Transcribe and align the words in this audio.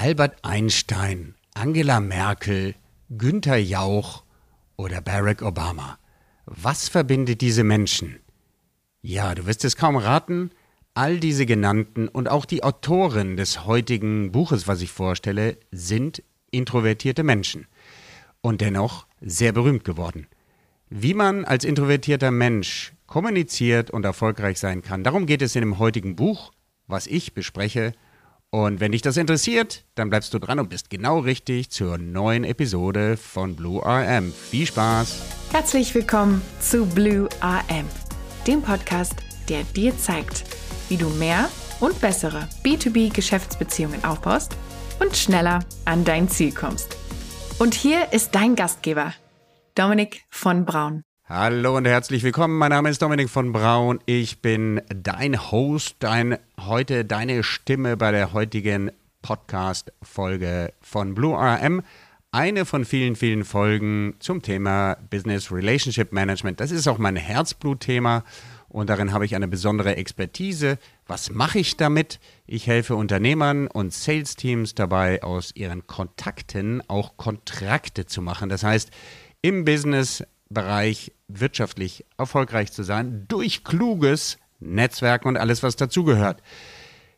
Albert 0.00 0.36
Einstein, 0.42 1.34
Angela 1.54 1.98
Merkel, 1.98 2.76
Günther 3.10 3.56
Jauch 3.56 4.22
oder 4.76 5.00
Barack 5.00 5.42
Obama. 5.42 5.98
Was 6.46 6.88
verbindet 6.88 7.40
diese 7.40 7.64
Menschen? 7.64 8.20
Ja, 9.02 9.34
du 9.34 9.46
wirst 9.46 9.64
es 9.64 9.74
kaum 9.74 9.96
raten. 9.96 10.52
All 10.94 11.18
diese 11.18 11.46
genannten 11.46 12.06
und 12.06 12.28
auch 12.28 12.44
die 12.44 12.62
Autoren 12.62 13.36
des 13.36 13.66
heutigen 13.66 14.30
Buches, 14.30 14.68
was 14.68 14.82
ich 14.82 14.92
vorstelle, 14.92 15.58
sind 15.72 16.22
introvertierte 16.52 17.24
Menschen. 17.24 17.66
Und 18.40 18.60
dennoch 18.60 19.04
sehr 19.20 19.50
berühmt 19.50 19.82
geworden. 19.82 20.28
Wie 20.88 21.14
man 21.14 21.44
als 21.44 21.64
introvertierter 21.64 22.30
Mensch 22.30 22.92
kommuniziert 23.08 23.90
und 23.90 24.04
erfolgreich 24.04 24.60
sein 24.60 24.80
kann, 24.80 25.02
darum 25.02 25.26
geht 25.26 25.42
es 25.42 25.56
in 25.56 25.62
dem 25.62 25.80
heutigen 25.80 26.14
Buch, 26.14 26.52
was 26.86 27.08
ich 27.08 27.34
bespreche 27.34 27.94
und 28.50 28.80
wenn 28.80 28.92
dich 28.92 29.02
das 29.02 29.16
interessiert, 29.16 29.84
dann 29.94 30.10
bleibst 30.10 30.32
du 30.32 30.38
dran 30.38 30.58
und 30.58 30.70
bist 30.70 30.90
genau 30.90 31.18
richtig 31.18 31.70
zur 31.70 31.98
neuen 31.98 32.44
Episode 32.44 33.16
von 33.16 33.56
Blue 33.56 33.82
RM. 33.84 34.32
Viel 34.32 34.66
Spaß! 34.66 35.22
Herzlich 35.52 35.94
willkommen 35.94 36.42
zu 36.60 36.86
Blue 36.86 37.28
RM, 37.42 37.86
dem 38.46 38.62
Podcast, 38.62 39.14
der 39.48 39.64
dir 39.64 39.96
zeigt, 39.96 40.44
wie 40.88 40.96
du 40.96 41.08
mehr 41.10 41.48
und 41.80 42.00
bessere 42.00 42.48
B2B-Geschäftsbeziehungen 42.64 44.04
aufbaust 44.04 44.56
und 45.00 45.16
schneller 45.16 45.60
an 45.84 46.04
dein 46.04 46.28
Ziel 46.28 46.52
kommst. 46.52 46.96
Und 47.58 47.74
hier 47.74 48.12
ist 48.12 48.34
dein 48.34 48.56
Gastgeber, 48.56 49.14
Dominik 49.74 50.22
von 50.30 50.64
Braun. 50.64 51.02
Hallo 51.30 51.76
und 51.76 51.84
herzlich 51.84 52.22
willkommen. 52.22 52.56
Mein 52.56 52.70
Name 52.70 52.88
ist 52.88 53.02
Dominik 53.02 53.28
von 53.28 53.52
Braun. 53.52 54.00
Ich 54.06 54.40
bin 54.40 54.80
dein 54.88 55.50
Host, 55.50 55.96
dein, 55.98 56.38
heute 56.58 57.04
deine 57.04 57.42
Stimme 57.42 57.98
bei 57.98 58.12
der 58.12 58.32
heutigen 58.32 58.90
Podcast-Folge 59.20 60.72
von 60.80 61.14
Blue 61.14 61.36
RM. 61.36 61.82
Eine 62.30 62.64
von 62.64 62.86
vielen, 62.86 63.14
vielen 63.14 63.44
Folgen 63.44 64.14
zum 64.20 64.40
Thema 64.40 64.96
Business 65.10 65.52
Relationship 65.52 66.14
Management. 66.14 66.60
Das 66.60 66.70
ist 66.70 66.88
auch 66.88 66.96
mein 66.96 67.16
Herzblutthema 67.16 68.24
und 68.70 68.88
darin 68.88 69.12
habe 69.12 69.26
ich 69.26 69.36
eine 69.36 69.48
besondere 69.48 69.96
Expertise. 69.96 70.78
Was 71.06 71.28
mache 71.28 71.58
ich 71.58 71.76
damit? 71.76 72.20
Ich 72.46 72.66
helfe 72.66 72.96
Unternehmern 72.96 73.66
und 73.66 73.92
Sales-Teams 73.92 74.74
dabei, 74.74 75.22
aus 75.22 75.54
ihren 75.54 75.86
Kontakten 75.86 76.82
auch 76.88 77.18
Kontrakte 77.18 78.06
zu 78.06 78.22
machen. 78.22 78.48
Das 78.48 78.64
heißt, 78.64 78.90
im 79.42 79.66
Business 79.66 80.24
Bereich 80.50 81.12
wirtschaftlich 81.28 82.04
erfolgreich 82.16 82.72
zu 82.72 82.82
sein, 82.82 83.26
durch 83.28 83.64
kluges 83.64 84.38
Netzwerken 84.60 85.28
und 85.28 85.36
alles, 85.36 85.62
was 85.62 85.76
dazugehört. 85.76 86.42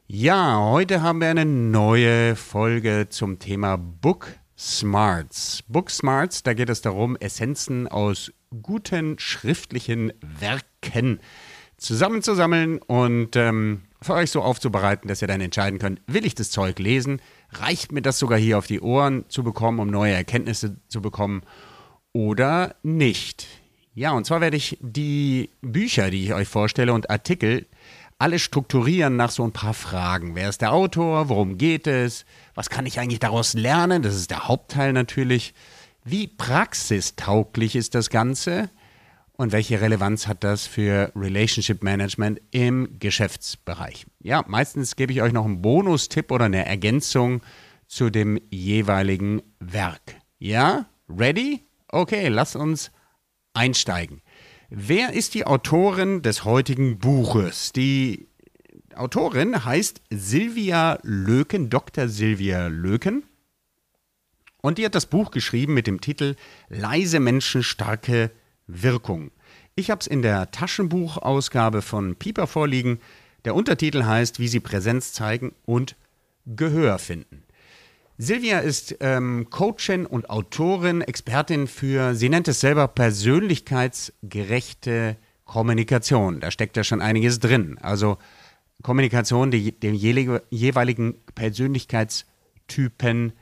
Ja, 0.06 0.58
heute 0.58 1.02
haben 1.02 1.20
wir 1.20 1.28
eine 1.28 1.44
neue 1.44 2.36
Folge 2.36 3.06
zum 3.08 3.38
Thema 3.38 3.76
Book 3.76 4.28
Smarts. 4.58 5.62
Book 5.68 5.90
Smarts, 5.90 6.42
da 6.42 6.52
geht 6.52 6.68
es 6.68 6.82
darum, 6.82 7.16
Essenzen 7.16 7.86
aus 7.86 8.32
guten 8.62 9.18
schriftlichen 9.18 10.12
Werken 10.20 11.20
zusammenzusammeln 11.76 12.78
und 12.78 13.36
ähm, 13.36 13.82
für 14.02 14.14
euch 14.14 14.30
so 14.30 14.42
aufzubereiten, 14.42 15.08
dass 15.08 15.22
ihr 15.22 15.28
dann 15.28 15.40
entscheiden 15.40 15.78
könnt, 15.78 16.02
will 16.06 16.26
ich 16.26 16.34
das 16.34 16.50
Zeug 16.50 16.78
lesen? 16.78 17.22
Reicht 17.52 17.92
mir 17.92 18.02
das 18.02 18.18
sogar 18.18 18.38
hier 18.38 18.58
auf 18.58 18.66
die 18.66 18.80
Ohren 18.80 19.24
zu 19.28 19.44
bekommen, 19.44 19.78
um 19.78 19.88
neue 19.88 20.12
Erkenntnisse 20.12 20.76
zu 20.88 21.00
bekommen? 21.00 21.42
oder 22.12 22.76
nicht. 22.82 23.46
Ja, 23.94 24.12
und 24.12 24.24
zwar 24.24 24.40
werde 24.40 24.56
ich 24.56 24.78
die 24.80 25.50
Bücher, 25.62 26.10
die 26.10 26.24
ich 26.24 26.34
euch 26.34 26.48
vorstelle 26.48 26.92
und 26.92 27.10
Artikel 27.10 27.66
alle 28.20 28.38
strukturieren 28.38 29.16
nach 29.16 29.30
so 29.30 29.42
ein 29.44 29.52
paar 29.52 29.72
Fragen. 29.72 30.34
Wer 30.34 30.50
ist 30.50 30.60
der 30.60 30.74
Autor? 30.74 31.30
Worum 31.30 31.56
geht 31.56 31.86
es? 31.86 32.26
Was 32.54 32.68
kann 32.68 32.84
ich 32.84 33.00
eigentlich 33.00 33.18
daraus 33.18 33.54
lernen? 33.54 34.02
Das 34.02 34.14
ist 34.14 34.30
der 34.30 34.46
Hauptteil 34.46 34.92
natürlich. 34.92 35.54
Wie 36.04 36.26
praxistauglich 36.26 37.76
ist 37.76 37.94
das 37.94 38.10
Ganze? 38.10 38.68
Und 39.32 39.52
welche 39.52 39.80
Relevanz 39.80 40.26
hat 40.26 40.44
das 40.44 40.66
für 40.66 41.12
Relationship 41.16 41.82
Management 41.82 42.42
im 42.50 42.98
Geschäftsbereich? 42.98 44.04
Ja, 44.22 44.44
meistens 44.46 44.96
gebe 44.96 45.14
ich 45.14 45.22
euch 45.22 45.32
noch 45.32 45.46
einen 45.46 45.62
Bonustipp 45.62 46.30
oder 46.30 46.44
eine 46.44 46.66
Ergänzung 46.66 47.40
zu 47.86 48.10
dem 48.10 48.38
jeweiligen 48.50 49.40
Werk. 49.60 50.16
Ja, 50.38 50.84
ready? 51.08 51.64
Okay, 51.88 52.28
lass 52.28 52.54
uns 52.54 52.90
einsteigen. 53.54 54.22
Wer 54.68 55.12
ist 55.12 55.34
die 55.34 55.46
Autorin 55.46 56.22
des 56.22 56.44
heutigen 56.44 56.98
Buches? 56.98 57.72
Die 57.72 58.28
Autorin 58.94 59.64
heißt 59.64 60.00
Silvia 60.10 60.98
Löken, 61.02 61.70
Dr. 61.70 62.08
Silvia 62.08 62.68
Löken. 62.68 63.24
Und 64.62 64.78
die 64.78 64.84
hat 64.84 64.94
das 64.94 65.06
Buch 65.06 65.30
geschrieben 65.30 65.74
mit 65.74 65.86
dem 65.86 66.00
Titel 66.00 66.36
Leise 66.68 67.18
Menschen, 67.18 67.62
starke 67.62 68.30
Wirkung. 68.66 69.30
Ich 69.74 69.90
habe 69.90 70.00
es 70.00 70.06
in 70.06 70.22
der 70.22 70.50
Taschenbuchausgabe 70.50 71.82
von 71.82 72.16
Pieper 72.16 72.46
vorliegen. 72.46 73.00
Der 73.44 73.54
Untertitel 73.54 74.04
heißt, 74.04 74.38
wie 74.38 74.48
Sie 74.48 74.60
Präsenz 74.60 75.12
zeigen 75.12 75.54
und 75.64 75.96
Gehör 76.46 76.98
finden. 76.98 77.42
Silvia 78.22 78.58
ist 78.58 78.98
ähm, 79.00 79.46
Coachin 79.48 80.04
und 80.04 80.28
Autorin, 80.28 81.00
Expertin 81.00 81.66
für, 81.66 82.14
sie 82.14 82.28
nennt 82.28 82.48
es 82.48 82.60
selber 82.60 82.86
persönlichkeitsgerechte 82.86 85.16
Kommunikation. 85.46 86.40
Da 86.40 86.50
steckt 86.50 86.76
ja 86.76 86.84
schon 86.84 87.00
einiges 87.00 87.40
drin. 87.40 87.78
Also 87.80 88.18
Kommunikation, 88.82 89.50
die 89.50 89.72
dem 89.72 89.94
jeweiligen 89.94 91.14
Persönlichkeitstypen 91.34 93.32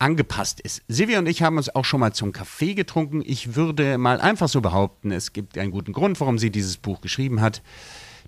angepasst 0.00 0.58
ist. 0.58 0.82
Silvia 0.88 1.20
und 1.20 1.28
ich 1.28 1.42
haben 1.42 1.56
uns 1.56 1.72
auch 1.72 1.84
schon 1.84 2.00
mal 2.00 2.12
zum 2.12 2.32
Kaffee 2.32 2.74
getrunken. 2.74 3.22
Ich 3.24 3.54
würde 3.54 3.96
mal 3.96 4.20
einfach 4.20 4.48
so 4.48 4.60
behaupten, 4.60 5.12
es 5.12 5.34
gibt 5.34 5.56
einen 5.56 5.70
guten 5.70 5.92
Grund, 5.92 6.18
warum 6.18 6.40
sie 6.40 6.50
dieses 6.50 6.78
Buch 6.78 7.00
geschrieben 7.00 7.40
hat. 7.40 7.62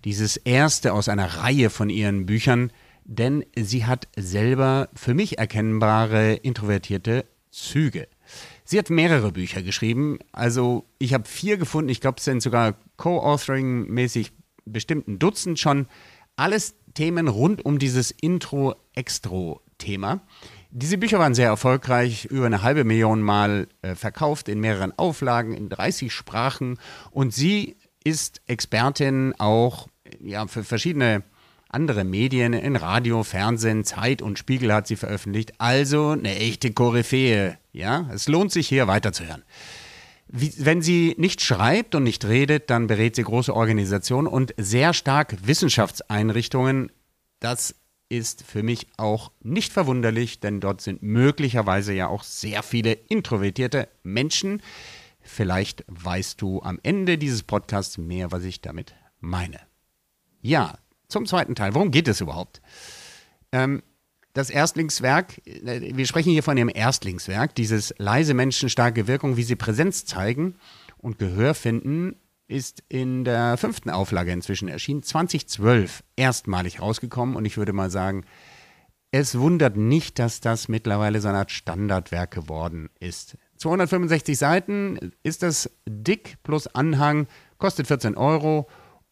Dieses 0.05 0.37
erste 0.37 0.93
aus 0.93 1.09
einer 1.09 1.39
Reihe 1.39 1.71
von 1.71 1.91
ihren 1.91 2.25
Büchern, 2.25 2.71
denn 3.09 3.45
sie 3.57 3.85
hat 3.87 4.07
selber 4.17 4.89
für 4.95 5.15
mich 5.15 5.39
erkennbare 5.39 6.35
introvertierte 6.35 7.25
Züge. 7.51 8.07
Sie 8.65 8.79
hat 8.79 8.91
mehrere 8.91 9.33
Bücher 9.33 9.63
geschrieben, 9.63 10.19
also 10.31 10.85
ich 10.99 11.15
habe 11.15 11.27
vier 11.27 11.57
gefunden, 11.57 11.89
ich 11.89 12.03
glaube, 12.03 12.19
es 12.19 12.25
sind 12.25 12.43
sogar 12.43 12.75
Co-Authoring-mäßig 12.99 14.33
bestimmt 14.67 15.09
ein 15.09 15.19
Dutzend 15.19 15.59
schon. 15.59 15.87
Alles 16.37 16.75
Themen 16.93 17.29
rund 17.29 17.65
um 17.65 17.79
dieses 17.79 18.11
Intro-Extro-Thema. 18.11 20.21
Diese 20.71 20.99
Bücher 20.99 21.19
waren 21.19 21.35
sehr 21.35 21.49
erfolgreich, 21.49 22.27
über 22.27 22.45
eine 22.45 22.63
halbe 22.63 22.85
Million 22.85 23.23
Mal 23.23 23.69
äh, 23.81 23.95
verkauft, 23.95 24.51
in 24.51 24.61
mehreren 24.61 24.93
Auflagen, 24.99 25.55
in 25.55 25.71
30 25.71 26.13
Sprachen. 26.13 26.79
Und 27.11 27.33
sie 27.33 27.79
ist 28.05 28.43
Expertin 28.47 29.35
auch 29.39 29.89
ja, 30.21 30.47
für 30.47 30.63
verschiedene 30.63 31.23
andere 31.69 32.05
Medien 32.05 32.53
in 32.55 32.77
Radio, 32.77 33.23
Fernsehen, 33.23 33.85
Zeit 33.85 34.23
und 34.23 34.39
Spiegel 34.39 34.73
hat 34.73 34.87
sie 34.87 34.97
veröffentlicht. 34.97 35.53
Also 35.59 36.11
eine 36.11 36.35
echte 36.37 36.73
Koryphäe. 36.73 37.59
Ja, 37.73 38.09
es 38.13 38.29
lohnt 38.29 38.53
sich 38.53 38.69
hier 38.69 38.87
weiterzuhören. 38.87 39.45
Wie, 40.29 40.53
wenn 40.59 40.83
sie 40.83 41.15
nicht 41.19 41.41
schreibt 41.41 41.95
und 41.95 42.03
nicht 42.03 42.25
redet, 42.25 42.71
dann 42.71 42.87
berät 42.87 43.17
sie 43.17 43.23
große 43.23 43.55
Organisationen 43.55 44.27
und 44.27 44.55
sehr 44.57 44.93
stark 44.93 45.37
Wissenschaftseinrichtungen. 45.47 46.91
Das 47.41 47.75
ist 48.09 48.43
für 48.43 48.63
mich 48.63 48.89
auch 48.97 49.33
nicht 49.43 49.73
verwunderlich, 49.73 50.41
denn 50.41 50.61
dort 50.61 50.81
sind 50.81 51.03
möglicherweise 51.03 51.93
ja 51.93 52.09
auch 52.09 52.23
sehr 52.23 52.63
viele 52.63 52.93
introvertierte 52.93 53.89
Menschen. 54.03 54.63
Vielleicht 55.21 55.85
weißt 55.89 56.41
du 56.41 56.63
am 56.63 56.79
Ende 56.83 57.19
dieses 57.19 57.43
Podcasts 57.43 57.99
mehr, 57.99 58.33
was 58.33 58.45
ich 58.45 58.63
damit 58.63 58.95
meine. 59.21 59.61
Ja, 60.41 60.79
zum 61.09 61.27
zweiten 61.27 61.55
Teil. 61.55 61.75
Worum 61.75 61.91
geht 61.91 62.09
es 62.09 62.21
überhaupt? 62.21 62.61
Ähm, 63.53 63.83
das 64.35 64.51
Erstlingswerk, 64.51 65.41
äh, 65.47 65.97
wir 65.97 66.07
sprechen 66.07 66.31
hier 66.31 66.43
von 66.43 66.57
dem 66.57 66.71
Erstlingswerk, 66.73 67.55
dieses 67.55 67.95
leise 67.99 68.35
Menschen, 68.35 68.69
starke 68.69 69.07
Wirkung, 69.09 69.37
wie 69.37 69.43
sie 69.43 69.57
Präsenz 69.57 70.05
zeigen 70.05 70.57
und 70.99 71.19
Gehör 71.19 71.55
finden, 71.55 72.17
ist 72.47 72.83
in 72.89 73.25
der 73.25 73.57
fünften 73.57 73.91
Auflage 73.91 74.33
inzwischen 74.33 74.69
erschienen, 74.69 75.03
2012 75.03 76.03
erstmalig 76.17 76.81
rausgekommen 76.81 77.37
und 77.37 77.45
ich 77.45 77.59
würde 77.59 77.73
mal 77.73 77.91
sagen, 77.91 78.25
es 79.11 79.39
wundert 79.39 79.77
nicht, 79.77 80.19
dass 80.19 80.41
das 80.41 80.69
mittlerweile 80.69 81.21
so 81.21 81.29
eine 81.29 81.39
Art 81.39 81.51
Standardwerk 81.51 82.31
geworden 82.31 82.91
ist. 83.01 83.37
265 83.57 84.37
Seiten 84.37 85.13
ist 85.23 85.43
das 85.43 85.71
dick 85.87 86.37
plus 86.43 86.67
Anhang, 86.69 87.27
kostet 87.59 87.87
14 87.87 88.17
Euro 88.17 88.69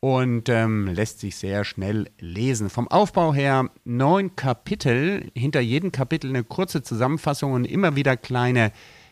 und 0.07 0.49
ähm, 0.49 0.87
lässt 0.87 1.19
sich 1.19 1.35
sehr 1.35 1.65
schnell 1.65 2.09
lesen. 2.21 2.71
Vom 2.71 2.87
Aufbau 2.87 3.35
her 3.35 3.71
neun 3.85 4.37
Kapitel, 4.37 5.33
hinter 5.35 5.59
jedem 5.59 5.91
Kapitel 5.91 6.31
eine 6.31 6.45
kurze 6.45 6.85
Zusammenfassung 6.85 7.55
und 7.55 7.65
immer 7.65 7.97
wieder 7.97 8.17
kleine 8.17 8.71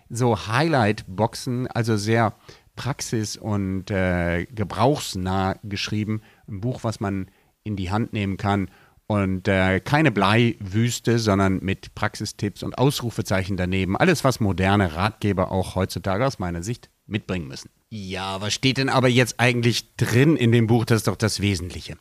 so 0.09 0.47
Highlight-Boxen, 0.47 1.67
also 1.67 1.97
sehr 1.97 2.37
praxis- 2.77 3.37
und 3.37 3.91
äh, 3.91 4.45
gebrauchsnah 4.45 5.57
geschrieben. 5.65 6.23
Ein 6.47 6.61
Buch, 6.61 6.85
was 6.85 7.01
man 7.01 7.27
in 7.65 7.75
die 7.75 7.91
Hand 7.91 8.13
nehmen 8.13 8.37
kann 8.37 8.71
Und 9.09 9.49
äh, 9.49 9.81
keine 9.81 10.13
Bleiwüste, 10.13 11.19
sondern 11.19 11.59
mit 11.59 11.97
Praxistipps 11.97 12.63
und 12.63 12.79
Ausrufezeichen 12.79 13.57
daneben. 13.57 13.97
Alles, 13.97 14.23
was 14.23 14.39
moderne 14.39 14.95
Ratgeber 14.95 15.51
auch 15.51 15.75
heutzutage 15.75 16.25
aus 16.25 16.39
meiner 16.39 16.63
Sicht 16.63 16.89
mitbringen 17.07 17.49
müssen. 17.49 17.71
Ja, 17.97 18.41
was 18.41 18.53
steht 18.53 18.79
denn 18.79 18.89
aber 18.89 19.07
jetzt 19.07 19.39
eigentlich 19.39 19.95
drin 19.95 20.35
in 20.35 20.51
dem 20.51 20.67
Buch? 20.67 20.85
Das 20.85 20.97
ist 20.97 21.07
doch 21.07 21.15
das 21.15 21.39
Wesentliche. 21.39 21.97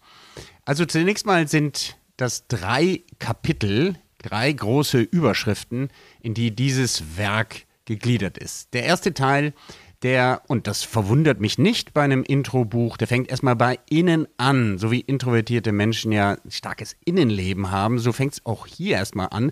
Also 0.66 0.86
zunächst 0.86 1.28
mal 1.28 1.48
sind 1.48 1.98
das 2.18 2.48
drei 2.48 3.04
Kapitel, 3.20 4.00
drei 4.18 4.52
große 4.52 5.02
Überschriften, 5.02 5.90
in 6.20 6.34
die 6.34 6.50
dieses 6.50 7.16
Werk 7.16 7.68
gegliedert 7.86 8.40
ist. 8.40 8.74
Der 8.74 8.86
erste 8.86 9.14
Teil, 9.14 9.54
der, 10.02 10.42
und 10.48 10.66
das 10.66 10.82
verwundert 10.82 11.40
mich 11.40 11.60
nicht 11.60 11.94
bei 11.94 12.02
einem 12.02 12.24
Introbuch, 12.24 12.98
der 12.98 13.08
fängt 13.08 13.30
erstmal 13.30 13.56
bei 13.56 13.78
innen 13.88 14.28
an. 14.38 14.80
So 14.80 14.90
wie 14.90 15.02
introvertierte 15.02 15.72
Menschen 15.72 16.12
ja 16.12 16.38
starkes 16.50 16.96
Innenleben 17.06 17.70
haben, 17.70 18.00
so 18.00 18.14
fängt 18.14 18.34
es 18.34 18.46
auch 18.48 18.66
hier 18.66 18.96
erstmal 18.96 19.28
an. 19.30 19.52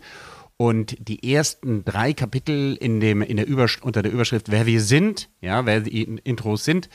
Und 0.61 0.95
die 0.99 1.33
ersten 1.33 1.83
drei 1.85 2.13
Kapitel 2.13 2.75
in 2.75 2.99
dem, 2.99 3.23
in 3.23 3.37
der 3.37 3.47
unter 3.81 4.03
der 4.03 4.11
Überschrift 4.11 4.51
Wer 4.51 4.67
wir 4.67 4.79
sind, 4.79 5.27
ja, 5.41 5.65
wer 5.65 5.79
die 5.79 6.03
Intros 6.03 6.65
sind, 6.65 6.87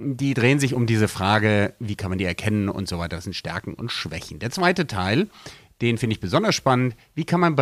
die 0.00 0.34
drehen 0.34 0.58
sich 0.58 0.74
um 0.74 0.84
diese 0.84 1.06
Frage, 1.06 1.74
wie 1.78 1.94
kann 1.94 2.10
man 2.10 2.18
die 2.18 2.24
erkennen 2.24 2.68
und 2.68 2.88
so 2.88 2.98
weiter. 2.98 3.14
Das 3.14 3.22
sind 3.22 3.36
Stärken 3.36 3.74
und 3.74 3.92
Schwächen. 3.92 4.40
Der 4.40 4.50
zweite 4.50 4.88
Teil, 4.88 5.28
den 5.80 5.96
finde 5.96 6.14
ich 6.14 6.20
besonders 6.20 6.56
spannend. 6.56 6.96
Wie 7.14 7.22
kann 7.22 7.38
man 7.38 7.54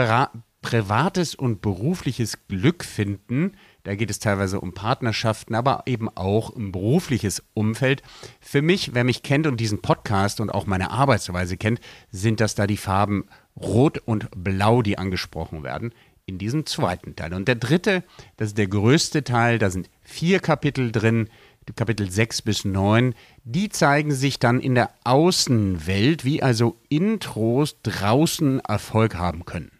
privates 0.62 1.34
und 1.34 1.60
berufliches 1.60 2.48
Glück 2.48 2.82
finden? 2.82 3.58
Da 3.82 3.94
geht 3.94 4.10
es 4.10 4.18
teilweise 4.18 4.58
um 4.58 4.72
Partnerschaften, 4.72 5.54
aber 5.54 5.82
eben 5.84 6.08
auch 6.08 6.48
um 6.48 6.72
berufliches 6.72 7.42
Umfeld. 7.52 8.02
Für 8.40 8.62
mich, 8.62 8.94
wer 8.94 9.04
mich 9.04 9.22
kennt 9.22 9.46
und 9.46 9.60
diesen 9.60 9.82
Podcast 9.82 10.40
und 10.40 10.48
auch 10.48 10.64
meine 10.64 10.92
Arbeitsweise 10.92 11.58
kennt, 11.58 11.80
sind 12.10 12.40
das 12.40 12.54
da 12.54 12.66
die 12.66 12.78
Farben 12.78 13.26
Rot 13.56 13.98
und 14.04 14.28
Blau, 14.36 14.82
die 14.82 14.98
angesprochen 14.98 15.62
werden 15.62 15.92
in 16.26 16.38
diesem 16.38 16.66
zweiten 16.66 17.16
Teil. 17.16 17.32
Und 17.32 17.48
der 17.48 17.54
dritte, 17.54 18.02
das 18.36 18.48
ist 18.48 18.58
der 18.58 18.66
größte 18.66 19.24
Teil, 19.24 19.58
da 19.58 19.70
sind 19.70 19.88
vier 20.02 20.40
Kapitel 20.40 20.92
drin. 20.92 21.28
Kapitel 21.74 22.08
6 22.08 22.42
bis 22.42 22.64
9, 22.64 23.12
die 23.42 23.68
zeigen 23.70 24.12
sich 24.12 24.38
dann 24.38 24.60
in 24.60 24.76
der 24.76 24.90
Außenwelt, 25.02 26.24
wie 26.24 26.40
also 26.40 26.76
Intros 26.88 27.82
draußen 27.82 28.60
Erfolg 28.60 29.16
haben 29.16 29.44
können. 29.44 29.72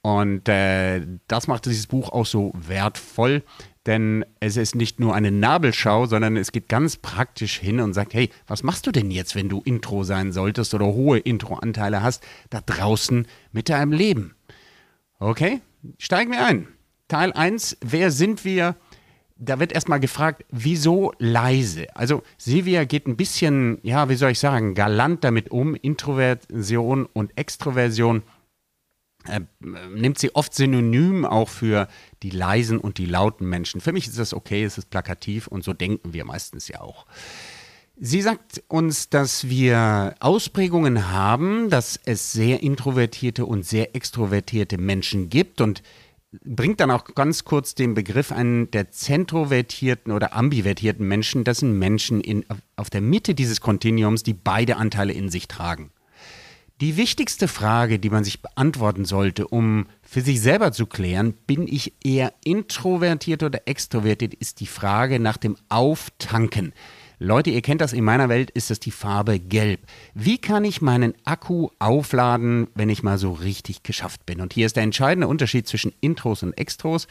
Und 0.00 0.48
äh, 0.48 1.00
das 1.26 1.48
macht 1.48 1.66
dieses 1.66 1.88
Buch 1.88 2.10
auch 2.10 2.26
so 2.26 2.52
wertvoll, 2.54 3.42
denn 3.86 4.24
es 4.40 4.56
ist 4.56 4.74
nicht 4.74 5.00
nur 5.00 5.14
eine 5.14 5.30
Nabelschau, 5.30 6.06
sondern 6.06 6.36
es 6.36 6.52
geht 6.52 6.68
ganz 6.68 6.96
praktisch 6.96 7.58
hin 7.58 7.80
und 7.80 7.92
sagt, 7.92 8.14
hey, 8.14 8.30
was 8.46 8.62
machst 8.62 8.86
du 8.86 8.92
denn 8.92 9.10
jetzt, 9.10 9.34
wenn 9.34 9.48
du 9.48 9.60
Intro 9.64 10.04
sein 10.04 10.32
solltest 10.32 10.74
oder 10.74 10.86
hohe 10.86 11.18
Intro-Anteile 11.18 12.02
hast, 12.02 12.24
da 12.50 12.60
draußen 12.60 13.26
mit 13.52 13.68
deinem 13.68 13.92
Leben? 13.92 14.34
Okay, 15.18 15.60
steigen 15.98 16.30
wir 16.30 16.44
ein. 16.44 16.68
Teil 17.08 17.32
1, 17.32 17.78
wer 17.82 18.10
sind 18.10 18.44
wir? 18.44 18.76
da 19.36 19.58
wird 19.58 19.72
erstmal 19.72 20.00
gefragt, 20.00 20.44
wieso 20.50 21.12
leise? 21.18 21.86
Also 21.96 22.22
Silvia 22.38 22.84
geht 22.84 23.06
ein 23.06 23.16
bisschen, 23.16 23.78
ja, 23.82 24.08
wie 24.08 24.14
soll 24.14 24.30
ich 24.30 24.38
sagen, 24.38 24.74
galant 24.74 25.24
damit 25.24 25.50
um. 25.50 25.74
Introversion 25.74 27.06
und 27.06 27.36
Extroversion 27.36 28.22
äh, 29.28 29.40
nimmt 29.60 30.18
sie 30.18 30.34
oft 30.34 30.54
synonym 30.54 31.24
auch 31.24 31.48
für 31.48 31.88
die 32.22 32.30
leisen 32.30 32.78
und 32.78 32.98
die 32.98 33.06
lauten 33.06 33.48
Menschen. 33.48 33.80
Für 33.80 33.92
mich 33.92 34.06
ist 34.06 34.18
das 34.18 34.34
okay, 34.34 34.64
es 34.64 34.78
ist 34.78 34.90
plakativ 34.90 35.46
und 35.46 35.64
so 35.64 35.72
denken 35.72 36.12
wir 36.12 36.24
meistens 36.24 36.68
ja 36.68 36.80
auch. 36.80 37.06
Sie 37.96 38.22
sagt 38.22 38.62
uns, 38.66 39.08
dass 39.08 39.48
wir 39.48 40.16
Ausprägungen 40.18 41.12
haben, 41.12 41.70
dass 41.70 42.00
es 42.04 42.32
sehr 42.32 42.62
introvertierte 42.62 43.46
und 43.46 43.64
sehr 43.64 43.94
extrovertierte 43.94 44.78
Menschen 44.78 45.30
gibt 45.30 45.60
und 45.60 45.82
bringt 46.42 46.80
dann 46.80 46.90
auch 46.90 47.04
ganz 47.14 47.44
kurz 47.44 47.76
den 47.76 47.94
Begriff 47.94 48.32
an 48.32 48.68
der 48.72 48.90
zentrovertierten 48.90 50.12
oder 50.12 50.34
ambivertierten 50.34 51.06
Menschen. 51.06 51.44
Das 51.44 51.58
sind 51.58 51.78
Menschen 51.78 52.20
in, 52.20 52.44
auf 52.74 52.90
der 52.90 53.00
Mitte 53.00 53.34
dieses 53.34 53.60
Kontinuums, 53.60 54.24
die 54.24 54.34
beide 54.34 54.76
Anteile 54.76 55.12
in 55.12 55.28
sich 55.28 55.46
tragen. 55.46 55.90
Die 56.80 56.96
wichtigste 56.96 57.46
Frage, 57.46 58.00
die 58.00 58.10
man 58.10 58.24
sich 58.24 58.42
beantworten 58.42 59.04
sollte, 59.04 59.46
um 59.46 59.86
für 60.02 60.22
sich 60.22 60.40
selber 60.40 60.72
zu 60.72 60.86
klären, 60.86 61.32
bin 61.46 61.68
ich 61.68 61.94
eher 62.02 62.32
introvertiert 62.42 63.44
oder 63.44 63.68
extrovertiert, 63.68 64.34
ist 64.34 64.58
die 64.58 64.66
Frage 64.66 65.20
nach 65.20 65.36
dem 65.36 65.56
Auftanken. 65.68 66.72
Leute, 67.20 67.50
ihr 67.50 67.62
kennt 67.62 67.80
das, 67.80 67.92
in 67.92 68.02
meiner 68.02 68.28
Welt 68.28 68.50
ist 68.50 68.70
das 68.70 68.80
die 68.80 68.90
Farbe 68.90 69.38
Gelb. 69.38 69.82
Wie 70.14 70.36
kann 70.38 70.64
ich 70.64 70.82
meinen 70.82 71.14
Akku 71.24 71.68
aufladen, 71.78 72.66
wenn 72.74 72.88
ich 72.88 73.04
mal 73.04 73.18
so 73.18 73.30
richtig 73.30 73.84
geschafft 73.84 74.26
bin? 74.26 74.40
Und 74.40 74.52
hier 74.52 74.66
ist 74.66 74.74
der 74.74 74.82
entscheidende 74.82 75.28
Unterschied 75.28 75.68
zwischen 75.68 75.92
Intros 76.00 76.42
und 76.42 76.58
Extros. 76.58 77.06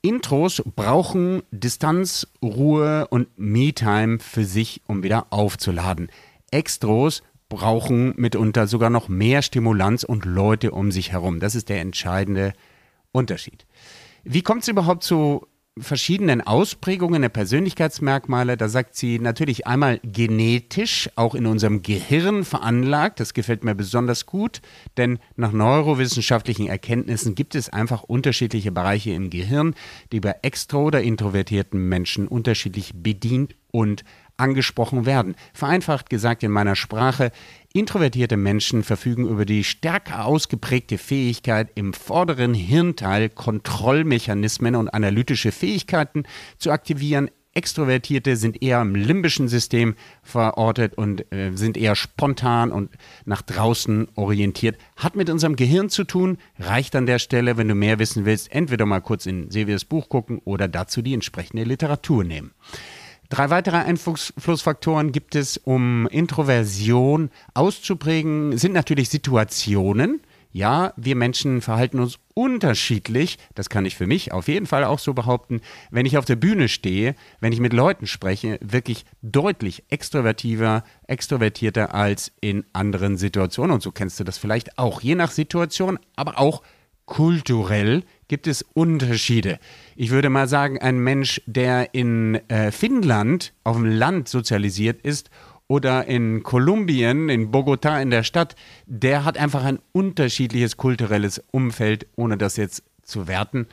Intros 0.00 0.62
brauchen 0.76 1.42
Distanz, 1.50 2.28
Ruhe 2.40 3.08
und 3.08 3.26
Me-Time 3.36 4.20
für 4.20 4.44
sich, 4.44 4.80
um 4.86 5.02
wieder 5.02 5.26
aufzuladen. 5.30 6.08
Extros 6.52 7.24
brauchen 7.52 8.14
mitunter 8.16 8.66
sogar 8.66 8.88
noch 8.88 9.10
mehr 9.10 9.42
Stimulanz 9.42 10.04
und 10.04 10.24
Leute 10.24 10.70
um 10.70 10.90
sich 10.90 11.12
herum. 11.12 11.38
Das 11.38 11.54
ist 11.54 11.68
der 11.68 11.82
entscheidende 11.82 12.54
Unterschied. 13.12 13.66
Wie 14.24 14.40
kommt 14.40 14.62
es 14.62 14.68
überhaupt 14.68 15.02
zu 15.04 15.46
verschiedenen 15.78 16.42
Ausprägungen 16.42 17.22
der 17.22 17.30
Persönlichkeitsmerkmale. 17.30 18.56
Da 18.56 18.68
sagt 18.68 18.94
sie 18.94 19.18
natürlich 19.18 19.66
einmal 19.66 20.00
genetisch, 20.02 21.08
auch 21.16 21.34
in 21.34 21.46
unserem 21.46 21.82
Gehirn 21.82 22.44
veranlagt. 22.44 23.20
Das 23.20 23.32
gefällt 23.32 23.64
mir 23.64 23.74
besonders 23.74 24.26
gut, 24.26 24.60
denn 24.98 25.18
nach 25.36 25.52
neurowissenschaftlichen 25.52 26.66
Erkenntnissen 26.66 27.34
gibt 27.34 27.54
es 27.54 27.70
einfach 27.70 28.02
unterschiedliche 28.02 28.70
Bereiche 28.70 29.12
im 29.12 29.30
Gehirn, 29.30 29.74
die 30.12 30.20
bei 30.20 30.34
extro- 30.42 30.86
oder 30.86 31.02
introvertierten 31.02 31.88
Menschen 31.88 32.28
unterschiedlich 32.28 32.92
bedient 32.94 33.56
und 33.70 34.04
angesprochen 34.36 35.06
werden. 35.06 35.34
Vereinfacht 35.52 36.10
gesagt 36.10 36.42
in 36.42 36.50
meiner 36.50 36.76
Sprache, 36.76 37.30
introvertierte 37.72 38.36
Menschen 38.36 38.82
verfügen 38.82 39.26
über 39.26 39.44
die 39.44 39.64
stärker 39.64 40.24
ausgeprägte 40.24 40.98
Fähigkeit, 40.98 41.70
im 41.74 41.92
vorderen 41.92 42.54
Hirnteil 42.54 43.28
Kontrollmechanismen 43.28 44.76
und 44.76 44.88
analytische 44.88 45.52
Fähigkeiten 45.52 46.24
zu 46.58 46.70
aktivieren. 46.70 47.30
Extrovertierte 47.54 48.36
sind 48.36 48.62
eher 48.62 48.80
im 48.80 48.94
limbischen 48.94 49.46
System 49.46 49.94
verortet 50.22 50.94
und 50.96 51.30
äh, 51.32 51.52
sind 51.54 51.76
eher 51.76 51.94
spontan 51.94 52.72
und 52.72 52.90
nach 53.26 53.42
draußen 53.42 54.08
orientiert. 54.14 54.78
Hat 54.96 55.16
mit 55.16 55.28
unserem 55.28 55.56
Gehirn 55.56 55.90
zu 55.90 56.04
tun, 56.04 56.38
reicht 56.58 56.96
an 56.96 57.04
der 57.04 57.18
Stelle, 57.18 57.58
wenn 57.58 57.68
du 57.68 57.74
mehr 57.74 57.98
wissen 57.98 58.24
willst, 58.24 58.50
entweder 58.52 58.86
mal 58.86 59.00
kurz 59.00 59.26
in 59.26 59.50
Silvias 59.50 59.84
Buch 59.84 60.08
gucken 60.08 60.40
oder 60.44 60.66
dazu 60.66 61.02
die 61.02 61.12
entsprechende 61.12 61.64
Literatur 61.64 62.24
nehmen. 62.24 62.52
Drei 63.32 63.48
weitere 63.48 63.76
Einflussfaktoren 63.76 65.10
gibt 65.10 65.36
es, 65.36 65.56
um 65.56 66.06
Introversion 66.08 67.30
auszuprägen, 67.54 68.58
sind 68.58 68.74
natürlich 68.74 69.08
Situationen. 69.08 70.20
Ja, 70.50 70.92
wir 70.98 71.16
Menschen 71.16 71.62
verhalten 71.62 71.98
uns 71.98 72.18
unterschiedlich. 72.34 73.38
Das 73.54 73.70
kann 73.70 73.86
ich 73.86 73.96
für 73.96 74.06
mich 74.06 74.32
auf 74.32 74.48
jeden 74.48 74.66
Fall 74.66 74.84
auch 74.84 74.98
so 74.98 75.14
behaupten. 75.14 75.62
Wenn 75.90 76.04
ich 76.04 76.18
auf 76.18 76.26
der 76.26 76.36
Bühne 76.36 76.68
stehe, 76.68 77.14
wenn 77.40 77.54
ich 77.54 77.60
mit 77.60 77.72
Leuten 77.72 78.06
spreche, 78.06 78.58
wirklich 78.60 79.06
deutlich 79.22 79.84
extrovertiver, 79.88 80.84
extrovertierter 81.06 81.94
als 81.94 82.32
in 82.42 82.66
anderen 82.74 83.16
Situationen. 83.16 83.72
Und 83.72 83.82
so 83.82 83.92
kennst 83.92 84.20
du 84.20 84.24
das 84.24 84.36
vielleicht 84.36 84.76
auch. 84.76 85.00
Je 85.00 85.14
nach 85.14 85.30
Situation, 85.30 85.98
aber 86.16 86.38
auch 86.38 86.62
kulturell 87.06 88.04
gibt 88.32 88.46
es 88.46 88.64
Unterschiede. 88.72 89.58
Ich 89.94 90.08
würde 90.08 90.30
mal 90.30 90.48
sagen, 90.48 90.78
ein 90.78 90.98
Mensch, 90.98 91.42
der 91.44 91.92
in 91.92 92.36
äh, 92.48 92.72
Finnland 92.72 93.52
auf 93.62 93.76
dem 93.76 93.84
Land 93.84 94.26
sozialisiert 94.26 95.02
ist 95.02 95.28
oder 95.68 96.06
in 96.06 96.42
Kolumbien, 96.42 97.28
in 97.28 97.50
Bogota 97.50 98.00
in 98.00 98.08
der 98.08 98.22
Stadt, 98.22 98.56
der 98.86 99.26
hat 99.26 99.36
einfach 99.36 99.64
ein 99.64 99.80
unterschiedliches 99.92 100.78
kulturelles 100.78 101.44
Umfeld, 101.50 102.06
ohne 102.16 102.38
das 102.38 102.56
jetzt 102.56 102.84
zu 103.02 103.28
werten. 103.28 103.66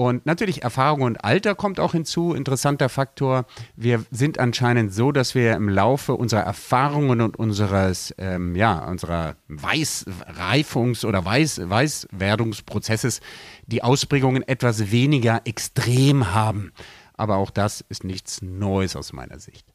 Und 0.00 0.26
natürlich 0.26 0.62
Erfahrung 0.62 1.02
und 1.02 1.24
Alter 1.24 1.56
kommt 1.56 1.80
auch 1.80 1.90
hinzu. 1.90 2.32
Interessanter 2.32 2.88
Faktor. 2.88 3.46
Wir 3.74 4.04
sind 4.12 4.38
anscheinend 4.38 4.94
so, 4.94 5.10
dass 5.10 5.34
wir 5.34 5.56
im 5.56 5.68
Laufe 5.68 6.14
unserer 6.14 6.42
Erfahrungen 6.42 7.20
und 7.20 7.36
unseres, 7.36 8.14
ähm, 8.16 8.54
ja, 8.54 8.86
unserer 8.86 9.34
Weißreifungs- 9.48 11.04
oder 11.04 11.24
Weiß 11.24 11.68
Weißwerdungsprozesses 11.68 13.20
die 13.66 13.82
Ausprägungen 13.82 14.46
etwas 14.46 14.92
weniger 14.92 15.40
extrem 15.44 16.32
haben. 16.32 16.72
Aber 17.14 17.38
auch 17.38 17.50
das 17.50 17.84
ist 17.88 18.04
nichts 18.04 18.40
Neues 18.40 18.94
aus 18.94 19.12
meiner 19.12 19.40
Sicht. 19.40 19.66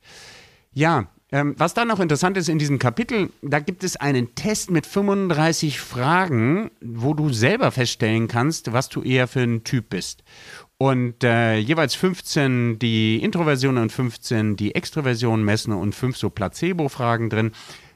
Ja, 0.74 1.08
ähm, 1.32 1.56
was 1.58 1.74
dann 1.74 1.88
noch 1.88 2.00
interessant 2.00 2.38
ist 2.38 2.48
in 2.48 2.60
diesem 2.60 2.78
Kapitel, 2.78 3.32
da 3.42 3.60
gibt 3.60 3.84
es 3.84 3.96
einen 3.96 4.36
Test 4.36 4.70
mit 4.70 4.86
35 4.86 5.80
Fragen, 5.80 6.70
wo 6.80 7.16
du 7.16 7.34
selber 7.34 7.72
feststellen 7.72 8.28
kannst, 8.28 8.72
was 8.72 8.88
du 8.90 9.02
eher 9.02 9.28
für 9.28 9.42
ein 9.42 9.64
Typ 9.64 9.90
bist. 9.90 10.24
Und 10.78 11.24
äh, 11.24 11.58
jeweils 11.58 11.96
15 11.96 12.78
die 12.78 13.24
Introversion 13.24 13.78
und 13.78 13.92
15 13.92 14.58
die 14.58 14.76
Extroversion 14.76 15.44
messen 15.44 15.74
und 15.74 15.96
fünf 15.96 16.18
so 16.18 16.30
Placebo-Fragen 16.30 17.30
drin. 17.30 17.52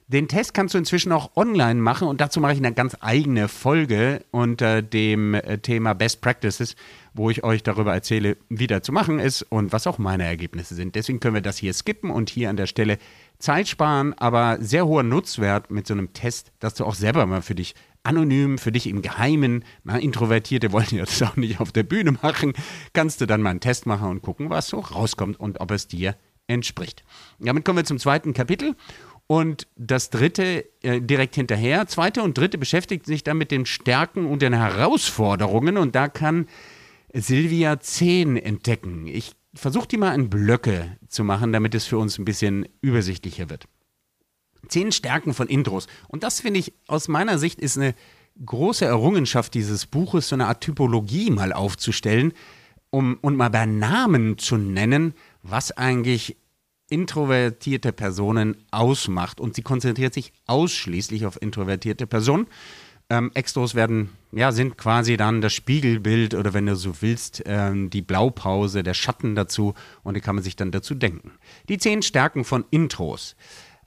Den 0.10 0.30
Test 0.30 0.54
kannst 0.54 0.74
du 0.74 0.78
inzwischen 0.78 1.12
auch 1.12 1.36
online 1.36 1.82
machen 1.82 2.08
und 2.08 2.22
dazu 2.22 2.40
mache 2.40 2.54
ich 2.54 2.60
eine 2.60 2.72
ganz 2.72 2.96
eigene 3.02 3.50
Folge 3.50 4.24
unter 4.32 4.82
dem 4.82 5.34
äh, 5.34 5.58
Thema 5.58 5.96
Best 5.96 6.22
Practices, 6.22 6.78
wo 7.14 7.30
ich 7.30 7.44
euch 7.44 7.62
darüber 7.62 7.94
erzähle, 7.94 8.38
wie 8.48 8.68
das 8.68 8.84
zu 8.84 8.94
machen 8.94 9.20
ist 9.20 9.42
und 9.42 9.74
was 9.74 9.86
auch 9.86 9.98
meine 9.98 10.24
Ergebnisse 10.24 10.76
sind. 10.76 10.96
Deswegen 10.96 11.20
können 11.20 11.34
wir 11.34 11.42
das 11.42 11.58
hier 11.58 11.74
skippen 11.74 12.10
und 12.10 12.30
hier 12.30 12.50
an 12.50 12.56
der 12.56 12.68
Stelle 12.68 13.00
Zeit 13.40 13.68
sparen, 13.68 14.14
aber 14.14 14.60
sehr 14.62 14.88
hoher 14.88 15.04
Nutzwert 15.04 15.72
mit 15.72 15.86
so 15.88 15.94
einem 15.94 16.14
Test, 16.14 16.54
dass 16.60 16.76
du 16.76 16.86
auch 16.86 16.96
selber 16.96 17.26
mal 17.26 17.42
für 17.42 17.56
dich 17.56 17.76
anonym, 18.04 18.60
für 18.60 18.72
dich 18.72 18.88
im 18.88 19.02
Geheimen, 19.02 19.66
na, 19.84 19.98
Introvertierte 19.98 20.72
wollen 20.72 20.88
ja 20.92 21.04
das 21.04 21.22
auch 21.22 21.36
nicht 21.36 21.60
auf 21.60 21.74
der 21.74 21.84
Bühne 21.84 22.14
machen, 22.14 22.54
kannst 22.94 23.20
du 23.20 23.26
dann 23.26 23.42
mal 23.42 23.50
einen 23.50 23.60
Test 23.60 23.86
machen 23.86 24.08
und 24.08 24.22
gucken, 24.22 24.50
was 24.50 24.70
so 24.70 24.80
rauskommt 24.80 25.38
und 25.38 25.60
ob 25.60 25.72
es 25.72 25.90
dir 25.90 26.16
entspricht. 26.48 27.04
Damit 27.40 27.66
kommen 27.66 27.78
wir 27.78 27.86
zum 27.86 28.00
zweiten 28.00 28.34
Kapitel 28.34 28.76
und 29.28 29.68
das 29.76 30.10
dritte 30.10 30.66
äh, 30.82 31.02
direkt 31.02 31.36
hinterher. 31.36 31.86
Zweite 31.88 32.24
und 32.24 32.38
dritte 32.38 32.58
beschäftigt 32.58 33.06
sich 33.06 33.24
dann 33.24 33.38
mit 33.38 33.52
den 33.52 33.66
Stärken 33.66 34.26
und 34.26 34.42
den 34.42 34.54
Herausforderungen. 34.54 35.78
Und 35.78 35.96
da 35.96 36.08
kann 36.08 36.48
Silvia 37.14 37.80
zehn 37.82 38.38
entdecken. 38.38 39.06
Ich 39.08 39.34
versuche 39.54 39.88
die 39.88 39.98
mal 39.98 40.16
in 40.16 40.30
Blöcke 40.30 40.98
zu 41.10 41.26
machen, 41.26 41.52
damit 41.52 41.76
es 41.76 41.86
für 41.86 41.98
uns 41.98 42.18
ein 42.18 42.26
bisschen 42.26 42.68
übersichtlicher 42.80 43.50
wird. 43.50 43.66
Zehn 44.70 44.94
Stärken 44.94 45.34
von 45.34 45.48
Intros. 45.48 45.88
Und 46.08 46.24
das 46.24 46.40
finde 46.40 46.62
ich 46.62 46.74
aus 46.88 47.10
meiner 47.10 47.38
Sicht 47.38 47.60
ist 47.60 47.78
eine 47.78 47.96
große 48.46 48.86
Errungenschaft 48.86 49.54
dieses 49.54 49.88
Buches, 49.88 50.30
so 50.30 50.36
eine 50.36 50.48
Art 50.48 50.62
Typologie 50.62 51.32
mal 51.32 51.52
aufzustellen, 51.52 52.34
um 52.92 53.18
und 53.22 53.36
mal 53.36 53.50
bei 53.50 53.66
Namen 53.66 54.38
zu 54.38 54.58
nennen, 54.58 55.14
was 55.44 55.72
eigentlich 55.72 56.38
introvertierte 56.90 57.92
Personen 57.92 58.58
ausmacht. 58.72 59.40
Und 59.40 59.56
sie 59.56 59.62
konzentriert 59.62 60.14
sich 60.14 60.34
ausschließlich 60.46 61.26
auf 61.26 61.42
introvertierte 61.42 62.08
Personen. 62.08 62.48
Ähm, 63.10 63.32
Extros 63.36 63.74
werden, 63.74 64.10
ja, 64.34 64.52
sind 64.52 64.78
quasi 64.78 65.16
dann 65.16 65.40
das 65.40 65.54
Spiegelbild 65.54 66.34
oder 66.34 66.54
wenn 66.54 66.66
du 66.66 66.76
so 66.76 67.02
willst, 67.02 67.42
ähm, 67.46 67.90
die 67.90 68.02
Blaupause, 68.02 68.84
der 68.84 68.94
Schatten 68.94 69.34
dazu 69.34 69.76
und 70.04 70.16
die 70.16 70.22
kann 70.22 70.36
man 70.36 70.44
sich 70.44 70.58
dann 70.58 70.72
dazu 70.72 70.94
denken. 70.94 71.32
Die 71.70 71.78
zehn 71.78 72.02
Stärken 72.02 72.44
von 72.44 72.66
Intros. 72.70 73.38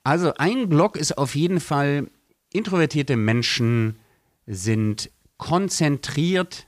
Also 0.05 0.33
ein 0.35 0.71
Block 0.71 0.97
ist 0.97 1.19
auf 1.19 1.35
jeden 1.35 1.61
Fall, 1.61 2.09
introvertierte 2.51 3.17
Menschen 3.17 3.99
sind 4.47 5.11
konzentriert, 5.37 6.67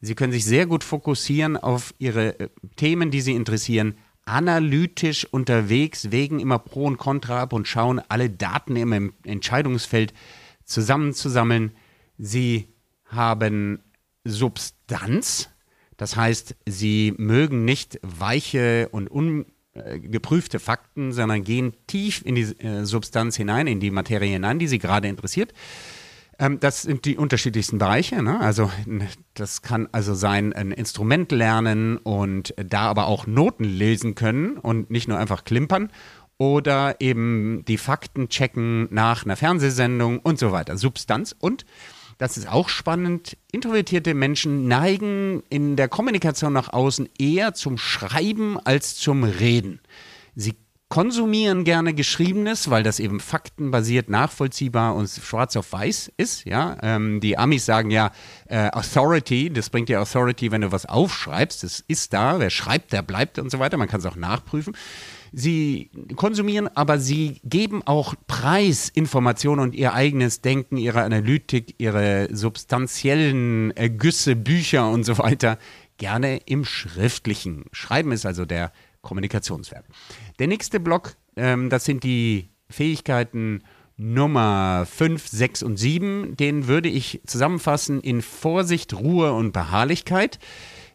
sie 0.00 0.14
können 0.14 0.32
sich 0.32 0.44
sehr 0.44 0.66
gut 0.66 0.84
fokussieren 0.84 1.56
auf 1.56 1.94
ihre 1.98 2.38
äh, 2.38 2.48
Themen, 2.76 3.10
die 3.10 3.22
sie 3.22 3.32
interessieren, 3.32 3.94
analytisch 4.24 5.24
unterwegs, 5.24 6.10
wägen 6.10 6.40
immer 6.40 6.58
Pro 6.58 6.84
und 6.84 6.96
Contra 6.96 7.42
ab 7.42 7.52
und 7.52 7.66
schauen 7.66 8.00
alle 8.08 8.30
Daten 8.30 8.76
im 8.76 9.12
Entscheidungsfeld 9.24 10.14
zusammenzusammeln. 10.64 11.72
Sie 12.18 12.68
haben 13.06 13.80
Substanz, 14.24 15.50
das 15.96 16.16
heißt, 16.16 16.56
sie 16.66 17.14
mögen 17.16 17.64
nicht 17.64 17.98
weiche 18.02 18.88
und 18.90 19.08
ungeprüfte 19.08 20.60
Fakten, 20.60 21.12
sondern 21.12 21.44
gehen 21.44 21.74
tief 21.86 22.22
in 22.24 22.34
die 22.34 22.42
äh, 22.42 22.84
Substanz 22.84 23.36
hinein, 23.36 23.66
in 23.66 23.80
die 23.80 23.90
Materie 23.90 24.32
hinein, 24.32 24.58
die 24.58 24.68
sie 24.68 24.78
gerade 24.78 25.08
interessiert. 25.08 25.52
Ähm, 26.38 26.60
das 26.60 26.82
sind 26.82 27.04
die 27.04 27.16
unterschiedlichsten 27.16 27.78
Bereiche. 27.78 28.22
Ne? 28.22 28.40
Also 28.40 28.70
das 29.34 29.62
kann 29.62 29.88
also 29.92 30.14
sein, 30.14 30.52
ein 30.52 30.72
Instrument 30.72 31.32
lernen 31.32 31.98
und 31.98 32.54
da 32.56 32.82
aber 32.82 33.06
auch 33.06 33.26
Noten 33.26 33.64
lesen 33.64 34.14
können 34.14 34.56
und 34.56 34.90
nicht 34.90 35.08
nur 35.08 35.18
einfach 35.18 35.44
klimpern 35.44 35.90
oder 36.38 36.96
eben 37.00 37.64
die 37.66 37.78
Fakten 37.78 38.28
checken 38.28 38.88
nach 38.90 39.24
einer 39.24 39.36
Fernsehsendung 39.36 40.18
und 40.18 40.38
so 40.38 40.52
weiter. 40.52 40.76
Substanz 40.76 41.34
und 41.38 41.64
das 42.18 42.36
ist 42.36 42.48
auch 42.48 42.68
spannend. 42.68 43.36
Introvertierte 43.50 44.14
Menschen 44.14 44.68
neigen 44.68 45.42
in 45.48 45.76
der 45.76 45.88
Kommunikation 45.88 46.52
nach 46.52 46.72
außen 46.72 47.08
eher 47.18 47.54
zum 47.54 47.78
Schreiben 47.78 48.58
als 48.60 48.96
zum 48.96 49.24
Reden. 49.24 49.80
Sie 50.34 50.54
konsumieren 50.92 51.64
gerne 51.64 51.94
Geschriebenes, 51.94 52.68
weil 52.68 52.82
das 52.82 53.00
eben 53.00 53.18
faktenbasiert, 53.18 54.10
nachvollziehbar 54.10 54.94
und 54.94 55.08
schwarz 55.08 55.56
auf 55.56 55.72
weiß 55.72 56.12
ist. 56.18 56.44
Ja, 56.44 56.76
ähm, 56.82 57.18
die 57.18 57.38
Amis 57.38 57.64
sagen 57.64 57.90
ja 57.90 58.10
äh, 58.44 58.68
Authority, 58.72 59.48
das 59.48 59.70
bringt 59.70 59.88
ja 59.88 60.02
Authority, 60.02 60.52
wenn 60.52 60.60
du 60.60 60.70
was 60.70 60.84
aufschreibst. 60.84 61.62
Das 61.62 61.82
ist 61.88 62.12
da. 62.12 62.38
Wer 62.40 62.50
schreibt, 62.50 62.92
der 62.92 63.00
bleibt 63.00 63.38
und 63.38 63.50
so 63.50 63.58
weiter. 63.58 63.78
Man 63.78 63.88
kann 63.88 64.00
es 64.00 64.06
auch 64.06 64.16
nachprüfen. 64.16 64.76
Sie 65.32 65.88
konsumieren, 66.14 66.68
aber 66.74 66.98
sie 66.98 67.40
geben 67.42 67.80
auch 67.86 68.14
Preisinformationen 68.26 69.64
und 69.64 69.74
ihr 69.74 69.94
eigenes 69.94 70.42
Denken, 70.42 70.76
ihre 70.76 71.04
Analytik, 71.04 71.74
ihre 71.78 72.28
substanziellen 72.36 73.70
Ergüsse, 73.78 74.36
Bücher 74.36 74.90
und 74.90 75.04
so 75.04 75.16
weiter 75.16 75.56
gerne 75.96 76.36
im 76.44 76.66
Schriftlichen. 76.66 77.64
Schreiben 77.72 78.12
ist 78.12 78.26
also 78.26 78.44
der 78.44 78.72
Kommunikationswerk. 79.02 79.84
Der 80.38 80.46
nächste 80.46 80.80
Block, 80.80 81.16
ähm, 81.36 81.68
das 81.70 81.84
sind 81.84 82.04
die 82.04 82.48
Fähigkeiten 82.70 83.62
Nummer 83.96 84.86
5, 84.90 85.28
6 85.28 85.62
und 85.62 85.76
7. 85.76 86.36
Den 86.36 86.66
würde 86.66 86.88
ich 86.88 87.20
zusammenfassen 87.26 88.00
in 88.00 88.22
Vorsicht, 88.22 88.94
Ruhe 88.94 89.32
und 89.32 89.52
Beharrlichkeit. 89.52 90.38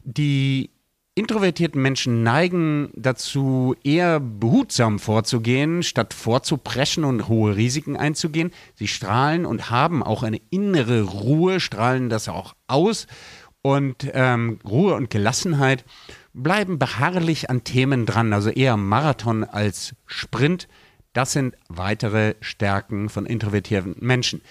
Die 0.03 0.71
introvertierten 1.15 1.81
Menschen 1.81 2.21
neigen 2.23 2.91
dazu, 2.95 3.75
eher 3.83 4.19
behutsam 4.19 4.99
vorzugehen, 4.99 5.83
statt 5.83 6.13
vorzupreschen 6.13 7.03
und 7.03 7.27
hohe 7.27 7.55
Risiken 7.55 7.97
einzugehen. 7.97 8.51
Sie 8.75 8.87
strahlen 8.87 9.45
und 9.45 9.71
haben 9.71 10.03
auch 10.03 10.23
eine 10.23 10.39
innere 10.49 11.01
Ruhe, 11.01 11.59
strahlen 11.59 12.09
das 12.09 12.29
auch 12.29 12.55
aus. 12.67 13.07
Und 13.63 14.09
ähm, 14.13 14.59
Ruhe 14.63 14.93
und 14.93 15.09
Gelassenheit 15.09 15.85
bleiben 16.38 16.79
beharrlich 16.79 17.50
an 17.50 17.63
Themen 17.63 18.06
dran, 18.06 18.32
also 18.34 18.50
eher 18.50 18.77
Marathon 18.77 19.44
als 19.44 19.96
Sprint. 20.06 20.67
Das 21.13 21.34
sind 21.34 21.56
weitere 21.67 22.36
Stärken 22.41 23.10
von 23.10 23.25
introvertierten 23.25 23.96
Menschen. 24.00 24.41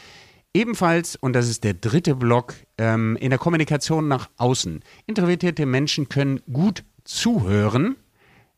Ebenfalls, 0.52 1.16
und 1.16 1.34
das 1.34 1.48
ist 1.48 1.64
der 1.64 1.74
dritte 1.74 2.14
Block, 2.14 2.54
ähm, 2.78 3.16
in 3.20 3.30
der 3.30 3.38
Kommunikation 3.38 4.08
nach 4.08 4.30
außen. 4.36 4.80
Introvertierte 5.06 5.66
Menschen 5.66 6.08
können 6.08 6.40
gut 6.52 6.82
zuhören. 7.04 7.96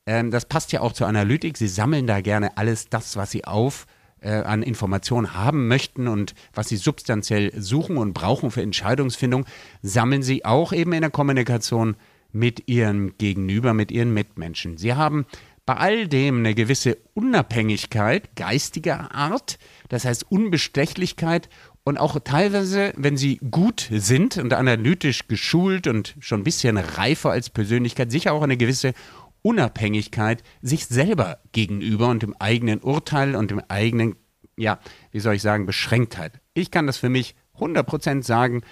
Ähm, 0.07 0.31
das 0.31 0.47
passt 0.47 0.73
ja 0.73 0.81
auch 0.81 0.93
zur 0.93 1.09
Analytik. 1.09 1.59
Sie 1.59 1.69
sammeln 1.69 2.07
da 2.07 2.21
gerne 2.21 2.57
alles 2.57 2.89
das, 2.89 3.17
was 3.17 3.31
sie 3.31 3.45
auf 3.45 3.87
äh, 4.21 4.31
an 4.31 4.63
Informationen 4.63 5.35
haben 5.35 5.69
möchten 5.69 6.09
und 6.09 6.35
was 6.55 6.69
sie 6.69 6.77
substanziell 6.77 7.53
suchen 7.61 7.97
und 7.97 8.15
brauchen 8.15 8.51
für 8.51 8.63
Entscheidungsfindung, 8.63 9.45
sammeln 9.83 10.23
sie 10.23 10.45
auch 10.45 10.73
eben 10.73 10.93
in 10.93 11.03
der 11.03 11.11
Kommunikation 11.11 11.97
mit 12.33 12.69
ihrem 12.69 13.17
Gegenüber, 13.19 13.75
mit 13.75 13.91
ihren 13.91 14.13
Mitmenschen. 14.13 14.77
Sie 14.77 14.95
haben 14.95 15.27
bei 15.67 15.75
all 15.75 16.09
dem 16.09 16.39
eine 16.39 16.55
gewisse 16.55 16.97
Unabhängigkeit 17.15 18.35
geistiger 18.37 19.15
Art, 19.15 19.59
das 19.89 20.05
heißt 20.05 20.31
Unbestechlichkeit 20.31 21.49
und 21.85 21.99
auch 21.99 22.19
teilweise, 22.21 22.93
wenn 22.97 23.17
sie 23.17 23.39
gut 23.51 23.89
sind 23.91 24.39
und 24.39 24.53
analytisch 24.53 25.29
geschult 25.29 25.87
und 25.87 26.17
schon 26.21 26.41
ein 26.41 26.45
bisschen 26.45 26.77
reifer 26.77 27.31
als 27.31 27.51
Persönlichkeit, 27.51 28.11
sicher 28.11 28.33
auch 28.33 28.43
eine 28.43 28.57
gewisse 28.57 28.95
Unabhängigkeit 29.43 30.43
sich 30.63 30.87
selber 30.87 31.39
gegenüber 31.53 32.09
und 32.09 32.23
dem 32.23 32.35
eigenen 32.39 32.81
Urteil 32.81 33.37
und 33.37 33.51
dem 33.51 33.63
eigenen, 33.69 34.17
ja, 34.57 34.79
wie 35.13 35.21
soll 35.21 35.35
ich 35.35 35.43
sagen, 35.43 35.67
Beschränktheit. 35.67 36.41
Ich 36.55 36.71
kann 36.71 36.87
das 36.87 36.99
für 36.99 37.09
mich 37.09 37.35
100% 37.59 38.23
sagen, 38.23 38.63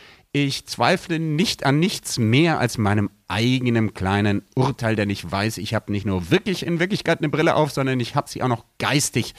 ich 0.44 0.66
zweifle 0.66 1.18
nicht 1.18 1.64
an 1.64 1.78
nichts 1.78 2.18
mehr 2.18 2.58
als 2.58 2.76
meinem 2.76 3.08
eigenen 3.26 3.94
kleinen 3.94 4.42
Urteil, 4.54 4.94
denn 4.94 5.08
ich 5.08 5.30
weiß, 5.30 5.56
ich 5.56 5.72
habe 5.72 5.90
nicht 5.90 6.04
nur 6.04 6.30
wirklich 6.30 6.66
in 6.66 6.78
Wirklichkeit 6.78 7.20
eine 7.20 7.30
Brille 7.30 7.56
auf, 7.56 7.70
sondern 7.70 7.98
ich 8.00 8.14
habe 8.16 8.28
sie 8.28 8.42
auch 8.42 8.48
noch 8.48 8.66
geistig 8.78 9.34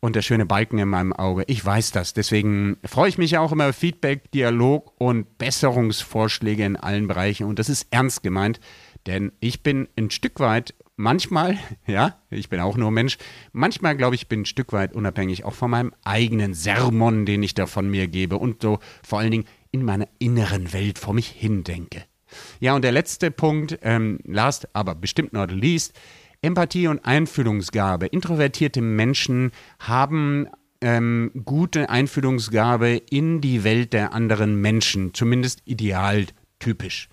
und 0.00 0.16
der 0.16 0.22
schöne 0.22 0.44
Balken 0.44 0.78
in 0.78 0.88
meinem 0.88 1.12
Auge. 1.12 1.44
Ich 1.46 1.64
weiß 1.64 1.92
das. 1.92 2.14
Deswegen 2.14 2.78
freue 2.84 3.08
ich 3.10 3.16
mich 3.16 3.38
auch 3.38 3.52
immer 3.52 3.68
auf 3.68 3.76
Feedback, 3.76 4.32
Dialog 4.32 4.92
und 4.98 5.38
Besserungsvorschläge 5.38 6.64
in 6.64 6.76
allen 6.76 7.06
Bereichen. 7.06 7.46
Und 7.46 7.60
das 7.60 7.68
ist 7.68 7.86
ernst 7.92 8.24
gemeint, 8.24 8.58
denn 9.06 9.30
ich 9.38 9.62
bin 9.62 9.86
ein 9.96 10.10
Stück 10.10 10.40
weit 10.40 10.74
manchmal, 10.96 11.58
ja, 11.86 12.18
ich 12.28 12.48
bin 12.48 12.58
auch 12.58 12.76
nur 12.76 12.90
Mensch, 12.90 13.18
manchmal 13.52 13.96
glaube 13.96 14.16
ich, 14.16 14.26
bin 14.26 14.40
ein 14.40 14.46
Stück 14.46 14.72
weit 14.72 14.94
unabhängig 14.94 15.44
auch 15.44 15.54
von 15.54 15.70
meinem 15.70 15.94
eigenen 16.02 16.54
Sermon, 16.54 17.24
den 17.24 17.44
ich 17.44 17.54
da 17.54 17.66
von 17.66 17.88
mir 17.88 18.08
gebe 18.08 18.36
und 18.36 18.62
so 18.62 18.80
vor 19.04 19.20
allen 19.20 19.30
Dingen 19.30 19.44
in 19.74 19.84
meiner 19.84 20.08
inneren 20.20 20.72
Welt 20.72 20.98
vor 21.00 21.14
mich 21.14 21.26
hin 21.28 21.64
denke. 21.64 22.04
Ja, 22.60 22.74
und 22.74 22.82
der 22.82 22.92
letzte 22.92 23.32
Punkt, 23.32 23.78
ähm, 23.82 24.20
last, 24.24 24.68
aber 24.72 24.94
bestimmt 24.94 25.32
not 25.32 25.50
least, 25.50 25.92
Empathie 26.42 26.86
und 26.86 27.04
Einfühlungsgabe. 27.04 28.06
Introvertierte 28.06 28.80
Menschen 28.80 29.50
haben 29.80 30.46
ähm, 30.80 31.32
gute 31.44 31.90
Einfühlungsgabe 31.90 33.02
in 33.10 33.40
die 33.40 33.64
Welt 33.64 33.92
der 33.92 34.12
anderen 34.12 34.60
Menschen, 34.60 35.12
zumindest 35.12 35.62
idealtypisch. 35.64 37.08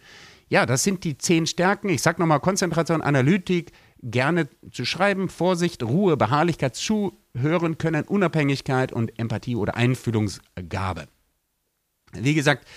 Ja, 0.49 0.65
das 0.67 0.83
sind 0.83 1.03
die 1.03 1.17
zehn 1.17 1.47
Stärken. 1.47 1.89
Ich 1.89 2.03
sage 2.03 2.21
nochmal 2.21 2.41
Konzentration, 2.41 3.01
Analytik, 3.01 3.71
gerne 4.03 4.49
zu 4.71 4.85
schreiben, 4.85 5.29
Vorsicht, 5.29 5.81
Ruhe, 5.81 6.15
Beharrlichkeit, 6.15 6.75
zu 6.75 7.13
zuhören 7.33 7.77
können, 7.77 8.03
Unabhängigkeit 8.03 8.91
und 8.91 9.17
Empathie 9.17 9.55
oder 9.55 9.75
Einfühlungsgabe. 9.75 11.07
Wie 12.13 12.33
gesagt, 12.33 12.67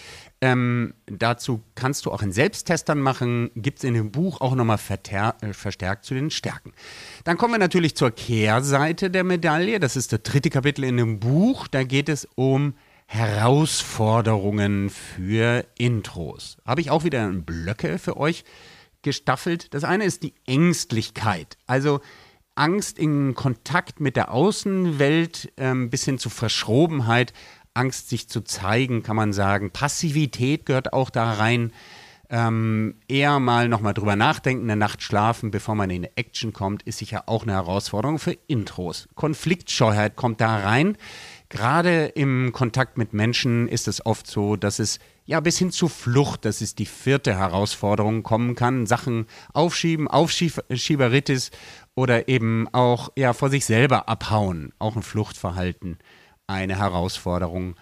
ähm, 0.40 0.94
dazu 1.06 1.62
kannst 1.74 2.04
du 2.04 2.12
auch 2.12 2.20
einen 2.20 2.32
Selbsttestern 2.32 3.00
machen, 3.00 3.50
gibt 3.56 3.78
es 3.78 3.84
in 3.84 3.94
dem 3.94 4.10
Buch 4.10 4.40
auch 4.40 4.54
nochmal 4.54 4.78
äh, 4.78 5.52
verstärkt 5.52 6.04
zu 6.04 6.14
den 6.14 6.30
Stärken. 6.30 6.72
Dann 7.24 7.38
kommen 7.38 7.54
wir 7.54 7.58
natürlich 7.58 7.96
zur 7.96 8.10
Kehrseite 8.10 9.10
der 9.10 9.24
Medaille. 9.24 9.80
Das 9.80 9.96
ist 9.96 10.12
das 10.12 10.22
dritte 10.22 10.50
Kapitel 10.50 10.84
in 10.84 10.96
dem 10.96 11.18
Buch. 11.18 11.66
Da 11.68 11.84
geht 11.84 12.08
es 12.08 12.28
um 12.34 12.74
Herausforderungen 13.06 14.90
für 14.90 15.64
Intros. 15.78 16.58
Habe 16.66 16.80
ich 16.80 16.90
auch 16.90 17.04
wieder 17.04 17.26
Blöcke 17.30 17.98
für 17.98 18.16
euch 18.16 18.44
gestaffelt. 19.00 19.72
Das 19.72 19.84
eine 19.84 20.04
ist 20.04 20.22
die 20.22 20.34
Ängstlichkeit. 20.46 21.56
Also 21.66 22.00
Angst 22.54 22.98
in 22.98 23.34
Kontakt 23.34 24.00
mit 24.00 24.16
der 24.16 24.32
Außenwelt 24.32 25.52
ähm, 25.56 25.90
bis 25.90 26.04
hin 26.04 26.18
zu 26.18 26.30
Verschrobenheit 26.30 27.32
Angst, 27.74 28.08
sich 28.08 28.28
zu 28.28 28.42
zeigen, 28.42 29.02
kann 29.02 29.16
man 29.16 29.32
sagen. 29.32 29.70
Passivität 29.70 30.64
gehört 30.64 30.92
auch 30.92 31.10
da 31.10 31.32
rein. 31.32 31.72
Ähm, 32.30 32.94
eher 33.06 33.38
mal 33.38 33.68
nochmal 33.68 33.92
drüber 33.92 34.16
nachdenken, 34.16 34.64
eine 34.64 34.76
Nacht 34.76 35.02
schlafen, 35.02 35.50
bevor 35.50 35.74
man 35.74 35.90
in 35.90 36.04
Action 36.16 36.52
kommt, 36.52 36.82
ist 36.84 36.98
sicher 36.98 37.28
auch 37.28 37.42
eine 37.42 37.52
Herausforderung 37.52 38.18
für 38.18 38.32
Intros. 38.46 39.08
Konfliktscheuheit 39.14 40.16
kommt 40.16 40.40
da 40.40 40.56
rein. 40.56 40.96
Gerade 41.50 42.06
im 42.06 42.52
Kontakt 42.52 42.96
mit 42.96 43.12
Menschen 43.12 43.68
ist 43.68 43.86
es 43.88 44.04
oft 44.04 44.26
so, 44.26 44.56
dass 44.56 44.78
es 44.78 44.98
ja 45.26 45.38
bis 45.40 45.58
hin 45.58 45.70
zu 45.70 45.88
Flucht, 45.88 46.44
das 46.44 46.62
ist 46.62 46.78
die 46.78 46.86
vierte 46.86 47.36
Herausforderung, 47.36 48.22
kommen 48.22 48.54
kann. 48.54 48.86
Sachen 48.86 49.26
aufschieben, 49.52 50.08
Aufschieberitis 50.08 51.50
oder 51.94 52.28
eben 52.28 52.66
auch 52.72 53.10
ja 53.16 53.34
vor 53.34 53.50
sich 53.50 53.66
selber 53.66 54.08
abhauen, 54.08 54.72
auch 54.78 54.96
ein 54.96 55.02
Fluchtverhalten 55.02 55.98
eine 56.46 56.78
Herausforderung 56.78 57.76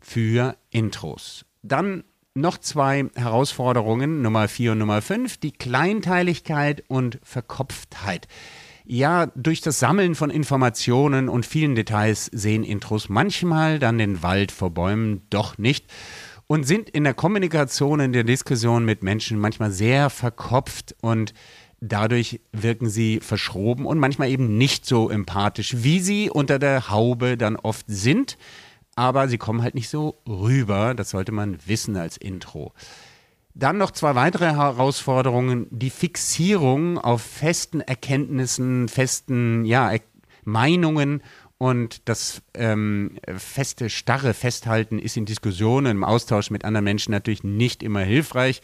für 0.00 0.56
Intros. 0.70 1.44
Dann 1.62 2.04
noch 2.34 2.58
zwei 2.58 3.06
Herausforderungen, 3.14 4.22
Nummer 4.22 4.48
4 4.48 4.72
und 4.72 4.78
Nummer 4.78 5.02
5, 5.02 5.38
die 5.38 5.52
Kleinteiligkeit 5.52 6.84
und 6.88 7.18
Verkopftheit. 7.22 8.28
Ja, 8.84 9.26
durch 9.34 9.62
das 9.62 9.80
Sammeln 9.80 10.14
von 10.14 10.30
Informationen 10.30 11.28
und 11.28 11.44
vielen 11.44 11.74
Details 11.74 12.26
sehen 12.26 12.62
Intros 12.62 13.08
manchmal 13.08 13.80
dann 13.80 13.98
den 13.98 14.22
Wald 14.22 14.52
vor 14.52 14.70
Bäumen 14.70 15.22
doch 15.28 15.58
nicht 15.58 15.86
und 16.46 16.64
sind 16.64 16.90
in 16.90 17.02
der 17.02 17.14
Kommunikation, 17.14 17.98
in 17.98 18.12
der 18.12 18.22
Diskussion 18.22 18.84
mit 18.84 19.02
Menschen 19.02 19.38
manchmal 19.38 19.72
sehr 19.72 20.10
verkopft 20.10 20.94
und 21.00 21.34
Dadurch 21.80 22.40
wirken 22.52 22.88
sie 22.88 23.20
verschroben 23.20 23.84
und 23.84 23.98
manchmal 23.98 24.30
eben 24.30 24.56
nicht 24.56 24.86
so 24.86 25.10
empathisch, 25.10 25.74
wie 25.78 26.00
sie 26.00 26.30
unter 26.30 26.58
der 26.58 26.90
Haube 26.90 27.36
dann 27.36 27.56
oft 27.56 27.84
sind. 27.88 28.38
Aber 28.94 29.28
sie 29.28 29.36
kommen 29.36 29.62
halt 29.62 29.74
nicht 29.74 29.90
so 29.90 30.16
rüber. 30.26 30.94
Das 30.94 31.10
sollte 31.10 31.32
man 31.32 31.58
wissen 31.66 31.96
als 31.96 32.16
Intro. 32.16 32.72
Dann 33.54 33.78
noch 33.78 33.90
zwei 33.90 34.14
weitere 34.14 34.52
Herausforderungen. 34.52 35.66
Die 35.70 35.90
Fixierung 35.90 36.98
auf 36.98 37.22
festen 37.22 37.80
Erkenntnissen, 37.80 38.88
festen 38.88 39.64
ja, 39.64 39.92
Meinungen 40.44 41.22
und 41.58 42.08
das 42.08 42.42
ähm, 42.54 43.18
feste, 43.36 43.88
starre 43.88 44.34
Festhalten 44.34 44.98
ist 44.98 45.16
in 45.16 45.24
Diskussionen, 45.24 45.96
im 45.98 46.04
Austausch 46.04 46.50
mit 46.50 46.64
anderen 46.64 46.84
Menschen 46.84 47.12
natürlich 47.12 47.44
nicht 47.44 47.82
immer 47.82 48.00
hilfreich 48.00 48.60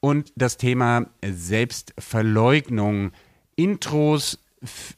und 0.00 0.32
das 0.36 0.56
Thema 0.56 1.06
Selbstverleugnung. 1.22 3.12
Intros 3.56 4.38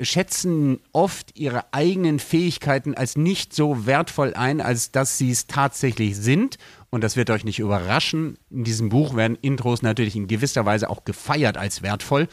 schätzen 0.00 0.80
oft 0.92 1.38
ihre 1.38 1.72
eigenen 1.72 2.18
Fähigkeiten 2.18 2.94
als 2.94 3.16
nicht 3.16 3.54
so 3.54 3.86
wertvoll 3.86 4.34
ein, 4.34 4.60
als 4.60 4.90
dass 4.90 5.18
sie 5.18 5.30
es 5.30 5.46
tatsächlich 5.46 6.16
sind. 6.16 6.56
Und 6.88 7.04
das 7.04 7.16
wird 7.16 7.30
euch 7.30 7.44
nicht 7.44 7.58
überraschen. 7.58 8.38
In 8.50 8.64
diesem 8.64 8.88
Buch 8.88 9.14
werden 9.16 9.36
Intros 9.40 9.82
natürlich 9.82 10.16
in 10.16 10.28
gewisser 10.28 10.64
Weise 10.64 10.88
auch 10.88 11.04
gefeiert 11.04 11.56
als 11.56 11.82
wertvoll. 11.82 12.28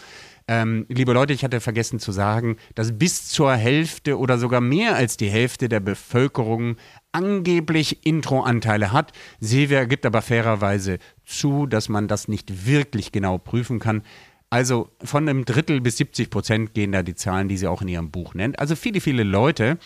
Ähm, 0.50 0.86
liebe 0.88 1.12
Leute, 1.12 1.34
ich 1.34 1.44
hatte 1.44 1.60
vergessen 1.60 2.00
zu 2.00 2.14
sagen, 2.14 2.56
dass 2.74 2.98
bis 2.98 3.28
zur 3.28 3.54
Hälfte 3.54 4.18
oder 4.18 4.38
sogar 4.38 4.62
mehr 4.62 4.96
als 4.96 5.18
die 5.18 5.30
Hälfte 5.30 5.68
der 5.68 5.82
Bevölkerung 5.82 6.78
angeblich 7.12 8.06
Intro-Anteile 8.06 8.94
hat. 8.94 9.12
Silvia 9.42 9.84
gibt 9.84 10.06
aber 10.06 10.22
fairerweise 10.22 11.00
zu, 11.26 11.66
dass 11.66 11.90
man 11.90 12.08
das 12.08 12.30
nicht 12.30 12.66
wirklich 12.66 13.12
genau 13.12 13.38
prüfen 13.38 13.80
kann. 13.80 14.04
Also 14.50 14.90
von 15.04 15.28
einem 15.28 15.44
Drittel 15.44 15.82
bis 15.82 15.98
70 15.98 16.30
Prozent 16.30 16.74
gehen 16.74 16.94
da 16.94 17.04
die 17.04 17.16
Zahlen, 17.16 17.50
die 17.50 17.58
sie 17.58 17.68
auch 17.68 17.82
in 17.82 17.90
ihrem 17.90 18.12
Buch 18.12 18.34
nennt. 18.34 18.60
Also 18.60 18.78
viele, 18.78 19.02
viele 19.02 19.24
Leute 19.24 19.78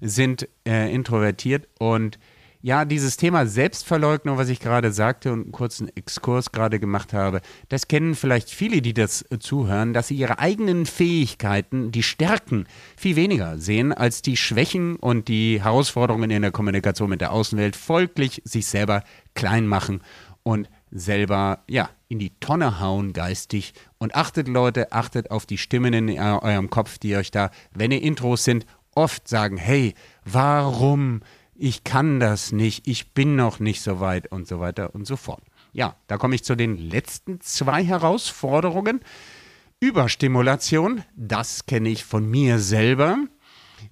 sind 0.00 0.48
äh, 0.66 0.92
introvertiert 0.92 1.68
und 1.78 2.18
ja, 2.60 2.84
dieses 2.84 3.16
Thema 3.16 3.46
Selbstverleugnung, 3.46 4.36
was 4.36 4.48
ich 4.48 4.58
gerade 4.58 4.92
sagte 4.92 5.32
und 5.32 5.42
einen 5.42 5.52
kurzen 5.52 5.88
Exkurs 5.96 6.50
gerade 6.50 6.80
gemacht 6.80 7.12
habe, 7.12 7.40
das 7.68 7.86
kennen 7.86 8.14
vielleicht 8.16 8.50
viele, 8.50 8.82
die 8.82 8.94
das 8.94 9.24
äh, 9.30 9.38
zuhören, 9.38 9.92
dass 9.92 10.08
sie 10.08 10.16
ihre 10.16 10.38
eigenen 10.38 10.84
Fähigkeiten, 10.86 11.92
die 11.92 12.02
Stärken 12.02 12.66
viel 12.96 13.14
weniger 13.14 13.58
sehen 13.58 13.92
als 13.92 14.22
die 14.22 14.36
Schwächen 14.36 14.96
und 14.96 15.28
die 15.28 15.62
Herausforderungen 15.62 16.30
in 16.30 16.42
der 16.42 16.50
Kommunikation 16.50 17.10
mit 17.10 17.20
der 17.20 17.32
Außenwelt, 17.32 17.76
folglich 17.76 18.42
sich 18.44 18.66
selber 18.66 19.04
klein 19.34 19.66
machen 19.66 20.00
und 20.42 20.68
selber, 20.90 21.60
ja, 21.68 21.90
in 22.08 22.18
die 22.18 22.32
Tonne 22.40 22.80
hauen 22.80 23.12
geistig. 23.12 23.74
Und 23.98 24.14
achtet, 24.14 24.48
Leute, 24.48 24.92
achtet 24.92 25.30
auf 25.30 25.44
die 25.44 25.58
Stimmen 25.58 25.92
in 25.92 26.18
eurem 26.18 26.70
Kopf, 26.70 26.98
die 26.98 27.14
euch 27.16 27.30
da, 27.30 27.50
wenn 27.74 27.90
ihr 27.90 28.02
Intros 28.02 28.44
sind, 28.44 28.64
oft 28.94 29.28
sagen, 29.28 29.58
hey, 29.58 29.94
warum 30.24 31.20
ich 31.58 31.84
kann 31.84 32.20
das 32.20 32.52
nicht, 32.52 32.86
ich 32.86 33.12
bin 33.12 33.36
noch 33.36 33.58
nicht 33.58 33.82
so 33.82 34.00
weit 34.00 34.30
und 34.30 34.46
so 34.46 34.60
weiter 34.60 34.94
und 34.94 35.06
so 35.06 35.16
fort. 35.16 35.42
Ja, 35.72 35.96
da 36.06 36.16
komme 36.16 36.34
ich 36.34 36.44
zu 36.44 36.54
den 36.54 36.76
letzten 36.76 37.40
zwei 37.40 37.84
Herausforderungen. 37.84 39.00
Überstimulation, 39.80 41.02
das 41.16 41.66
kenne 41.66 41.88
ich 41.88 42.04
von 42.04 42.28
mir 42.28 42.58
selber. 42.58 43.18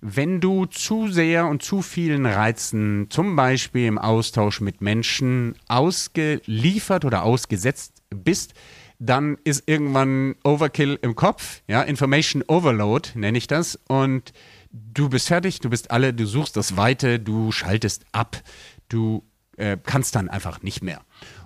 Wenn 0.00 0.40
du 0.40 0.66
zu 0.66 1.08
sehr 1.08 1.46
und 1.46 1.62
zu 1.62 1.82
vielen 1.82 2.26
Reizen, 2.26 3.06
zum 3.10 3.36
Beispiel 3.36 3.86
im 3.86 3.98
Austausch 3.98 4.60
mit 4.60 4.80
Menschen, 4.80 5.54
ausgeliefert 5.68 7.04
oder 7.04 7.22
ausgesetzt 7.22 8.02
bist, 8.10 8.54
dann 8.98 9.38
ist 9.44 9.64
irgendwann 9.66 10.36
Overkill 10.42 10.98
im 11.02 11.14
Kopf, 11.14 11.62
ja, 11.68 11.82
Information 11.82 12.42
Overload 12.46 13.10
nenne 13.14 13.38
ich 13.38 13.46
das 13.46 13.78
und 13.88 14.32
du 14.94 15.08
bist 15.08 15.28
fertig, 15.28 15.60
du 15.60 15.70
bist 15.70 15.90
alle, 15.90 16.12
du 16.12 16.26
suchst 16.26 16.56
das 16.56 16.76
Weite, 16.76 17.18
du 17.18 17.52
schaltest 17.52 18.04
ab, 18.12 18.42
du 18.88 19.24
äh, 19.56 19.76
kannst 19.82 20.14
dann 20.14 20.28
einfach 20.28 20.62
nicht 20.62 20.82
mehr. 20.82 21.00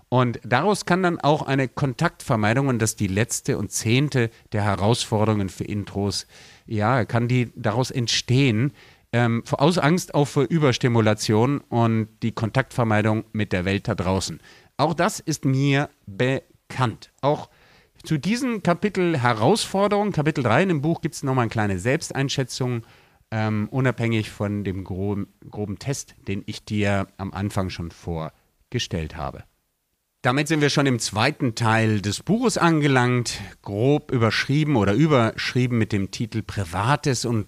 Und 0.09 0.41
daraus 0.45 0.87
kann 0.87 1.05
dann 1.05 1.21
auch 1.21 1.43
eine 1.43 1.69
Kontaktvermeidung, 1.69 2.67
und 2.67 2.81
das 2.81 2.91
ist 2.91 3.01
die 3.01 3.07
letzte 3.07 3.59
und 3.59 3.71
zehnte 3.71 4.31
der 4.53 4.65
Herausforderungen 4.65 5.49
für 5.49 5.65
Intros, 5.65 6.27
ja, 6.67 7.05
kann 7.05 7.29
die 7.29 7.53
daraus 7.55 7.93
entstehen, 7.93 8.73
ähm, 9.13 9.43
aus 9.53 9.79
Angst 9.79 10.15
auch 10.15 10.27
vor 10.27 10.45
Überstimulation 10.45 11.59
und 11.69 12.09
die 12.23 12.33
Kontaktvermeidung 12.33 13.25
mit 13.33 13.53
der 13.53 13.65
Welt 13.65 13.89
da 13.89 13.95
draußen. 13.95 14.41
Auch 14.77 14.95
das 14.95 15.21
ist 15.21 15.45
mir 15.45 15.91
bekannt. 16.07 17.11
Auch 17.21 17.49
zu 18.03 18.19
diesem 18.19 18.63
Kapitel 18.63 19.19
Herausforderung, 19.19 20.13
Kapitel 20.13 20.43
3 20.43 20.63
in 20.63 20.69
dem 20.71 20.81
Buch 20.81 21.03
gibt 21.03 21.15
es 21.15 21.23
nochmal 21.23 21.43
eine 21.43 21.51
kleine 21.51 21.79
Selbsteinschätzung 21.79 22.83
ähm, 23.31 23.69
unabhängig 23.71 24.31
von 24.31 24.65
dem 24.65 24.85
groben, 24.85 25.29
groben 25.51 25.79
Test, 25.79 26.15
den 26.27 26.43
ich 26.47 26.65
dir 26.65 27.07
am 27.17 27.33
Anfang 27.33 27.71
schon 27.71 27.91
vorgestellt 27.91 29.17
habe. 29.17 29.45
Damit 30.23 30.49
sind 30.49 30.61
wir 30.61 30.69
schon 30.69 30.87
im 30.87 30.99
zweiten 30.99 31.55
Teil 31.55 32.03
des 32.03 32.23
Buches 32.23 32.59
angelangt, 32.59 33.41
grob 33.63 34.11
überschrieben 34.13 34.77
oder 34.77 34.93
überschrieben 34.93 35.79
mit 35.79 35.93
dem 35.93 36.11
Titel 36.11 36.43
Privates 36.43 37.25
und 37.25 37.47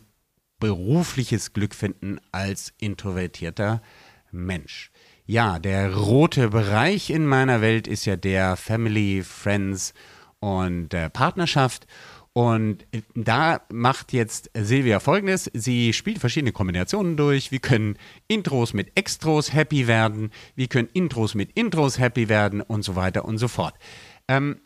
berufliches 0.58 1.52
Glück 1.52 1.74
finden 1.74 2.18
als 2.30 2.72
introvertierter 2.78 3.82
Mensch. 4.30 4.90
Ja, 5.26 5.58
der 5.58 5.94
rote 5.94 6.48
Bereich 6.48 7.10
in 7.10 7.26
meiner 7.26 7.60
Welt 7.60 7.86
ist 7.86 8.06
ja 8.06 8.16
der 8.16 8.56
Family, 8.56 9.22
Friends 9.22 9.92
und 10.40 10.94
äh, 10.94 11.10
Partnerschaft. 11.10 11.86
Und 12.34 12.86
da 13.14 13.60
macht 13.70 14.12
jetzt 14.12 14.50
Silvia 14.54 15.00
folgendes: 15.00 15.50
Sie 15.52 15.92
spielt 15.92 16.18
verschiedene 16.18 16.52
Kombinationen 16.52 17.16
durch. 17.16 17.52
Wir 17.52 17.58
können 17.58 17.98
Intros 18.26 18.72
mit 18.72 18.92
Extros 18.94 19.52
happy 19.52 19.86
werden, 19.86 20.30
wir 20.54 20.68
können 20.68 20.88
Intros 20.94 21.34
mit 21.34 21.52
Intros 21.52 21.98
happy 21.98 22.28
werden 22.28 22.62
und 22.62 22.84
so 22.84 22.96
weiter 22.96 23.26
und 23.26 23.36
so 23.36 23.48
fort. 23.48 23.74
Ähm, 24.28 24.60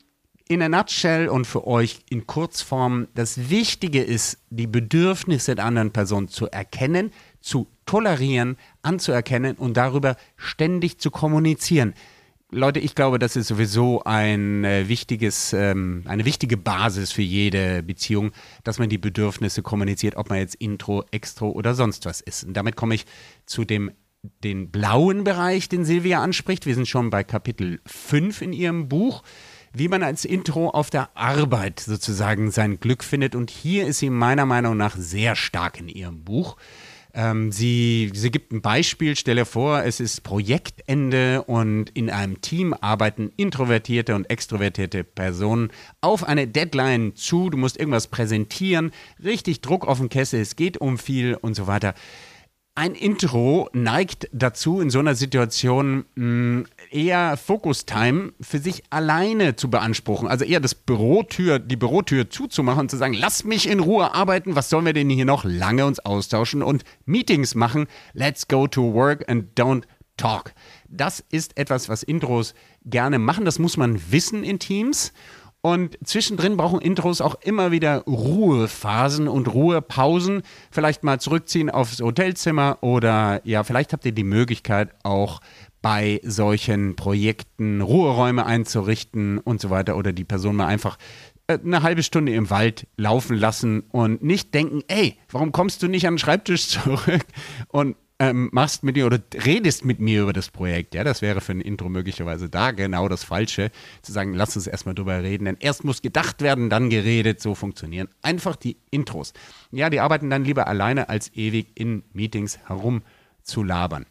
in 0.48 0.60
der 0.60 0.68
Nutshell 0.68 1.28
und 1.28 1.44
für 1.44 1.66
euch 1.66 1.98
in 2.08 2.28
Kurzform, 2.28 3.08
das 3.14 3.50
Wichtige 3.50 4.00
ist, 4.00 4.38
die 4.50 4.68
Bedürfnisse 4.68 5.56
der 5.56 5.64
anderen 5.64 5.90
Person 5.90 6.28
zu 6.28 6.46
erkennen, 6.46 7.10
zu 7.40 7.66
tolerieren, 7.84 8.56
anzuerkennen 8.82 9.56
und 9.56 9.76
darüber 9.76 10.16
ständig 10.36 10.98
zu 10.98 11.10
kommunizieren 11.10 11.94
Leute, 12.52 12.78
ich 12.78 12.94
glaube, 12.94 13.18
das 13.18 13.34
ist 13.34 13.48
sowieso 13.48 14.02
ein 14.04 14.64
äh, 14.64 14.88
wichtiges, 14.88 15.52
ähm, 15.52 16.04
eine 16.06 16.24
wichtige 16.24 16.56
Basis 16.56 17.10
für 17.10 17.22
jede 17.22 17.82
Beziehung, 17.82 18.30
dass 18.62 18.78
man 18.78 18.88
die 18.88 18.98
Bedürfnisse 18.98 19.62
kommuniziert, 19.62 20.16
ob 20.16 20.30
man 20.30 20.38
jetzt 20.38 20.54
Intro, 20.54 21.04
Extro 21.10 21.50
oder 21.50 21.74
sonst 21.74 22.04
was 22.04 22.20
ist. 22.20 22.44
Und 22.44 22.54
damit 22.54 22.76
komme 22.76 22.94
ich 22.94 23.04
zu 23.46 23.64
dem 23.64 23.90
den 24.42 24.70
blauen 24.70 25.24
Bereich, 25.24 25.68
den 25.68 25.84
Silvia 25.84 26.20
anspricht. 26.22 26.66
Wir 26.66 26.74
sind 26.74 26.88
schon 26.88 27.10
bei 27.10 27.22
Kapitel 27.24 27.80
5 27.86 28.42
in 28.42 28.52
ihrem 28.52 28.88
Buch, 28.88 29.22
wie 29.72 29.88
man 29.88 30.02
als 30.02 30.24
Intro 30.24 30.70
auf 30.70 30.90
der 30.90 31.16
Arbeit 31.16 31.80
sozusagen 31.80 32.50
sein 32.50 32.80
Glück 32.80 33.04
findet. 33.04 33.34
Und 33.34 33.50
hier 33.50 33.86
ist 33.86 33.98
sie 33.98 34.10
meiner 34.10 34.46
Meinung 34.46 34.76
nach 34.76 34.96
sehr 34.96 35.36
stark 35.36 35.78
in 35.78 35.88
ihrem 35.88 36.24
Buch. 36.24 36.56
Ähm, 37.16 37.50
sie, 37.50 38.12
sie 38.14 38.30
gibt 38.30 38.52
ein 38.52 38.60
Beispiel, 38.60 39.16
stelle 39.16 39.46
vor, 39.46 39.82
es 39.82 40.00
ist 40.00 40.22
Projektende 40.22 41.42
und 41.44 41.88
in 41.90 42.10
einem 42.10 42.42
Team 42.42 42.74
arbeiten 42.78 43.32
introvertierte 43.38 44.14
und 44.14 44.28
extrovertierte 44.28 45.02
Personen 45.02 45.70
auf 46.02 46.24
eine 46.24 46.46
Deadline 46.46 47.16
zu. 47.16 47.48
Du 47.48 47.56
musst 47.56 47.78
irgendwas 47.78 48.08
präsentieren, 48.08 48.92
richtig 49.24 49.62
Druck 49.62 49.88
auf 49.88 49.96
den 49.96 50.10
Kessel, 50.10 50.40
es 50.40 50.56
geht 50.56 50.76
um 50.76 50.98
viel 50.98 51.34
und 51.34 51.56
so 51.56 51.66
weiter 51.66 51.94
ein 52.76 52.94
Intro 52.94 53.70
neigt 53.72 54.28
dazu, 54.32 54.80
in 54.80 54.90
so 54.90 54.98
einer 54.98 55.14
Situation 55.14 56.04
mh, 56.14 56.24
mm, 56.24 56.64
eher 56.90 57.36
Focus-Time 57.36 58.32
für 58.40 58.58
sich 58.58 58.84
alleine 58.90 59.56
zu 59.56 59.70
beanspruchen. 59.70 60.28
Also 60.28 60.44
eher 60.44 60.60
das 60.60 60.74
Bürotür, 60.74 61.58
die 61.58 61.76
Bürotür 61.76 62.30
zuzumachen 62.30 62.80
und 62.82 62.90
zu 62.90 62.96
sagen, 62.96 63.14
lass 63.14 63.44
mich 63.44 63.68
in 63.68 63.80
Ruhe 63.80 64.14
arbeiten, 64.14 64.56
was 64.56 64.70
sollen 64.70 64.86
wir 64.86 64.92
denn 64.92 65.10
hier 65.10 65.24
noch 65.24 65.44
lange 65.44 65.86
uns 65.86 66.00
austauschen 66.00 66.62
und 66.62 66.84
Meetings 67.04 67.54
machen. 67.54 67.86
Let's 68.12 68.48
go 68.48 68.66
to 68.66 68.92
work 68.92 69.28
and 69.28 69.58
don't 69.58 69.84
talk. 70.16 70.52
Das 70.88 71.24
ist 71.30 71.58
etwas, 71.58 71.88
was 71.88 72.02
Intros 72.02 72.54
gerne 72.84 73.18
machen. 73.18 73.44
Das 73.44 73.58
muss 73.58 73.76
man 73.76 74.00
wissen 74.10 74.44
in 74.44 74.58
Teams. 74.58 75.12
Und 75.66 75.98
zwischendrin 76.04 76.56
brauchen 76.56 76.80
Intros 76.80 77.20
auch 77.20 77.34
immer 77.42 77.72
wieder 77.72 78.04
Ruhephasen 78.04 79.26
und 79.26 79.52
Ruhepausen. 79.52 80.42
Vielleicht 80.70 81.02
mal 81.02 81.18
zurückziehen 81.18 81.70
aufs 81.70 82.00
Hotelzimmer 82.00 82.78
oder 82.82 83.40
ja, 83.42 83.64
vielleicht 83.64 83.92
habt 83.92 84.04
ihr 84.04 84.12
die 84.12 84.22
Möglichkeit 84.22 84.90
auch 85.02 85.40
bei 85.86 86.20
solchen 86.24 86.96
Projekten 86.96 87.80
Ruheräume 87.80 88.44
einzurichten 88.44 89.38
und 89.38 89.60
so 89.60 89.70
weiter 89.70 89.96
oder 89.96 90.12
die 90.12 90.24
Person 90.24 90.56
mal 90.56 90.66
einfach 90.66 90.98
äh, 91.46 91.60
eine 91.64 91.84
halbe 91.84 92.02
Stunde 92.02 92.34
im 92.34 92.50
Wald 92.50 92.88
laufen 92.96 93.36
lassen 93.36 93.84
und 93.92 94.20
nicht 94.20 94.52
denken, 94.52 94.82
ey, 94.88 95.16
warum 95.30 95.52
kommst 95.52 95.84
du 95.84 95.86
nicht 95.86 96.08
an 96.08 96.14
den 96.14 96.18
Schreibtisch 96.18 96.66
zurück 96.70 97.24
und 97.68 97.94
ähm, 98.18 98.48
machst 98.50 98.82
mit 98.82 98.96
mir 98.96 99.06
oder 99.06 99.20
redest 99.44 99.84
mit 99.84 100.00
mir 100.00 100.22
über 100.22 100.32
das 100.32 100.50
Projekt. 100.50 100.92
Ja, 100.96 101.04
das 101.04 101.22
wäre 101.22 101.40
für 101.40 101.52
ein 101.52 101.60
Intro 101.60 101.88
möglicherweise 101.88 102.48
da 102.48 102.72
genau 102.72 103.08
das 103.08 103.22
Falsche, 103.22 103.70
zu 104.02 104.10
sagen, 104.10 104.34
lass 104.34 104.56
uns 104.56 104.66
erstmal 104.66 104.96
drüber 104.96 105.22
reden. 105.22 105.44
Denn 105.44 105.56
erst 105.60 105.84
muss 105.84 106.02
gedacht 106.02 106.42
werden, 106.42 106.68
dann 106.68 106.90
geredet. 106.90 107.40
So 107.40 107.54
funktionieren 107.54 108.08
einfach 108.22 108.56
die 108.56 108.76
Intros. 108.90 109.34
Ja, 109.70 109.88
die 109.88 110.00
arbeiten 110.00 110.30
dann 110.30 110.44
lieber 110.44 110.66
alleine, 110.66 111.10
als 111.10 111.32
ewig 111.36 111.68
in 111.76 112.02
Meetings 112.12 112.58
herumzulabern. 112.66 114.06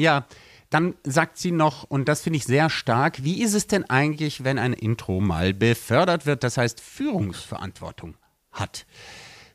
Ja, 0.00 0.26
dann 0.70 0.94
sagt 1.04 1.36
sie 1.36 1.50
noch, 1.50 1.84
und 1.84 2.08
das 2.08 2.22
finde 2.22 2.38
ich 2.38 2.44
sehr 2.44 2.70
stark, 2.70 3.22
wie 3.22 3.42
ist 3.42 3.52
es 3.52 3.66
denn 3.66 3.84
eigentlich, 3.90 4.44
wenn 4.44 4.58
ein 4.58 4.72
Intro 4.72 5.20
mal 5.20 5.52
befördert 5.52 6.24
wird, 6.24 6.42
das 6.42 6.56
heißt 6.56 6.80
Führungsverantwortung 6.80 8.16
hat? 8.50 8.86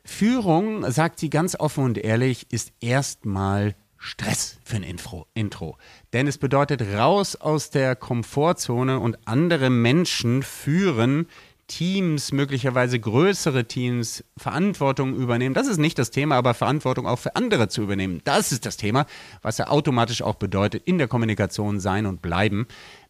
Führung, 0.04 0.88
sagt 0.88 1.18
sie 1.18 1.30
ganz 1.30 1.58
offen 1.58 1.82
und 1.82 1.98
ehrlich, 1.98 2.46
ist 2.52 2.72
erstmal 2.80 3.74
Stress 3.98 4.58
für 4.64 4.76
ein 4.76 4.84
Intro, 4.84 5.26
Intro. 5.34 5.78
Denn 6.12 6.28
es 6.28 6.38
bedeutet 6.38 6.80
raus 6.82 7.34
aus 7.34 7.70
der 7.70 7.96
Komfortzone 7.96 9.00
und 9.00 9.26
andere 9.26 9.68
Menschen 9.68 10.44
führen, 10.44 11.26
Teams, 11.66 12.32
möglicherweise 12.32 12.98
größere 12.98 13.66
Teams, 13.66 14.24
Verantwortung 14.36 15.16
übernehmen. 15.16 15.54
Das 15.54 15.66
ist 15.66 15.78
nicht 15.78 15.98
das 15.98 16.10
Thema, 16.10 16.36
aber 16.36 16.54
Verantwortung 16.54 17.06
auch 17.06 17.18
für 17.18 17.36
andere 17.36 17.68
zu 17.68 17.82
übernehmen. 17.82 18.20
Das 18.24 18.52
ist 18.52 18.66
das 18.66 18.76
Thema, 18.76 19.06
was 19.42 19.58
ja 19.58 19.68
automatisch 19.68 20.22
auch 20.22 20.36
bedeutet, 20.36 20.82
in 20.86 20.98
der 20.98 21.08
Kommunikation 21.08 21.80
sein 21.80 22.06
und 22.06 22.22
bleiben. 22.22 22.66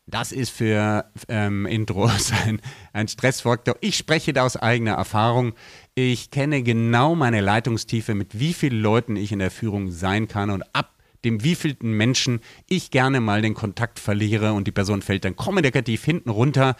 Das 0.07 0.31
ist 0.31 0.51
für 0.51 1.05
ähm, 1.29 1.66
Intros 1.66 2.33
ein, 2.47 2.61
ein 2.92 3.09
Stressfaktor. 3.09 3.77
Ich 3.81 3.97
spreche 3.97 4.33
da 4.33 4.45
aus 4.45 4.57
eigener 4.57 4.92
Erfahrung. 4.92 5.55
Ich 5.95 6.31
kenne 6.31 6.62
genau 6.62 7.14
meine 7.14 7.40
Leitungstiefe, 7.40 8.14
mit 8.14 8.38
wie 8.38 8.53
vielen 8.53 8.81
Leuten 8.81 9.16
ich 9.16 9.33
in 9.33 9.40
der 9.40 9.51
Führung 9.51 9.90
sein 9.90 10.29
kann 10.29 10.51
und 10.51 10.62
ab 10.73 10.92
dem 11.25 11.42
wievielten 11.42 11.90
Menschen 11.92 12.40
ich 12.69 12.90
gerne 12.90 13.21
mal 13.21 13.42
den 13.42 13.55
Kontakt 13.55 13.99
verliere 13.99 14.53
und 14.53 14.66
die 14.66 14.73
Person 14.73 15.03
fällt 15.03 15.25
dann 15.25 15.35
kommunikativ 15.35 16.05
hinten 16.05 16.31
runter, 16.31 16.77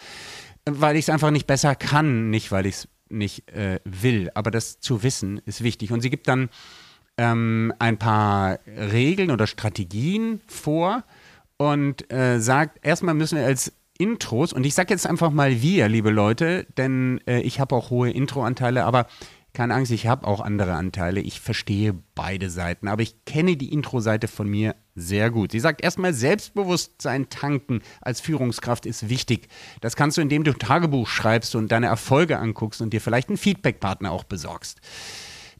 weil 0.67 0.95
ich 0.95 1.05
es 1.05 1.09
einfach 1.09 1.31
nicht 1.31 1.47
besser 1.47 1.75
kann, 1.75 2.29
nicht 2.29 2.51
weil 2.51 2.65
ich 2.65 2.75
es 2.75 2.87
nicht 3.09 3.49
äh, 3.49 3.79
will. 3.85 4.29
Aber 4.33 4.51
das 4.51 4.79
zu 4.79 5.03
wissen 5.03 5.41
ist 5.45 5.63
wichtig. 5.63 5.91
Und 5.91 6.01
sie 6.01 6.09
gibt 6.09 6.27
dann 6.27 6.49
ähm, 7.17 7.73
ein 7.79 7.97
paar 7.97 8.59
Regeln 8.67 9.31
oder 9.31 9.47
Strategien 9.47 10.41
vor 10.47 11.03
und 11.57 12.11
äh, 12.11 12.39
sagt, 12.39 12.85
erstmal 12.85 13.15
müssen 13.15 13.37
wir 13.37 13.45
als 13.45 13.73
Intros, 13.97 14.53
und 14.53 14.63
ich 14.63 14.75
sage 14.75 14.93
jetzt 14.93 15.07
einfach 15.07 15.31
mal 15.31 15.61
wir, 15.61 15.89
liebe 15.89 16.11
Leute, 16.11 16.67
denn 16.77 17.19
äh, 17.27 17.41
ich 17.41 17.59
habe 17.59 17.75
auch 17.75 17.89
hohe 17.89 18.11
Intro-Anteile, 18.11 18.85
aber 18.85 19.07
keine 19.53 19.73
Angst, 19.73 19.91
ich 19.91 20.05
habe 20.05 20.27
auch 20.27 20.39
andere 20.39 20.73
Anteile. 20.75 21.19
Ich 21.19 21.41
verstehe 21.41 21.95
beide 22.13 22.51
Seiten, 22.51 22.87
aber 22.87 23.01
ich 23.01 23.25
kenne 23.25 23.57
die 23.57 23.73
Intro-Seite 23.73 24.27
von 24.27 24.47
mir 24.47 24.75
sehr 24.97 25.29
gut. 25.29 25.51
Sie 25.51 25.59
sagt 25.59 25.83
erstmal, 25.83 26.11
Selbstbewusstsein 26.11 27.29
tanken 27.29 27.81
als 28.01 28.19
Führungskraft 28.19 28.87
ist 28.87 29.09
wichtig. 29.09 29.47
Das 29.79 29.95
kannst 29.95 30.17
du, 30.17 30.21
indem 30.21 30.43
du 30.43 30.53
Tagebuch 30.53 31.07
schreibst 31.07 31.55
und 31.55 31.71
deine 31.71 31.85
Erfolge 31.85 32.39
anguckst 32.39 32.81
und 32.81 32.91
dir 32.93 32.99
vielleicht 32.99 33.29
einen 33.29 33.37
Feedback-Partner 33.37 34.11
auch 34.11 34.23
besorgst. 34.23 34.81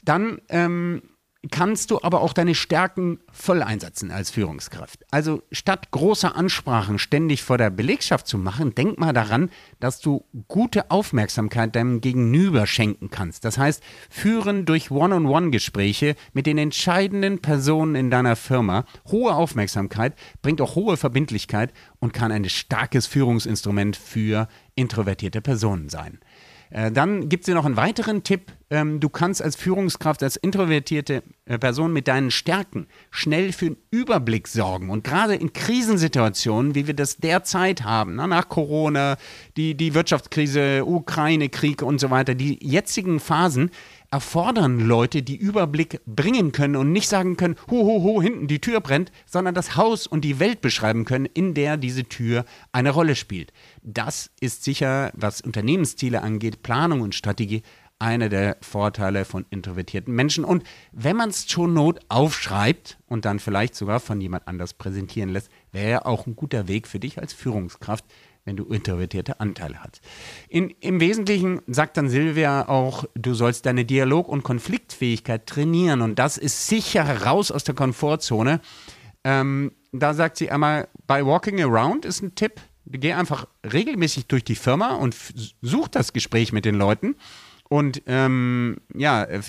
Dann 0.02 0.40
ähm, 0.48 1.02
kannst 1.50 1.90
du 1.90 2.00
aber 2.02 2.20
auch 2.20 2.32
deine 2.32 2.54
Stärken 2.54 3.20
voll 3.30 3.62
einsetzen 3.62 4.10
als 4.10 4.30
Führungskraft. 4.30 5.04
Also 5.10 5.42
statt 5.52 5.90
großer 5.90 6.36
Ansprachen 6.36 6.98
ständig 6.98 7.42
vor 7.42 7.58
der 7.58 7.70
Belegschaft 7.70 8.26
zu 8.26 8.38
machen, 8.38 8.74
denk 8.74 8.98
mal 8.98 9.12
daran, 9.12 9.50
dass 9.80 10.00
du 10.00 10.24
gute 10.48 10.90
Aufmerksamkeit 10.90 11.76
deinem 11.76 12.00
Gegenüber 12.00 12.66
schenken 12.66 13.10
kannst. 13.10 13.44
Das 13.44 13.58
heißt, 13.58 13.82
führen 14.10 14.64
durch 14.64 14.90
One-on-One-Gespräche 14.90 16.14
mit 16.32 16.46
den 16.46 16.58
entscheidenden 16.58 17.40
Personen 17.40 17.94
in 17.94 18.10
deiner 18.10 18.36
Firma. 18.36 18.84
Hohe 19.10 19.34
Aufmerksamkeit 19.34 20.14
bringt 20.42 20.60
auch 20.60 20.74
hohe 20.74 20.96
Verbindlichkeit 20.96 21.72
und 22.00 22.12
kann 22.12 22.32
ein 22.32 22.48
starkes 22.48 23.06
Führungsinstrument 23.06 23.96
für 23.96 24.48
introvertierte 24.74 25.40
Personen 25.40 25.88
sein. 25.88 26.20
Äh, 26.70 26.92
dann 26.92 27.28
gibt 27.28 27.42
es 27.42 27.46
hier 27.46 27.54
noch 27.54 27.64
einen 27.64 27.76
weiteren 27.76 28.22
Tipp. 28.22 28.52
Ähm, 28.70 29.00
du 29.00 29.08
kannst 29.08 29.42
als 29.42 29.56
Führungskraft, 29.56 30.22
als 30.22 30.36
introvertierte 30.36 31.22
äh, 31.46 31.58
Person 31.58 31.92
mit 31.92 32.08
deinen 32.08 32.30
Stärken 32.30 32.86
schnell 33.10 33.52
für 33.52 33.66
einen 33.66 33.76
Überblick 33.90 34.48
sorgen. 34.48 34.90
Und 34.90 35.04
gerade 35.04 35.34
in 35.34 35.52
Krisensituationen, 35.52 36.74
wie 36.74 36.86
wir 36.86 36.94
das 36.94 37.16
derzeit 37.16 37.84
haben, 37.84 38.16
na, 38.16 38.26
nach 38.26 38.48
Corona, 38.48 39.16
die, 39.56 39.74
die 39.74 39.94
Wirtschaftskrise, 39.94 40.84
Ukraine-Krieg 40.84 41.82
und 41.82 41.98
so 41.98 42.10
weiter, 42.10 42.34
die 42.34 42.58
jetzigen 42.60 43.20
Phasen, 43.20 43.70
erfordern 44.10 44.80
Leute, 44.80 45.22
die 45.22 45.36
Überblick 45.36 46.00
bringen 46.06 46.52
können 46.52 46.76
und 46.76 46.92
nicht 46.92 47.08
sagen 47.08 47.36
können, 47.36 47.56
ho, 47.70 47.84
ho, 47.84 48.02
ho, 48.02 48.22
hinten 48.22 48.46
die 48.46 48.60
Tür 48.60 48.80
brennt, 48.80 49.12
sondern 49.26 49.54
das 49.54 49.76
Haus 49.76 50.06
und 50.06 50.22
die 50.22 50.38
Welt 50.38 50.60
beschreiben 50.60 51.04
können, 51.04 51.26
in 51.26 51.54
der 51.54 51.76
diese 51.76 52.04
Tür 52.04 52.44
eine 52.72 52.90
Rolle 52.90 53.16
spielt. 53.16 53.52
Das 53.82 54.30
ist 54.40 54.64
sicher, 54.64 55.12
was 55.14 55.40
Unternehmensziele 55.40 56.22
angeht, 56.22 56.62
Planung 56.62 57.02
und 57.02 57.14
Strategie, 57.14 57.62
einer 57.98 58.28
der 58.28 58.56
Vorteile 58.60 59.24
von 59.24 59.44
introvertierten 59.50 60.14
Menschen. 60.14 60.44
Und 60.44 60.62
wenn 60.92 61.16
man 61.16 61.30
es 61.30 61.46
zur 61.46 61.68
Not 61.68 62.00
aufschreibt 62.08 62.98
und 63.08 63.24
dann 63.24 63.40
vielleicht 63.40 63.74
sogar 63.74 64.00
von 64.00 64.20
jemand 64.20 64.46
anders 64.46 64.74
präsentieren 64.74 65.30
lässt, 65.30 65.50
wäre 65.72 66.06
auch 66.06 66.26
ein 66.26 66.36
guter 66.36 66.68
Weg 66.68 66.86
für 66.86 67.00
dich 67.00 67.18
als 67.18 67.32
Führungskraft, 67.32 68.04
wenn 68.48 68.56
du 68.56 68.64
introvertierte 68.64 69.40
Anteile 69.40 69.78
hast. 69.78 70.00
In, 70.48 70.70
Im 70.80 71.00
Wesentlichen 71.00 71.60
sagt 71.66 71.98
dann 71.98 72.08
Silvia 72.08 72.66
auch, 72.66 73.04
du 73.14 73.34
sollst 73.34 73.66
deine 73.66 73.84
Dialog- 73.84 74.28
und 74.28 74.42
Konfliktfähigkeit 74.42 75.46
trainieren 75.46 76.00
und 76.00 76.18
das 76.18 76.38
ist 76.38 76.66
sicher 76.66 77.24
raus 77.24 77.50
aus 77.50 77.64
der 77.64 77.74
Komfortzone. 77.74 78.60
Ähm, 79.22 79.72
da 79.92 80.14
sagt 80.14 80.38
sie 80.38 80.50
einmal, 80.50 80.88
bei 81.06 81.26
Walking 81.26 81.62
Around 81.62 82.06
ist 82.06 82.22
ein 82.22 82.34
Tipp, 82.34 82.62
geh 82.86 83.12
einfach 83.12 83.46
regelmäßig 83.70 84.28
durch 84.28 84.44
die 84.44 84.56
Firma 84.56 84.94
und 84.94 85.14
such 85.60 85.88
das 85.88 86.14
Gespräch 86.14 86.50
mit 86.50 86.64
den 86.64 86.74
Leuten 86.74 87.16
und 87.68 88.02
ähm, 88.06 88.78
ja, 88.94 89.24
äh, 89.24 89.42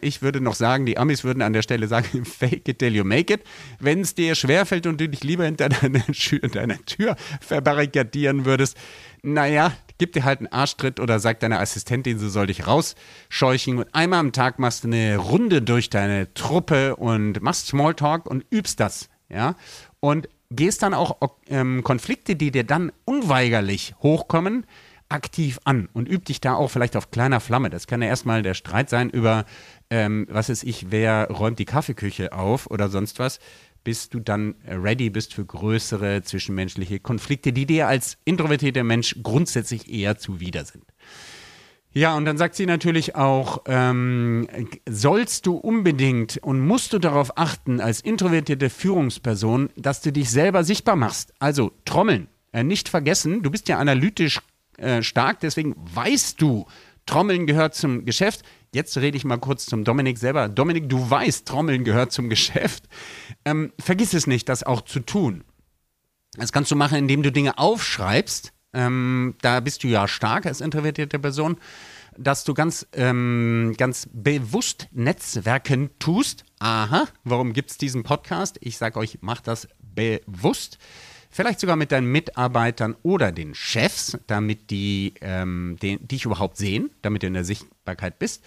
ich 0.00 0.22
würde 0.22 0.40
noch 0.40 0.54
sagen, 0.54 0.86
die 0.86 0.96
Amis 0.96 1.22
würden 1.22 1.42
an 1.42 1.52
der 1.52 1.62
Stelle 1.62 1.86
sagen, 1.86 2.24
fake 2.24 2.66
it 2.68 2.78
till 2.78 2.94
you 2.94 3.04
make 3.04 3.32
it. 3.32 3.42
Wenn 3.78 4.00
es 4.00 4.14
dir 4.14 4.34
schwerfällt 4.34 4.86
und 4.86 5.00
du 5.00 5.08
dich 5.08 5.22
lieber 5.22 5.44
hinter 5.44 5.68
deiner, 5.68 6.02
deiner 6.52 6.78
Tür 6.84 7.16
verbarrikadieren 7.40 8.46
würdest, 8.46 8.76
naja, 9.22 9.72
gib 9.98 10.14
dir 10.14 10.24
halt 10.24 10.40
einen 10.40 10.48
Arschtritt 10.48 10.98
oder 10.98 11.20
sag 11.20 11.40
deiner 11.40 11.60
Assistentin, 11.60 12.18
sie 12.18 12.30
soll 12.30 12.46
dich 12.46 12.66
rausscheuchen 12.66 13.78
und 13.78 13.94
einmal 13.94 14.20
am 14.20 14.32
Tag 14.32 14.58
machst 14.58 14.84
du 14.84 14.88
eine 14.88 15.18
Runde 15.18 15.62
durch 15.62 15.90
deine 15.90 16.32
Truppe 16.34 16.96
und 16.96 17.42
machst 17.42 17.68
Smalltalk 17.68 18.26
und 18.26 18.44
übst 18.50 18.80
das, 18.80 19.10
ja. 19.28 19.56
Und 20.00 20.28
gehst 20.50 20.82
dann 20.82 20.94
auch 20.94 21.16
ähm, 21.48 21.84
Konflikte, 21.84 22.34
die 22.34 22.50
dir 22.50 22.64
dann 22.64 22.92
unweigerlich 23.04 23.94
hochkommen, 24.02 24.66
aktiv 25.12 25.60
an 25.64 25.88
und 25.92 26.08
üb 26.08 26.24
dich 26.24 26.40
da 26.40 26.54
auch 26.54 26.68
vielleicht 26.68 26.96
auf 26.96 27.10
kleiner 27.10 27.40
Flamme. 27.40 27.70
Das 27.70 27.86
kann 27.86 28.02
ja 28.02 28.08
erstmal 28.08 28.42
der 28.42 28.54
Streit 28.54 28.90
sein 28.90 29.10
über, 29.10 29.44
ähm, 29.90 30.26
was 30.30 30.48
ist 30.48 30.64
ich, 30.64 30.90
wer 30.90 31.28
räumt 31.30 31.58
die 31.58 31.64
Kaffeeküche 31.64 32.32
auf 32.32 32.66
oder 32.70 32.88
sonst 32.88 33.18
was, 33.18 33.38
bis 33.84 34.08
du 34.08 34.20
dann 34.20 34.54
ready 34.66 35.10
bist 35.10 35.34
für 35.34 35.44
größere 35.44 36.22
zwischenmenschliche 36.22 37.00
Konflikte, 37.00 37.52
die 37.52 37.66
dir 37.66 37.88
als 37.88 38.16
introvertierter 38.24 38.84
Mensch 38.84 39.16
grundsätzlich 39.22 39.92
eher 39.92 40.18
zuwider 40.18 40.64
sind. 40.64 40.84
Ja, 41.94 42.16
und 42.16 42.24
dann 42.24 42.38
sagt 42.38 42.54
sie 42.54 42.64
natürlich 42.64 43.16
auch, 43.16 43.62
ähm, 43.66 44.48
sollst 44.88 45.44
du 45.44 45.56
unbedingt 45.56 46.38
und 46.38 46.60
musst 46.60 46.94
du 46.94 46.98
darauf 46.98 47.36
achten 47.36 47.80
als 47.80 48.00
introvertierte 48.00 48.70
Führungsperson, 48.70 49.68
dass 49.76 50.00
du 50.00 50.10
dich 50.10 50.30
selber 50.30 50.64
sichtbar 50.64 50.96
machst. 50.96 51.34
Also 51.38 51.72
trommeln. 51.84 52.28
Äh, 52.52 52.64
nicht 52.64 52.88
vergessen, 52.88 53.42
du 53.42 53.50
bist 53.50 53.68
ja 53.68 53.78
analytisch 53.78 54.40
äh, 54.78 55.02
stark, 55.02 55.40
deswegen 55.40 55.74
weißt 55.76 56.40
du, 56.40 56.66
Trommeln 57.06 57.46
gehört 57.46 57.74
zum 57.74 58.04
Geschäft. 58.04 58.42
Jetzt 58.72 58.96
rede 58.96 59.16
ich 59.16 59.24
mal 59.24 59.38
kurz 59.38 59.66
zum 59.66 59.84
Dominik 59.84 60.18
selber. 60.18 60.48
Dominik, 60.48 60.88
du 60.88 61.10
weißt, 61.10 61.46
Trommeln 61.46 61.84
gehört 61.84 62.12
zum 62.12 62.28
Geschäft. 62.28 62.84
Ähm, 63.44 63.72
vergiss 63.78 64.14
es 64.14 64.26
nicht, 64.26 64.48
das 64.48 64.62
auch 64.62 64.82
zu 64.82 65.00
tun. 65.00 65.44
Das 66.34 66.52
kannst 66.52 66.70
du 66.70 66.76
machen, 66.76 66.96
indem 66.96 67.22
du 67.22 67.32
Dinge 67.32 67.58
aufschreibst 67.58 68.52
ähm, 68.74 69.34
da 69.42 69.60
bist 69.60 69.84
du 69.84 69.88
ja 69.88 70.08
stark 70.08 70.46
als 70.46 70.60
introvertierte 70.60 71.18
Person, 71.18 71.58
dass 72.16 72.44
du 72.44 72.54
ganz, 72.54 72.86
ähm, 72.92 73.74
ganz 73.76 74.08
bewusst 74.12 74.88
Netzwerken 74.92 75.90
tust. 75.98 76.44
Aha, 76.58 77.06
warum 77.24 77.52
gibt 77.52 77.70
es 77.70 77.78
diesen 77.78 78.02
Podcast? 78.02 78.58
Ich 78.60 78.78
sage 78.78 78.98
euch, 78.98 79.18
mach 79.20 79.40
das 79.40 79.68
bewusst. 79.80 80.78
Vielleicht 81.34 81.60
sogar 81.60 81.76
mit 81.76 81.92
deinen 81.92 82.12
Mitarbeitern 82.12 82.94
oder 83.02 83.32
den 83.32 83.54
Chefs, 83.54 84.18
damit 84.26 84.70
die 84.70 85.14
ähm, 85.22 85.78
den, 85.80 86.06
dich 86.06 86.26
überhaupt 86.26 86.58
sehen, 86.58 86.90
damit 87.00 87.22
du 87.22 87.26
in 87.26 87.34
der 87.34 87.44
Sichtbarkeit 87.44 88.18
bist. 88.18 88.44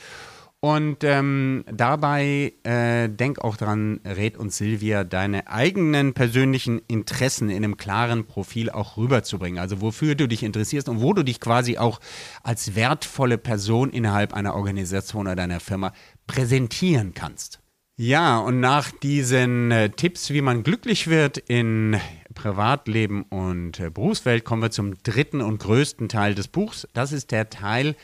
Und 0.60 1.04
ähm, 1.04 1.64
dabei 1.72 2.54
äh, 2.64 3.08
denk 3.08 3.40
auch 3.40 3.58
dran, 3.58 4.02
Red 4.06 4.38
und 4.38 4.54
Silvia, 4.54 5.04
deine 5.04 5.48
eigenen 5.48 6.14
persönlichen 6.14 6.80
Interessen 6.88 7.50
in 7.50 7.58
einem 7.58 7.78
klaren 7.78 8.26
Profil 8.26 8.70
auch 8.70 8.98
rüberzubringen. 8.98 9.60
Also 9.60 9.82
wofür 9.82 10.16
du 10.16 10.28
dich 10.28 10.44
interessierst 10.44 10.88
und 10.88 11.02
wo 11.02 11.14
du 11.14 11.24
dich 11.24 11.40
quasi 11.40 11.78
auch 11.78 12.00
als 12.44 12.76
wertvolle 12.76 13.38
Person 13.38 13.90
innerhalb 13.90 14.34
einer 14.34 14.56
Organisation 14.56 15.28
oder 15.28 15.36
deiner 15.36 15.60
Firma 15.60 15.92
präsentieren 16.28 17.14
kannst. 17.14 17.60
Ja, 17.98 18.40
und 18.40 18.60
nach 18.60 18.92
diesen 18.92 19.72
äh, 19.72 19.90
Tipps, 19.90 20.32
wie 20.32 20.42
man 20.42 20.64
glücklich 20.64 21.08
wird 21.08 21.38
in 21.38 21.96
Privatleben 22.36 23.24
und 23.24 23.80
äh, 23.80 23.90
Berufswelt, 23.90 24.46
kommen 24.46 24.62
wir 24.62 24.72
zum 24.72 25.02
dritten 25.02 25.42
und 25.42 25.58
größten 25.58 26.10
Teil 26.10 26.36
des 26.36 26.48
Buchs. 26.48 26.88
Das 26.94 27.12
ist 27.12 27.32
der 27.32 27.50
Teil, 27.50 27.96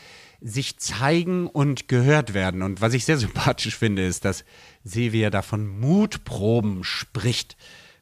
sich 0.41 0.78
zeigen 0.80 1.46
und 1.46 1.88
gehört 1.88 2.34
werden. 2.34 2.63
Und 2.63 2.82
was 2.82 2.96
ich 2.96 3.06
sehr 3.06 3.17
sympathisch 3.20 3.78
finde, 3.78 4.06
ist, 4.06 4.26
dass 4.26 4.44
Silvia 4.84 5.30
da 5.30 5.44
von 5.44 5.67
Mutproben 5.67 6.84
spricht. 6.84 7.56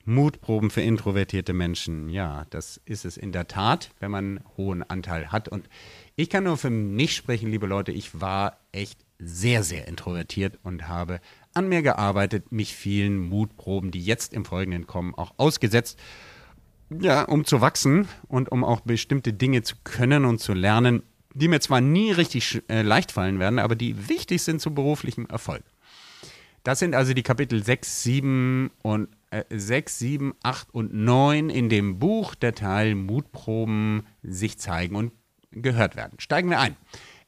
Mutproben 0.06 0.72
für 0.72 0.82
introvertierte 0.82 1.54
Menschen. 1.54 2.10
Ja, 2.10 2.46
das 2.50 2.82
ist 2.86 3.06
es 3.06 3.18
in 3.18 3.32
der 3.32 3.48
Tat, 3.48 3.92
wenn 4.00 4.12
man 4.12 4.26
einen 4.26 4.44
hohen 4.58 4.84
Anteil 4.84 5.32
hat. 5.32 5.50
Und 5.50 5.70
ich 6.16 6.30
kann 6.30 6.46
nur 6.46 6.58
für 6.58 6.70
mich 6.70 7.16
sprechen, 7.16 7.52
liebe 7.52 7.68
Leute, 7.68 7.92
ich 7.92 8.20
war 8.20 8.58
echt 8.72 9.00
sehr, 9.20 9.64
sehr 9.64 9.88
introvertiert 9.88 10.58
und 10.64 10.88
habe 10.88 11.20
an 11.60 11.70
mir 11.70 11.82
gearbeitet, 11.82 12.52
mich 12.52 12.76
vielen 12.76 13.18
Mutproben, 13.18 13.92
die 13.92 14.04
jetzt 14.04 14.34
im 14.34 14.46
Folgenden 14.46 14.88
kommen, 14.88 15.14
auch 15.16 15.34
ausgesetzt. 15.38 16.00
Ja, 16.90 17.24
um 17.24 17.46
zu 17.46 17.62
wachsen 17.62 18.08
und 18.28 18.52
um 18.52 18.64
auch 18.64 18.80
bestimmte 18.82 19.32
Dinge 19.32 19.62
zu 19.62 19.76
können 19.84 20.26
und 20.26 20.40
zu 20.40 20.54
lernen, 20.54 21.04
die 21.36 21.48
mir 21.48 21.60
zwar 21.60 21.82
nie 21.82 22.12
richtig 22.12 22.64
äh, 22.68 22.82
leicht 22.82 23.12
fallen 23.12 23.38
werden, 23.38 23.60
aber 23.60 23.76
die 23.76 24.10
wichtig 24.10 24.42
sind 24.42 24.60
zum 24.60 24.74
beruflichen 24.74 25.30
Erfolg. 25.30 25.64
Das 26.64 26.80
sind 26.80 26.96
also 26.96 27.14
die 27.14 27.24
Kapitel 27.24 27.64
6, 27.64 28.04
7 28.04 28.72
und 28.82 29.10
äh, 29.30 29.44
6, 29.50 30.00
7, 30.00 30.34
8 30.42 30.74
und 30.74 30.94
9 30.94 31.50
in 31.50 31.70
dem 31.70 32.00
Buch 32.00 32.36
der 32.36 32.56
Teil 32.56 32.96
Mutproben 32.96 34.08
sich 34.24 34.58
zeigen 34.58 34.96
und 34.96 35.14
gehört 35.52 35.96
werden. 35.96 36.20
Steigen 36.20 36.50
wir 36.50 36.60
ein. 36.60 36.76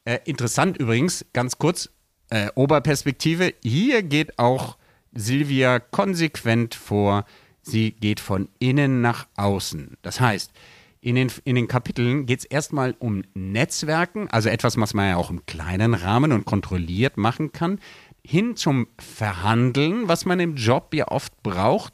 Äh, 0.04 0.18
interessant 0.24 0.78
übrigens, 0.78 1.24
ganz 1.32 1.58
kurz, 1.58 1.90
äh, 2.32 2.48
Oberperspektive. 2.54 3.52
Hier 3.62 4.02
geht 4.02 4.38
auch 4.38 4.78
Silvia 5.12 5.78
konsequent 5.78 6.74
vor. 6.74 7.26
Sie 7.60 7.92
geht 7.92 8.20
von 8.20 8.48
innen 8.58 9.02
nach 9.02 9.26
außen. 9.36 9.98
Das 10.00 10.18
heißt, 10.18 10.50
in 11.02 11.16
den, 11.16 11.30
in 11.44 11.56
den 11.56 11.68
Kapiteln 11.68 12.24
geht 12.24 12.40
es 12.40 12.44
erstmal 12.46 12.94
um 12.98 13.22
Netzwerken, 13.34 14.28
also 14.30 14.48
etwas, 14.48 14.78
was 14.78 14.94
man 14.94 15.10
ja 15.10 15.16
auch 15.16 15.30
im 15.30 15.44
kleinen 15.44 15.94
Rahmen 15.94 16.32
und 16.32 16.46
kontrolliert 16.46 17.18
machen 17.18 17.52
kann, 17.52 17.78
hin 18.24 18.56
zum 18.56 18.86
Verhandeln, 18.98 20.08
was 20.08 20.24
man 20.24 20.40
im 20.40 20.54
Job 20.56 20.94
ja 20.94 21.08
oft 21.08 21.42
braucht, 21.42 21.92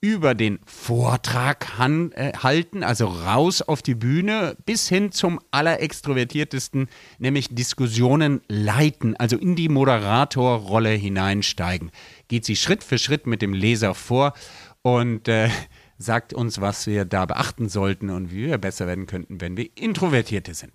über 0.00 0.34
den 0.34 0.58
Vortrag 0.66 1.78
han, 1.78 2.12
äh, 2.12 2.32
halten, 2.36 2.84
also 2.84 3.06
raus 3.06 3.62
auf 3.62 3.82
die 3.82 3.94
Bühne, 3.94 4.56
bis 4.66 4.88
hin 4.88 5.10
zum 5.10 5.40
allerextrovertiertesten, 5.50 6.88
nämlich 7.18 7.48
Diskussionen 7.54 8.40
leiten, 8.48 9.16
also 9.16 9.36
in 9.36 9.56
die 9.56 9.68
Moderatorrolle 9.68 10.90
hineinsteigen. 10.90 11.90
Geht 12.28 12.44
sie 12.44 12.56
Schritt 12.56 12.84
für 12.84 12.98
Schritt 12.98 13.26
mit 13.26 13.42
dem 13.42 13.54
Leser 13.54 13.94
vor 13.94 14.34
und 14.82 15.28
äh, 15.28 15.48
sagt 15.98 16.34
uns, 16.34 16.60
was 16.60 16.86
wir 16.86 17.04
da 17.04 17.24
beachten 17.24 17.68
sollten 17.68 18.10
und 18.10 18.30
wie 18.30 18.46
wir 18.46 18.58
besser 18.58 18.86
werden 18.86 19.06
könnten, 19.06 19.40
wenn 19.40 19.56
wir 19.56 19.68
Introvertierte 19.76 20.54
sind. 20.54 20.72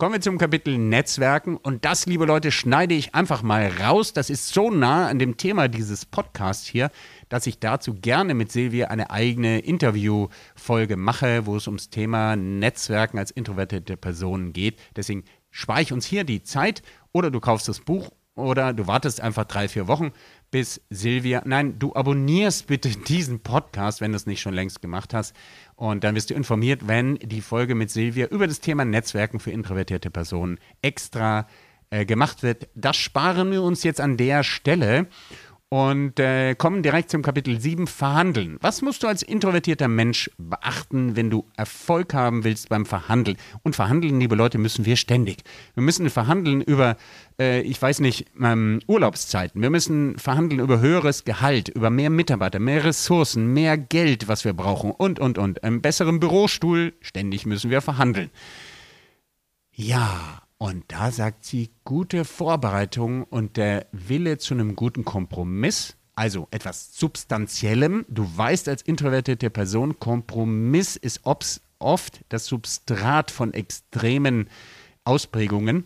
Kommen 0.00 0.12
wir 0.12 0.20
zum 0.20 0.38
Kapitel 0.38 0.78
Netzwerken 0.78 1.56
und 1.56 1.84
das, 1.84 2.06
liebe 2.06 2.24
Leute, 2.24 2.52
schneide 2.52 2.94
ich 2.94 3.16
einfach 3.16 3.42
mal 3.42 3.66
raus. 3.80 4.12
Das 4.12 4.30
ist 4.30 4.54
so 4.54 4.70
nah 4.70 5.08
an 5.08 5.18
dem 5.18 5.36
Thema 5.36 5.66
dieses 5.66 6.06
Podcasts 6.06 6.68
hier, 6.68 6.92
dass 7.28 7.48
ich 7.48 7.58
dazu 7.58 7.94
gerne 7.94 8.34
mit 8.34 8.52
Silvia 8.52 8.86
eine 8.86 9.10
eigene 9.10 9.58
Interviewfolge 9.58 10.96
mache, 10.96 11.46
wo 11.46 11.56
es 11.56 11.66
ums 11.66 11.90
Thema 11.90 12.36
Netzwerken 12.36 13.18
als 13.18 13.32
introvertierte 13.32 13.96
Personen 13.96 14.52
geht. 14.52 14.78
Deswegen 14.94 15.24
spare 15.50 15.82
ich 15.82 15.92
uns 15.92 16.06
hier 16.06 16.22
die 16.22 16.44
Zeit 16.44 16.82
oder 17.10 17.32
du 17.32 17.40
kaufst 17.40 17.66
das 17.66 17.80
Buch 17.80 18.08
oder 18.36 18.72
du 18.72 18.86
wartest 18.86 19.20
einfach 19.20 19.46
drei, 19.46 19.66
vier 19.66 19.88
Wochen, 19.88 20.12
bis 20.50 20.80
Silvia, 20.90 21.42
nein, 21.44 21.78
du 21.78 21.94
abonnierst 21.94 22.66
bitte 22.66 22.88
diesen 23.08 23.40
Podcast, 23.40 24.00
wenn 24.00 24.12
du 24.12 24.16
es 24.16 24.26
nicht 24.26 24.40
schon 24.40 24.54
längst 24.54 24.82
gemacht 24.82 25.14
hast. 25.14 25.34
Und 25.76 26.04
dann 26.04 26.14
wirst 26.14 26.30
du 26.30 26.34
informiert, 26.34 26.88
wenn 26.88 27.16
die 27.16 27.40
Folge 27.40 27.74
mit 27.74 27.90
Silvia 27.90 28.26
über 28.26 28.46
das 28.46 28.60
Thema 28.60 28.84
Netzwerken 28.84 29.40
für 29.40 29.50
introvertierte 29.50 30.10
Personen 30.10 30.58
extra 30.82 31.46
äh, 31.90 32.04
gemacht 32.04 32.42
wird. 32.42 32.68
Das 32.74 32.96
sparen 32.96 33.50
wir 33.50 33.62
uns 33.62 33.82
jetzt 33.82 34.00
an 34.00 34.16
der 34.16 34.42
Stelle 34.42 35.06
und 35.70 36.18
äh, 36.18 36.54
kommen 36.54 36.82
direkt 36.82 37.10
zum 37.10 37.20
Kapitel 37.20 37.60
7, 37.60 37.86
Verhandeln. 37.86 38.56
Was 38.60 38.80
musst 38.80 39.02
du 39.02 39.06
als 39.06 39.22
introvertierter 39.22 39.88
Mensch 39.88 40.30
beachten, 40.38 41.14
wenn 41.14 41.28
du 41.28 41.44
Erfolg 41.56 42.14
haben 42.14 42.42
willst 42.44 42.70
beim 42.70 42.86
Verhandeln? 42.86 43.36
Und 43.62 43.76
verhandeln, 43.76 44.18
liebe 44.18 44.34
Leute, 44.34 44.56
müssen 44.56 44.86
wir 44.86 44.96
ständig. 44.96 45.42
Wir 45.74 45.82
müssen 45.82 46.08
verhandeln 46.08 46.62
über, 46.62 46.96
äh, 47.38 47.60
ich 47.60 47.80
weiß 47.80 48.00
nicht, 48.00 48.26
ähm, 48.40 48.80
Urlaubszeiten. 48.86 49.60
Wir 49.60 49.68
müssen 49.68 50.18
verhandeln 50.18 50.60
über 50.60 50.80
höheres 50.80 51.24
Gehalt, 51.24 51.68
über 51.68 51.90
mehr 51.90 52.10
Mitarbeiter, 52.10 52.60
mehr 52.60 52.84
Ressourcen, 52.84 53.52
mehr 53.52 53.76
Geld, 53.76 54.26
was 54.26 54.46
wir 54.46 54.54
brauchen 54.54 54.90
und, 54.90 55.20
und, 55.20 55.36
und. 55.36 55.62
Einen 55.64 55.82
besseren 55.82 56.18
Bürostuhl, 56.18 56.94
ständig 57.02 57.44
müssen 57.44 57.70
wir 57.70 57.82
verhandeln. 57.82 58.30
Ja, 59.72 60.42
und 60.58 60.84
da 60.88 61.12
sagt 61.12 61.44
sie, 61.44 61.70
gute 61.84 62.24
Vorbereitung 62.24 63.22
und 63.22 63.56
der 63.56 63.86
Wille 63.92 64.38
zu 64.38 64.54
einem 64.54 64.74
guten 64.74 65.04
Kompromiss, 65.04 65.96
also 66.16 66.48
etwas 66.50 66.98
Substanziellem. 66.98 68.04
Du 68.08 68.28
weißt 68.36 68.68
als 68.68 68.82
introvertierte 68.82 69.50
Person, 69.50 70.00
Kompromiss 70.00 70.96
ist 70.96 71.20
oft 71.24 72.24
das 72.28 72.46
Substrat 72.46 73.30
von 73.30 73.54
extremen 73.54 74.48
Ausprägungen. 75.04 75.84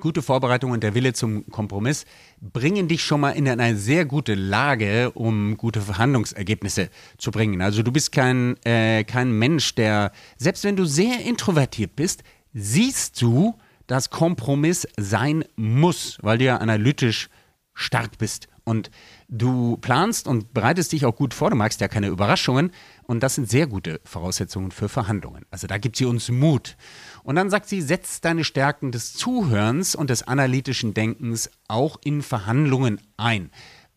Gute 0.00 0.22
Vorbereitung 0.22 0.70
und 0.70 0.82
der 0.82 0.94
Wille 0.94 1.12
zum 1.12 1.46
Kompromiss 1.50 2.06
bringen 2.40 2.88
dich 2.88 3.04
schon 3.04 3.20
mal 3.20 3.32
in 3.32 3.48
eine 3.48 3.76
sehr 3.76 4.04
gute 4.06 4.34
Lage, 4.34 5.10
um 5.10 5.56
gute 5.56 5.80
Verhandlungsergebnisse 5.82 6.88
zu 7.18 7.30
bringen. 7.32 7.60
Also 7.60 7.82
du 7.82 7.90
bist 7.90 8.12
kein, 8.12 8.56
äh, 8.64 9.04
kein 9.04 9.32
Mensch, 9.32 9.74
der, 9.74 10.12
selbst 10.38 10.64
wenn 10.64 10.76
du 10.76 10.84
sehr 10.84 11.20
introvertiert 11.20 11.96
bist, 11.96 12.22
siehst 12.52 13.20
du, 13.20 13.58
dass 13.86 14.10
Kompromiss 14.10 14.86
sein 14.96 15.44
muss, 15.56 16.18
weil 16.22 16.38
du 16.38 16.44
ja 16.44 16.58
analytisch 16.58 17.28
stark 17.74 18.18
bist 18.18 18.48
und 18.64 18.90
du 19.28 19.76
planst 19.78 20.28
und 20.28 20.54
bereitest 20.54 20.92
dich 20.92 21.04
auch 21.04 21.16
gut 21.16 21.34
vor. 21.34 21.50
Du 21.50 21.56
magst 21.56 21.80
ja 21.80 21.88
keine 21.88 22.08
Überraschungen 22.08 22.70
und 23.02 23.22
das 23.22 23.34
sind 23.34 23.48
sehr 23.48 23.66
gute 23.66 24.00
Voraussetzungen 24.04 24.70
für 24.70 24.88
Verhandlungen. 24.88 25.44
Also 25.50 25.66
da 25.66 25.78
gibt 25.78 25.96
sie 25.96 26.04
uns 26.04 26.30
Mut. 26.30 26.76
Und 27.24 27.36
dann 27.36 27.50
sagt 27.50 27.68
sie, 27.68 27.80
setz 27.80 28.20
deine 28.20 28.44
Stärken 28.44 28.92
des 28.92 29.14
Zuhörens 29.14 29.94
und 29.94 30.10
des 30.10 30.22
analytischen 30.22 30.94
Denkens 30.94 31.50
auch 31.68 31.98
in 32.04 32.22
Verhandlungen 32.22 33.00
ein. 33.16 33.50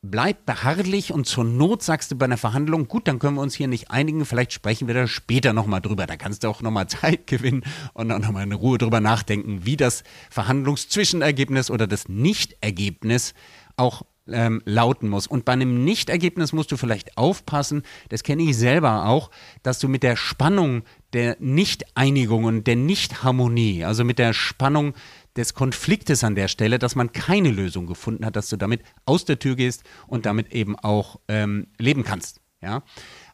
Bleib 0.09 0.45
beharrlich 0.45 1.11
und 1.11 1.25
zur 1.25 1.43
Not 1.43 1.83
sagst 1.83 2.11
du 2.11 2.15
bei 2.15 2.25
einer 2.25 2.37
Verhandlung, 2.37 2.87
gut, 2.87 3.07
dann 3.07 3.19
können 3.19 3.35
wir 3.35 3.41
uns 3.41 3.55
hier 3.55 3.67
nicht 3.67 3.91
einigen, 3.91 4.25
vielleicht 4.25 4.53
sprechen 4.53 4.87
wir 4.87 4.95
da 4.95 5.07
später 5.07 5.53
nochmal 5.53 5.81
drüber. 5.81 6.07
Da 6.07 6.15
kannst 6.15 6.43
du 6.43 6.47
auch 6.49 6.61
nochmal 6.61 6.87
Zeit 6.87 7.27
gewinnen 7.27 7.63
und 7.93 8.11
auch 8.11 8.19
nochmal 8.19 8.43
in 8.43 8.51
Ruhe 8.53 8.77
drüber 8.77 8.99
nachdenken, 8.99 9.65
wie 9.65 9.77
das 9.77 10.03
Verhandlungszwischenergebnis 10.29 11.69
oder 11.69 11.87
das 11.87 12.07
Nichtergebnis 12.07 13.33
auch 13.77 14.03
ähm, 14.27 14.61
lauten 14.65 15.09
muss. 15.09 15.27
Und 15.27 15.45
bei 15.45 15.53
einem 15.53 15.83
Nichtergebnis 15.83 16.53
musst 16.53 16.71
du 16.71 16.77
vielleicht 16.77 17.17
aufpassen, 17.17 17.83
das 18.09 18.23
kenne 18.23 18.43
ich 18.43 18.57
selber 18.57 19.05
auch, 19.05 19.29
dass 19.63 19.79
du 19.79 19.87
mit 19.87 20.03
der 20.03 20.15
Spannung 20.15 20.83
der 21.13 21.37
Nichteinigung 21.39 22.43
und 22.45 22.67
der 22.67 22.75
Nichtharmonie, 22.75 23.85
also 23.85 24.03
mit 24.03 24.19
der 24.19 24.33
Spannung 24.33 24.93
des 25.35 25.53
Konfliktes 25.53 26.23
an 26.23 26.35
der 26.35 26.47
Stelle, 26.47 26.79
dass 26.79 26.95
man 26.95 27.11
keine 27.11 27.51
Lösung 27.51 27.87
gefunden 27.87 28.25
hat, 28.25 28.35
dass 28.35 28.49
du 28.49 28.57
damit 28.57 28.81
aus 29.05 29.25
der 29.25 29.39
Tür 29.39 29.55
gehst 29.55 29.83
und 30.07 30.25
damit 30.25 30.51
eben 30.53 30.77
auch 30.77 31.19
ähm, 31.27 31.67
leben 31.77 32.03
kannst. 32.03 32.41
Ja? 32.61 32.83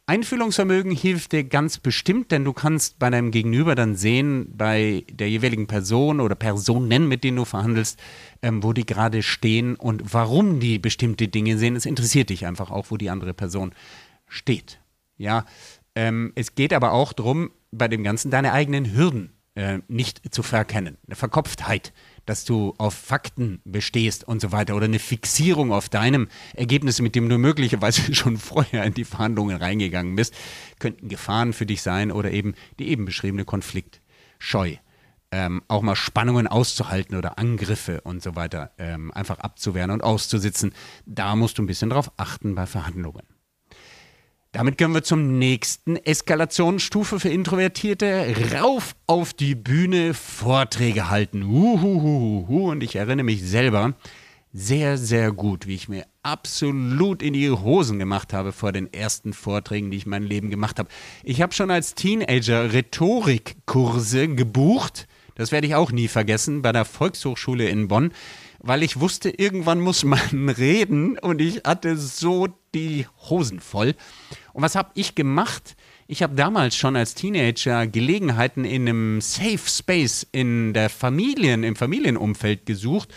Einfühlungsvermögen 0.07 0.91
hilft 0.91 1.31
dir 1.31 1.43
ganz 1.43 1.77
bestimmt, 1.77 2.31
denn 2.31 2.43
du 2.43 2.53
kannst 2.53 2.99
bei 2.99 3.09
deinem 3.09 3.31
Gegenüber 3.31 3.75
dann 3.75 3.95
sehen, 3.95 4.51
bei 4.57 5.05
der 5.11 5.29
jeweiligen 5.29 5.67
Person 5.67 6.19
oder 6.19 6.35
Personen, 6.35 7.07
mit 7.07 7.23
denen 7.23 7.37
du 7.37 7.45
verhandelst, 7.45 7.99
ähm, 8.41 8.63
wo 8.63 8.73
die 8.73 8.85
gerade 8.85 9.23
stehen 9.23 9.75
und 9.75 10.13
warum 10.13 10.59
die 10.59 10.79
bestimmte 10.79 11.27
Dinge 11.27 11.57
sehen. 11.57 11.75
Es 11.75 11.85
interessiert 11.85 12.29
dich 12.29 12.45
einfach 12.45 12.71
auch, 12.71 12.87
wo 12.89 12.97
die 12.97 13.09
andere 13.09 13.33
Person 13.33 13.73
steht. 14.27 14.79
Ja, 15.17 15.45
ähm, 15.95 16.33
es 16.35 16.55
geht 16.55 16.73
aber 16.73 16.93
auch 16.93 17.13
darum, 17.13 17.51
bei 17.71 17.87
dem 17.87 18.03
Ganzen 18.03 18.31
deine 18.31 18.53
eigenen 18.53 18.93
Hürden 18.93 19.31
äh, 19.55 19.79
nicht 19.87 20.33
zu 20.33 20.43
verkennen. 20.43 20.97
Eine 21.05 21.15
Verkopftheit, 21.15 21.93
dass 22.25 22.45
du 22.45 22.73
auf 22.77 22.93
Fakten 22.93 23.61
bestehst 23.65 24.23
und 24.23 24.41
so 24.41 24.51
weiter 24.51 24.75
oder 24.75 24.85
eine 24.85 24.99
Fixierung 24.99 25.73
auf 25.73 25.89
deinem 25.89 26.29
Ergebnis, 26.55 27.01
mit 27.01 27.15
dem 27.15 27.27
du 27.27 27.37
möglicherweise 27.37 28.13
schon 28.15 28.37
vorher 28.37 28.83
in 28.85 28.93
die 28.93 29.05
Verhandlungen 29.05 29.57
reingegangen 29.57 30.15
bist, 30.15 30.33
könnten 30.79 31.09
Gefahren 31.09 31.53
für 31.53 31.65
dich 31.65 31.81
sein 31.81 32.11
oder 32.11 32.31
eben 32.31 32.55
die 32.79 32.87
eben 32.87 33.05
beschriebene 33.05 33.45
Konfliktscheu. 33.45 34.75
Ähm, 35.33 35.63
auch 35.69 35.81
mal 35.81 35.95
Spannungen 35.95 36.47
auszuhalten 36.47 37.15
oder 37.17 37.37
Angriffe 37.37 38.01
und 38.01 38.21
so 38.21 38.35
weiter 38.35 38.71
ähm, 38.77 39.11
einfach 39.13 39.39
abzuwehren 39.39 39.91
und 39.91 40.03
auszusitzen. 40.03 40.73
Da 41.05 41.37
musst 41.37 41.57
du 41.57 41.63
ein 41.63 41.67
bisschen 41.67 41.89
drauf 41.89 42.11
achten 42.17 42.53
bei 42.53 42.65
Verhandlungen. 42.65 43.23
Damit 44.53 44.77
kommen 44.77 44.93
wir 44.93 45.01
zum 45.01 45.39
nächsten 45.39 45.95
Eskalationsstufe 45.95 47.21
für 47.21 47.29
Introvertierte. 47.29 48.35
Rauf 48.53 48.97
auf 49.07 49.33
die 49.33 49.55
Bühne, 49.55 50.13
Vorträge 50.13 51.09
halten. 51.09 51.43
Uhuhuhu. 51.43 52.69
Und 52.69 52.83
ich 52.83 52.97
erinnere 52.97 53.23
mich 53.23 53.41
selber 53.43 53.93
sehr, 54.51 54.97
sehr 54.97 55.31
gut, 55.31 55.67
wie 55.67 55.75
ich 55.75 55.87
mir 55.87 56.05
absolut 56.21 57.23
in 57.23 57.31
die 57.31 57.49
Hosen 57.49 57.97
gemacht 57.97 58.33
habe 58.33 58.51
vor 58.51 58.73
den 58.73 58.91
ersten 58.91 59.31
Vorträgen, 59.31 59.89
die 59.89 59.95
ich 59.95 60.03
in 60.03 60.09
meinem 60.09 60.27
Leben 60.27 60.49
gemacht 60.49 60.79
habe. 60.79 60.89
Ich 61.23 61.41
habe 61.41 61.53
schon 61.53 61.71
als 61.71 61.95
Teenager 61.95 62.73
Rhetorikkurse 62.73 64.27
gebucht. 64.27 65.07
Das 65.35 65.53
werde 65.53 65.67
ich 65.67 65.75
auch 65.75 65.93
nie 65.93 66.09
vergessen, 66.09 66.61
bei 66.61 66.73
der 66.73 66.83
Volkshochschule 66.83 67.69
in 67.69 67.87
Bonn 67.87 68.11
weil 68.63 68.83
ich 68.83 68.99
wusste, 68.99 69.29
irgendwann 69.29 69.79
muss 69.79 70.03
man 70.03 70.49
reden 70.57 71.17
und 71.17 71.41
ich 71.41 71.63
hatte 71.65 71.97
so 71.97 72.47
die 72.73 73.05
Hosen 73.29 73.59
voll. 73.59 73.95
Und 74.53 74.63
was 74.63 74.75
habe 74.75 74.91
ich 74.95 75.15
gemacht? 75.15 75.75
Ich 76.07 76.23
habe 76.23 76.35
damals 76.35 76.75
schon 76.75 76.95
als 76.95 77.15
Teenager 77.15 77.87
Gelegenheiten 77.87 78.65
in 78.65 78.81
einem 78.81 79.21
Safe 79.21 79.59
Space 79.65 80.27
in 80.31 80.73
der 80.73 80.89
Familien, 80.89 81.63
im 81.63 81.75
Familienumfeld 81.75 82.65
gesucht 82.65 83.09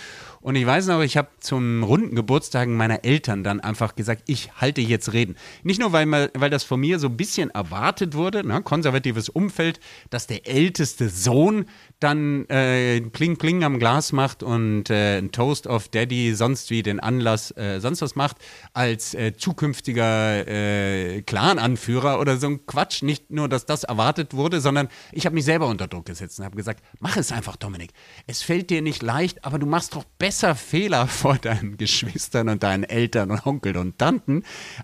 und 0.45 0.57
ich 0.57 0.67
weiß 0.67 0.89
noch, 0.89 1.01
ich 1.01 1.17
habe 1.17 1.29
zum 1.41 1.83
runden 1.83 2.15
Geburtstagen 2.15 2.77
meiner 2.77 3.03
Eltern 3.03 3.43
dann 3.45 3.61
einfach 3.61 3.95
gesagt, 3.95 4.25
ich 4.27 4.53
halte 4.61 4.83
jetzt 4.83 5.15
Reden. 5.15 5.37
Nicht 5.63 5.81
nur, 5.81 5.93
weil, 5.93 6.31
weil 6.35 6.51
das 6.51 6.65
von 6.65 6.81
mir 6.81 6.99
so 6.99 7.07
ein 7.07 7.17
bisschen 7.17 7.49
erwartet 7.49 8.13
wurde, 8.13 8.47
ne, 8.47 8.61
konservatives 8.61 9.31
Umfeld, 9.31 9.81
dass 10.11 10.27
der 10.27 10.47
älteste 10.47 11.09
Sohn 11.09 11.65
dann 11.99 12.45
äh, 12.51 13.01
Kling 13.01 13.39
Kling 13.39 13.65
am 13.65 13.79
Glas 13.79 14.13
macht 14.13 14.43
und 14.43 14.91
äh, 14.91 15.17
ein 15.17 15.33
Toast 15.33 15.67
of 15.67 15.89
Daddy 15.89 16.35
sonst 16.35 16.69
wie 16.69 16.83
den 16.83 17.01
Anlass 17.01 17.51
äh, 17.53 17.81
sonst 17.81 18.03
was 18.03 18.15
macht, 18.15 18.37
als 18.75 19.15
äh, 19.15 19.33
zukünftiger 19.35 20.47
äh, 20.47 21.23
Clan-Anführer 21.23 22.21
oder 22.21 22.37
so 22.37 22.49
ein 22.49 22.67
Quatsch. 22.67 23.03
Nicht 23.03 23.31
nur, 23.31 23.49
dass 23.49 23.65
das 23.65 23.85
erwartet 23.85 24.35
wurde, 24.35 24.61
sondern 24.61 24.89
ich 25.11 25.25
habe 25.25 25.37
mich 25.37 25.47
selber 25.47 25.69
unter 25.69 25.87
Druck 25.87 26.05
gesetzt 26.05 26.39
und 26.39 26.45
habe 26.45 26.57
gesagt, 26.57 26.85
mach 27.01 27.17
es 27.17 27.33
einfach, 27.33 27.57
Dominik. 27.57 27.93
Es 28.27 28.43
fällt 28.43 28.69
dir 28.69 28.83
nicht 28.83 29.03
leicht, 29.03 29.43
aber 29.43 29.59
du 29.59 29.65
machst 29.65 29.95
doch 29.95 30.05
besser 30.19 30.34
besser 30.35 30.57
Fehler 30.57 31.07
vor 31.07 31.37
deinen 31.37 31.77
Geschwistern 31.77 32.49
und 32.49 32.65
deinen 32.65 32.83
Eltern 32.83 33.31
und 33.31 33.47
Onkeln 33.47 33.77
und 33.77 33.99
Tanten, 33.99 34.43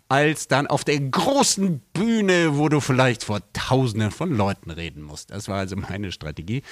als 0.08 0.46
dann 0.46 0.68
auf 0.68 0.84
der 0.84 1.00
großen 1.00 1.80
Bühne, 1.92 2.56
wo 2.56 2.68
du 2.68 2.78
vielleicht 2.78 3.24
vor 3.24 3.40
Tausenden 3.52 4.12
von 4.12 4.32
Leuten 4.32 4.70
reden 4.70 5.02
musst. 5.02 5.32
Das 5.32 5.48
war 5.48 5.58
also 5.58 5.74
meine 5.74 6.12
Strategie. 6.12 6.62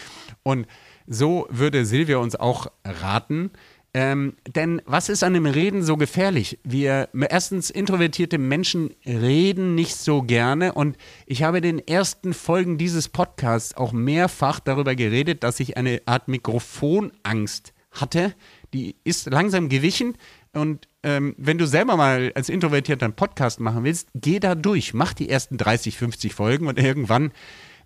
Und 0.45 0.69
so 1.09 1.49
würde 1.51 1.85
Silvia 1.87 2.19
uns 2.19 2.37
auch 2.37 2.69
raten, 2.85 3.51
ähm, 3.95 4.35
denn 4.47 4.81
was 4.85 5.09
ist 5.09 5.25
an 5.25 5.35
dem 5.35 5.47
Reden 5.47 5.83
so 5.83 5.97
gefährlich? 5.97 6.61
Wir, 6.63 7.09
erstens, 7.31 7.71
introvertierte 7.71 8.39
Menschen 8.39 8.95
reden 9.05 9.75
nicht 9.75 9.97
so 9.97 10.23
gerne 10.23 10.75
und 10.75 10.97
ich 11.27 11.43
habe 11.43 11.57
in 11.57 11.63
den 11.65 11.89
ersten 11.89 12.33
Folgen 12.33 12.79
dieses 12.79 13.09
Podcasts 13.09 13.77
auch 13.77 13.91
mehrfach 13.91 14.61
darüber 14.61 14.95
geredet, 14.95 15.43
dass 15.43 15.59
ich 15.59 15.77
eine 15.77 16.01
Art 16.07 16.29
Mikrofonangst 16.29 17.73
hatte, 18.01 18.35
die 18.73 18.97
ist 19.05 19.27
langsam 19.31 19.69
gewichen. 19.69 20.17
Und 20.53 20.89
ähm, 21.03 21.35
wenn 21.39 21.59
du 21.59 21.67
selber 21.67 21.97
mal 21.97 22.33
als 22.35 22.49
Introvertierter 22.49 23.07
einen 23.07 23.15
Podcast 23.17 23.61
machen 23.61 23.85
willst, 23.85 24.09
geh 24.15 24.41
da 24.41 24.55
durch, 24.55 24.95
mach 24.95 25.13
die 25.13 25.29
ersten 25.29 25.57
30, 25.57 25.97
50 25.97 26.35
Folgen 26.35 26.67
und 26.67 26.79
irgendwann 26.79 27.33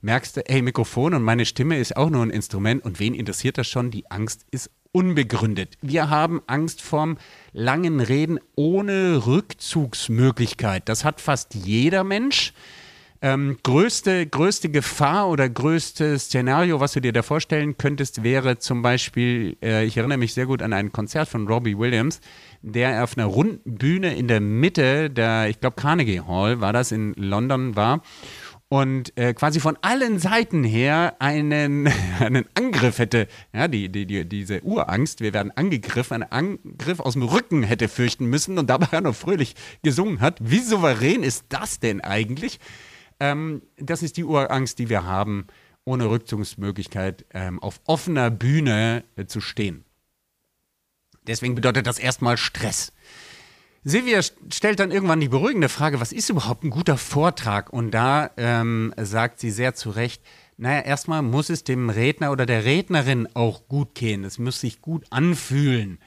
merkst 0.01 0.37
du, 0.37 0.49
ey, 0.49 0.63
Mikrofon 0.63 1.15
und 1.15 1.23
meine 1.23 1.47
Stimme 1.47 1.79
ist 1.79 1.97
auch 1.97 2.11
nur 2.11 2.25
ein 2.25 2.31
Instrument 2.31 2.85
und 2.85 3.01
wen 3.01 3.15
interessiert 3.15 3.59
das 3.59 3.69
schon? 3.69 3.91
Die 3.91 4.11
Angst 4.11 4.45
ist 4.51 4.71
unbegründet. 4.93 5.79
Wir 5.81 6.11
haben 6.11 6.43
Angst 6.47 6.83
vorm 6.83 7.17
langen 7.53 8.01
Reden 8.01 8.39
ohne 8.55 9.27
Rückzugsmöglichkeit. 9.27 10.89
Das 10.89 11.05
hat 11.05 11.21
fast 11.21 11.55
jeder 11.55 12.05
Mensch. 12.05 12.53
Ähm, 13.25 13.57
größte, 13.63 14.27
größte 14.27 14.69
Gefahr 14.69 15.29
oder 15.29 15.49
größte 15.49 16.19
Szenario, 16.19 16.81
was 16.81 16.95
du 16.95 17.01
dir 17.01 17.13
da 17.13 17.23
vorstellen 17.23 17.77
könntest, 17.77 18.25
wäre 18.25 18.59
zum 18.59 18.83
Beispiel, 18.83 19.57
äh, 19.63 19.85
ich 19.85 19.97
erinnere 19.97 20.19
mich 20.19 20.35
sehr 20.35 20.47
gut 20.47 20.61
an 20.61 20.73
ein 20.73 20.91
Konzert 20.91 21.29
von 21.29 21.47
Robbie 21.47 21.79
Williams, 21.79 22.21
der 22.63 23.05
auf 23.05 23.17
einer 23.17 23.27
runden 23.27 23.79
Bühne 23.79 24.17
in 24.17 24.27
der 24.27 24.41
Mitte 24.41 25.09
der, 25.09 25.49
ich 25.49 25.61
glaube, 25.61 25.77
Carnegie 25.77 26.21
Hall 26.21 26.61
war 26.61 26.73
das 26.73 26.91
in 26.91 27.15
London 27.15 27.77
war 27.77 28.03
und 28.73 29.17
äh, 29.17 29.35
quasi 29.35 29.61
von 29.61 29.79
allen 29.83 30.19
Seiten 30.19 30.65
her 30.65 31.15
einen, 31.21 31.93
einen 32.19 32.47
Angriff 32.55 32.99
hätte, 32.99 33.29
ja, 33.55 33.69
die, 33.69 33.89
die, 33.89 34.05
die, 34.05 34.25
diese 34.29 34.63
Urangst, 34.63 35.21
wir 35.21 35.33
werden 35.33 35.53
angegriffen, 35.55 36.25
einen 36.25 36.59
Angriff 36.65 36.99
aus 36.99 37.13
dem 37.13 37.23
Rücken 37.23 37.63
hätte 37.63 37.87
fürchten 37.87 38.27
müssen 38.27 38.59
und 38.59 38.69
dabei 38.69 38.99
noch 39.01 39.15
fröhlich 39.15 39.55
gesungen 39.85 40.21
hat. 40.21 40.39
Wie 40.41 40.59
souverän 40.59 41.23
ist 41.23 41.45
das 41.51 41.79
denn 41.79 42.01
eigentlich? 42.01 42.59
Ähm, 43.23 43.63
das 43.77 44.03
ist 44.03 44.17
die 44.17 44.25
Urangst, 44.25 44.81
die 44.81 44.89
wir 44.89 45.05
haben, 45.05 45.47
ohne 45.85 46.11
Rückzugsmöglichkeit 46.11 47.25
ähm, 47.33 47.63
auf 47.63 47.81
offener 47.87 48.33
Bühne 48.33 49.05
äh, 49.15 49.27
zu 49.27 49.41
stehen. 49.41 49.85
Deswegen 51.25 51.55
bedeutet 51.55 51.87
das 51.87 52.01
erstmal 52.01 52.37
Stress. 52.37 52.93
Silvia 53.85 54.23
stellt 54.23 54.81
dann 54.81 54.91
irgendwann 54.91 55.21
die 55.21 55.29
beruhigende 55.29 55.69
Frage, 55.69 56.01
was 56.01 56.13
ist 56.13 56.31
überhaupt 56.31 56.65
ein 56.65 56.71
guter 56.71 56.99
Vortrag? 56.99 57.73
Und 57.73 57.93
da 57.93 58.31
ähm, 58.37 58.93
sagt 59.01 59.39
sie 59.39 59.53
sehr 59.53 59.75
zu 59.75 59.91
Recht, 59.91 60.21
naja, 60.57 60.81
erstmal 60.81 61.23
muss 61.23 61.49
es 61.49 61.63
dem 61.63 61.91
Redner 61.91 62.33
oder 62.33 62.45
der 62.45 62.65
Rednerin 62.65 63.29
auch 63.35 63.69
gut 63.69 63.95
gehen. 63.95 64.25
Es 64.25 64.39
muss 64.39 64.61
sich 64.61 64.81
gut 64.81 65.05
anfühlen. 65.11 66.01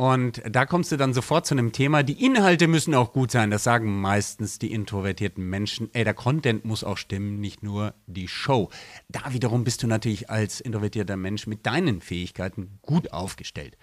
Und 0.00 0.42
da 0.48 0.64
kommst 0.64 0.92
du 0.92 0.96
dann 0.96 1.12
sofort 1.12 1.44
zu 1.44 1.54
einem 1.54 1.72
Thema, 1.72 2.04
die 2.04 2.24
Inhalte 2.24 2.68
müssen 2.68 2.94
auch 2.94 3.12
gut 3.12 3.32
sein. 3.32 3.50
Das 3.50 3.64
sagen 3.64 4.00
meistens 4.00 4.60
die 4.60 4.70
introvertierten 4.70 5.44
Menschen. 5.44 5.90
Ey, 5.92 6.04
der 6.04 6.14
Content 6.14 6.64
muss 6.64 6.84
auch 6.84 6.96
stimmen, 6.96 7.40
nicht 7.40 7.64
nur 7.64 7.94
die 8.06 8.28
Show. 8.28 8.70
Da 9.08 9.32
wiederum 9.32 9.64
bist 9.64 9.82
du 9.82 9.88
natürlich 9.88 10.30
als 10.30 10.60
introvertierter 10.60 11.16
Mensch 11.16 11.48
mit 11.48 11.66
deinen 11.66 12.00
Fähigkeiten 12.00 12.78
gut 12.80 13.12
aufgestellt. 13.12 13.76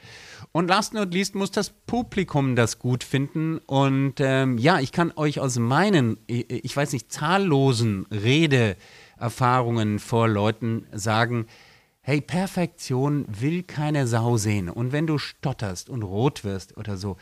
Und 0.53 0.69
last 0.69 0.93
not 0.93 1.13
least 1.13 1.35
muss 1.35 1.51
das 1.51 1.71
Publikum 1.71 2.55
das 2.55 2.79
gut 2.79 3.03
finden. 3.03 3.57
Und 3.57 4.21
ähm, 4.21 4.57
ja, 4.57 4.79
ich 4.79 4.93
kann 4.93 5.11
euch 5.17 5.41
aus 5.41 5.59
meinen, 5.59 6.17
ich 6.27 6.77
weiß 6.77 6.93
nicht, 6.93 7.11
zahllosen 7.11 8.05
Redeerfahrungen 8.09 9.99
vor 9.99 10.29
Leuten 10.29 10.87
sagen, 10.93 11.47
hey, 12.05 12.21
Perfektion 12.21 13.25
will 13.27 13.63
keine 13.63 14.05
Sau 14.05 14.37
sehen. 14.37 14.69
Und 14.69 14.91
wenn 14.91 15.07
du 15.07 15.17
stotterst 15.17 15.89
und 15.89 16.03
rot 16.03 16.43
wirst 16.43 16.77
oder 16.77 16.97
so, 16.97 17.17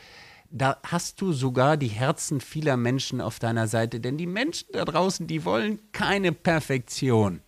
da 0.50 0.76
hast 0.82 1.22
du 1.22 1.32
sogar 1.32 1.78
die 1.78 1.88
Herzen 1.88 2.38
vieler 2.42 2.76
Menschen 2.76 3.22
auf 3.22 3.38
deiner 3.38 3.66
Seite. 3.66 3.98
Denn 3.98 4.18
die 4.18 4.26
Menschen 4.26 4.68
da 4.72 4.84
draußen, 4.84 5.26
die 5.26 5.46
wollen 5.46 5.78
keine 5.92 6.32
Perfektion. 6.32 7.40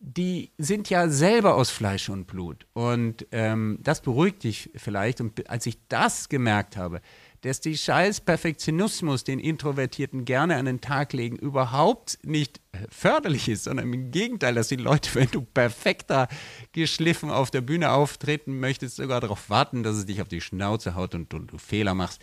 Die 0.00 0.50
sind 0.58 0.90
ja 0.90 1.08
selber 1.08 1.54
aus 1.54 1.70
Fleisch 1.70 2.08
und 2.08 2.26
Blut. 2.26 2.66
Und 2.72 3.28
ähm, 3.30 3.78
das 3.80 4.00
beruhigt 4.00 4.42
dich 4.42 4.70
vielleicht. 4.74 5.20
Und 5.20 5.48
als 5.48 5.66
ich 5.66 5.78
das 5.86 6.28
gemerkt 6.28 6.76
habe, 6.76 7.00
dass 7.42 7.60
die 7.60 7.76
scheiß 7.76 8.20
Perfektionismus, 8.20 9.24
den 9.24 9.38
Introvertierten 9.38 10.24
gerne 10.24 10.56
an 10.56 10.64
den 10.64 10.80
Tag 10.80 11.12
legen, 11.12 11.36
überhaupt 11.36 12.18
nicht 12.22 12.60
förderlich 12.88 13.48
ist, 13.48 13.64
sondern 13.64 13.92
im 13.92 14.10
Gegenteil, 14.12 14.54
dass 14.54 14.68
die 14.68 14.76
Leute, 14.76 15.14
wenn 15.14 15.28
du 15.30 15.42
perfekter 15.42 16.28
geschliffen 16.72 17.30
auf 17.30 17.50
der 17.50 17.60
Bühne 17.60 17.90
auftreten 17.90 18.60
möchtest, 18.60 18.96
sogar 18.96 19.20
darauf 19.20 19.50
warten, 19.50 19.82
dass 19.82 19.96
es 19.96 20.06
dich 20.06 20.22
auf 20.22 20.28
die 20.28 20.40
Schnauze 20.40 20.94
haut 20.94 21.14
und, 21.14 21.34
und 21.34 21.52
du 21.52 21.58
Fehler 21.58 21.94
machst. 21.94 22.22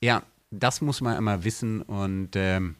Ja, 0.00 0.22
das 0.50 0.80
muss 0.80 1.00
man 1.00 1.16
immer 1.16 1.44
wissen 1.44 1.82
und 1.82 2.30
ähm, 2.34 2.74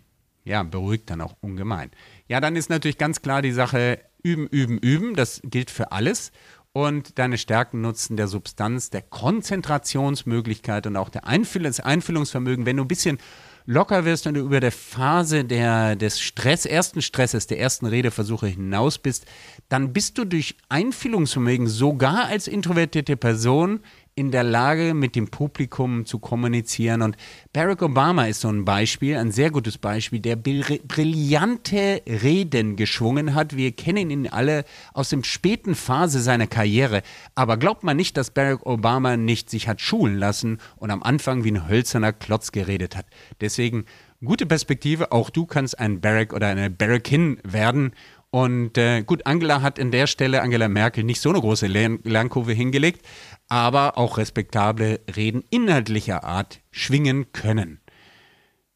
ja, 0.45 0.63
beruhigt 0.65 1.09
dann 1.11 1.21
auch 1.21 1.37
ungemein. 1.41 1.91
Ja, 2.29 2.41
dann 2.41 2.57
ist 2.57 2.69
natürlich 2.69 2.99
ganz 2.99 3.23
klar 3.23 3.43
die 3.43 3.53
Sache, 3.53 4.01
üben, 4.23 4.49
üben, 4.49 4.79
üben, 4.79 5.15
das 5.15 5.41
gilt 5.45 5.71
für 5.71 5.93
alles 5.93 6.33
und 6.77 7.19
deine 7.19 7.39
Stärken 7.39 7.81
nutzen 7.81 8.19
der 8.19 8.29
Substanz, 8.29 8.91
der 8.91 9.01
Konzentrationsmöglichkeit 9.01 10.87
und 10.87 10.99
auch 10.99 11.09
der 11.09 11.27
Einfühlungs 11.27 11.81
Einfühlungsvermögen. 11.81 12.67
Wenn 12.67 12.77
du 12.77 12.85
ein 12.85 12.89
bisschen 12.89 13.17
locker 13.65 14.05
wirst 14.05 14.27
und 14.27 14.35
du 14.35 14.41
über 14.41 14.61
der 14.61 14.73
Phase 14.73 15.47
der, 15.47 15.97
des 15.97 16.21
Stress, 16.21 16.67
ersten 16.67 17.01
Stresses, 17.01 17.47
der 17.47 17.61
ersten 17.61 17.87
Redeversuche 17.87 18.49
hinaus 18.49 18.99
bist, 18.99 19.25
dann 19.71 19.95
bist 19.95 20.19
du 20.19 20.27
durch 20.27 20.55
Einfühlungsvermögen 20.69 21.67
sogar 21.67 22.27
als 22.27 22.47
introvertierte 22.47 23.17
Person 23.17 23.81
in 24.19 24.31
der 24.31 24.45
Lage, 24.45 24.95
mit 24.95 25.15
dem 25.15 25.29
Publikum 25.29 26.07
zu 26.07 26.19
kommunizieren. 26.19 27.03
Und 27.03 27.19
Barack 27.53 27.83
Obama 27.83 28.25
ist 28.25 28.41
so 28.41 28.49
ein 28.49 28.65
Beispiel, 28.65 29.15
ein 29.19 29.31
sehr 29.31 29.51
gutes 29.51 29.77
Beispiel, 29.77 30.21
der 30.21 30.37
brillante 30.37 32.01
Reden 32.07 32.77
geschwungen 32.77 33.35
hat. 33.35 33.57
Wir 33.57 33.73
kennen 33.73 34.09
ihn 34.09 34.27
alle 34.27 34.65
aus 34.95 35.11
dem 35.11 35.23
späten 35.23 35.75
Phase 35.75 36.23
seiner 36.23 36.47
Karriere. 36.47 37.03
Aber 37.35 37.59
glaubt 37.59 37.85
man 37.85 37.99
nicht, 37.99 38.17
dass 38.17 38.31
Barack 38.31 38.65
Obama 38.65 39.19
nicht 39.19 39.51
sich 39.51 39.69
hat 39.69 39.83
schulen 39.83 40.17
lassen 40.17 40.61
und 40.77 40.91
am 40.91 41.03
Anfang 41.03 41.45
wie 41.45 41.51
ein 41.51 41.69
hölzerner 41.69 42.15
Klotz 42.15 42.53
geredet 42.53 42.97
hat. 42.97 43.05
Deswegen 43.43 43.85
gute 44.25 44.47
Perspektive. 44.47 45.13
Auch 45.13 45.29
du 45.29 45.45
kannst 45.45 45.79
ein 45.79 46.01
Barack 46.01 46.33
oder 46.33 46.47
eine 46.47 46.71
Barackin 46.71 47.39
werden. 47.45 47.93
Und 48.37 48.77
äh, 48.77 49.03
gut, 49.03 49.25
Angela 49.25 49.63
hat 49.63 49.79
in 49.79 49.91
der 49.91 50.07
Stelle, 50.07 50.43
Angela 50.43 50.69
Merkel, 50.69 51.05
nicht 51.05 51.23
so 51.23 51.31
eine 51.31 51.41
große 51.41 51.69
Lern 51.69 52.01
Lernkurve 52.03 52.53
hingelegt, 52.53 53.01
aber 53.49 53.97
auch 53.97 54.19
respektable 54.19 55.01
Reden 55.17 55.43
inhaltlicher 55.49 56.23
Art 56.23 56.61
schwingen 56.71 57.33
können. 57.33 57.81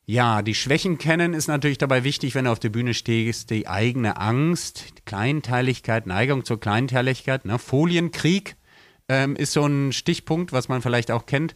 Ja, 0.07 0.41
die 0.41 0.55
Schwächen 0.55 0.97
kennen 0.97 1.35
ist 1.35 1.47
natürlich 1.47 1.77
dabei 1.77 2.05
wichtig, 2.05 2.35
wenn 2.35 2.47
du 2.47 2.53
auf 2.53 2.59
der 2.59 2.71
Bühne 2.71 2.95
stehst, 2.95 3.51
die 3.51 3.69
eigene 3.69 4.17
Angst, 4.17 5.05
Kleinteiligkeit, 5.05 6.07
Neigung 6.07 6.47
zur 6.47 6.59
Kleinteiligkeit, 6.59 7.45
ne? 7.45 7.59
Folienkrieg 7.59 8.57
ähm, 9.11 9.37
ist 9.37 9.53
so 9.53 9.67
ein 9.67 9.93
Stichpunkt, 9.93 10.55
was 10.55 10.71
man 10.71 10.81
vielleicht 10.81 11.11
auch 11.11 11.27
kennt. 11.27 11.55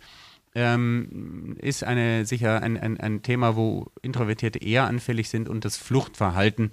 Ähm, 0.54 1.56
ist 1.58 1.82
eine, 1.84 2.26
sicher 2.26 2.62
ein, 2.62 2.76
ein, 2.76 3.00
ein 3.00 3.22
Thema, 3.22 3.56
wo 3.56 3.90
Introvertierte 4.02 4.58
eher 4.58 4.84
anfällig 4.84 5.30
sind 5.30 5.48
und 5.48 5.64
das 5.64 5.78
Fluchtverhalten 5.78 6.70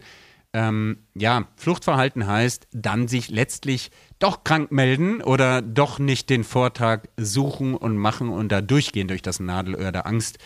ähm, 0.53 0.97
ja, 1.13 1.47
Fluchtverhalten 1.55 2.27
heißt, 2.27 2.67
dann 2.71 3.07
sich 3.07 3.29
letztlich 3.29 3.91
doch 4.19 4.43
krank 4.43 4.71
melden 4.71 5.21
oder 5.21 5.61
doch 5.61 5.97
nicht 5.97 6.29
den 6.29 6.43
Vortrag 6.43 7.09
suchen 7.17 7.75
und 7.75 7.97
machen 7.97 8.29
und 8.29 8.51
da 8.51 8.61
durchgehen 8.61 9.07
durch 9.07 9.21
das 9.21 9.39
Nadelöhr 9.39 9.91
der 9.91 10.05
Angst. 10.05 10.39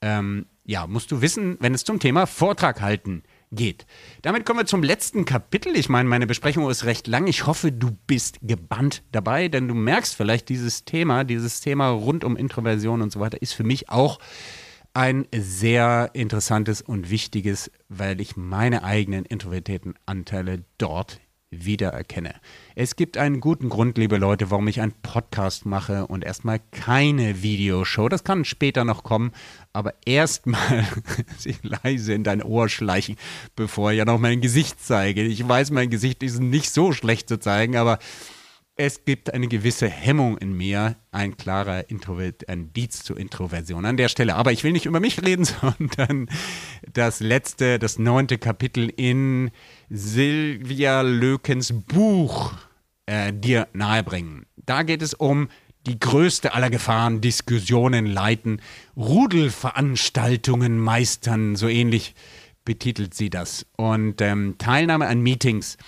Ähm, 0.00 0.46
ja, 0.64 0.86
musst 0.86 1.10
du 1.10 1.22
wissen, 1.22 1.56
wenn 1.60 1.74
es 1.74 1.84
zum 1.84 1.98
Thema 1.98 2.26
Vortrag 2.26 2.80
halten 2.80 3.22
geht. 3.50 3.86
Damit 4.22 4.44
kommen 4.44 4.60
wir 4.60 4.66
zum 4.66 4.82
letzten 4.82 5.24
Kapitel. 5.24 5.74
Ich 5.76 5.88
meine, 5.88 6.08
meine 6.08 6.26
Besprechung 6.26 6.70
ist 6.70 6.84
recht 6.84 7.06
lang. 7.06 7.26
Ich 7.26 7.46
hoffe, 7.46 7.72
du 7.72 7.90
bist 8.06 8.38
gebannt 8.42 9.02
dabei, 9.10 9.48
denn 9.48 9.66
du 9.66 9.74
merkst 9.74 10.14
vielleicht, 10.14 10.48
dieses 10.50 10.84
Thema, 10.84 11.24
dieses 11.24 11.60
Thema 11.60 11.88
rund 11.88 12.22
um 12.22 12.36
Introversion 12.36 13.02
und 13.02 13.10
so 13.10 13.18
weiter, 13.18 13.40
ist 13.40 13.54
für 13.54 13.64
mich 13.64 13.88
auch 13.88 14.18
ein 14.94 15.26
sehr 15.32 16.10
interessantes 16.14 16.82
und 16.82 17.10
wichtiges, 17.10 17.70
weil 17.88 18.20
ich 18.20 18.36
meine 18.36 18.84
eigenen 18.84 19.24
introvertierten 19.24 19.94
Anteile 20.06 20.64
dort 20.78 21.20
wiedererkenne. 21.50 22.34
Es 22.74 22.96
gibt 22.96 23.16
einen 23.16 23.40
guten 23.40 23.70
Grund, 23.70 23.96
liebe 23.96 24.18
Leute, 24.18 24.50
warum 24.50 24.68
ich 24.68 24.80
einen 24.80 24.92
Podcast 24.92 25.64
mache 25.64 26.06
und 26.06 26.24
erstmal 26.24 26.60
keine 26.72 27.42
Videoshow. 27.42 28.08
Das 28.08 28.22
kann 28.22 28.44
später 28.44 28.84
noch 28.84 29.02
kommen, 29.02 29.32
aber 29.72 29.94
erstmal 30.04 30.86
sich 31.38 31.58
leise 31.62 32.12
in 32.12 32.24
dein 32.24 32.42
Ohr 32.42 32.68
schleichen, 32.68 33.16
bevor 33.56 33.92
ich 33.92 33.98
ja 33.98 34.04
noch 34.04 34.18
mein 34.18 34.40
Gesicht 34.40 34.84
zeige. 34.84 35.22
Ich 35.22 35.46
weiß, 35.46 35.70
mein 35.70 35.90
Gesicht 35.90 36.22
ist 36.22 36.38
nicht 36.40 36.70
so 36.70 36.92
schlecht 36.92 37.28
zu 37.28 37.38
zeigen, 37.38 37.76
aber 37.76 37.98
es 38.80 39.04
gibt 39.04 39.34
eine 39.34 39.48
gewisse 39.48 39.88
Hemmung 39.88 40.38
in 40.38 40.56
mir, 40.56 40.94
ein 41.10 41.36
klarer 41.36 41.90
Introvert, 41.90 42.48
ein 42.48 42.72
Diez 42.72 43.02
zur 43.02 43.18
Introversion 43.18 43.84
an 43.84 43.96
der 43.96 44.08
Stelle. 44.08 44.36
Aber 44.36 44.52
ich 44.52 44.62
will 44.62 44.70
nicht 44.70 44.86
über 44.86 45.00
mich 45.00 45.20
reden, 45.20 45.44
sondern 45.60 46.28
das 46.92 47.18
letzte, 47.18 47.80
das 47.80 47.98
neunte 47.98 48.38
Kapitel 48.38 48.88
in 48.88 49.50
Silvia 49.90 51.00
Lökens 51.00 51.74
Buch 51.88 52.52
äh, 53.06 53.32
dir 53.32 53.66
nahebringen. 53.72 54.46
Da 54.54 54.84
geht 54.84 55.02
es 55.02 55.12
um 55.12 55.48
die 55.88 55.98
größte 55.98 56.54
aller 56.54 56.70
Gefahren, 56.70 57.20
Diskussionen 57.20 58.06
leiten, 58.06 58.62
Rudelveranstaltungen 58.96 60.78
meistern, 60.78 61.56
so 61.56 61.66
ähnlich 61.66 62.14
betitelt 62.68 63.14
sie 63.14 63.30
das. 63.30 63.66
Und 63.76 64.20
ähm, 64.20 64.54
Teilnahme 64.58 65.06
an 65.08 65.22
Meetings 65.22 65.78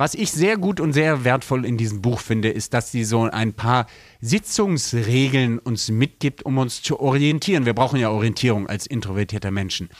was 0.00 0.14
ich 0.14 0.32
sehr 0.32 0.56
gut 0.56 0.80
und 0.80 0.94
sehr 0.94 1.24
wertvoll 1.24 1.66
in 1.66 1.76
diesem 1.76 2.00
Buch 2.00 2.20
finde, 2.20 2.48
ist, 2.48 2.72
dass 2.72 2.90
sie 2.90 3.04
so 3.04 3.24
ein 3.24 3.52
paar 3.52 3.86
Sitzungsregeln 4.22 5.58
uns 5.58 5.90
mitgibt, 5.90 6.42
um 6.46 6.56
uns 6.56 6.80
zu 6.80 7.00
orientieren. 7.00 7.66
Wir 7.66 7.74
brauchen 7.74 8.00
ja 8.00 8.08
Orientierung 8.08 8.66
als 8.66 8.86
introvertierter 8.86 9.50
Menschen. 9.50 9.90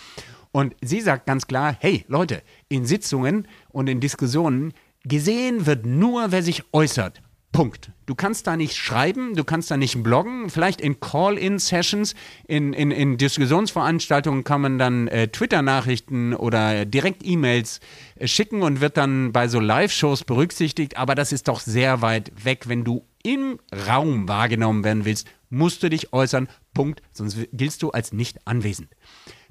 Und 0.53 0.74
sie 0.80 1.03
sagt 1.03 1.26
ganz 1.26 1.47
klar, 1.47 1.76
hey 1.80 2.07
Leute, 2.09 2.43
in 2.70 2.86
Sitzungen 2.86 3.47
und 3.68 3.91
in 3.91 4.01
Diskussionen 4.01 4.72
gesehen 5.05 5.66
wird 5.66 5.84
nur, 5.84 6.32
wer 6.32 6.43
sich 6.43 6.64
äußert. 6.72 7.20
Punkt. 7.53 7.90
Du 8.07 8.14
kannst 8.14 8.46
da 8.46 8.57
nicht 8.57 8.76
schreiben, 8.76 9.34
du 9.34 9.42
kannst 9.42 9.70
da 9.70 9.76
nicht 9.76 10.03
bloggen. 10.03 10.51
Vielleicht 10.51 10.80
in 10.80 11.01
Call-in-Sessions, 11.01 12.14
in, 12.46 12.72
in, 12.72 12.90
in 12.92 13.18
Diskussionsveranstaltungen 13.18 14.44
kann 14.44 14.61
man 14.61 14.78
dann 14.78 15.09
äh, 15.09 15.28
Twitter-Nachrichten 15.28 16.34
oder 16.34 16.84
direkt 16.84 17.22
E-Mails 17.24 17.80
äh, 18.16 18.28
schicken 18.28 18.62
und 18.62 18.80
wird 18.80 18.96
dann 18.96 19.32
bei 19.32 19.48
so 19.48 19.59
Live-Shows 19.59 20.24
berücksichtigt. 20.24 20.96
Aber 20.96 21.14
das 21.16 21.32
ist 21.32 21.48
doch 21.48 21.61
sehr 21.61 22.03
weit 22.03 22.32
weg. 22.44 22.68
Wenn 22.68 22.84
du 22.84 23.05
im 23.22 23.59
Raum 23.88 24.28
wahrgenommen 24.28 24.84
werden 24.84 25.05
willst, 25.05 25.26
musst 25.51 25.82
du 25.82 25.90
dich 25.90 26.12
äußern. 26.12 26.48
Punkt. 26.72 27.03
Sonst 27.12 27.36
giltst 27.53 27.82
du 27.82 27.90
als 27.90 28.12
nicht 28.12 28.46
anwesend. 28.46 28.88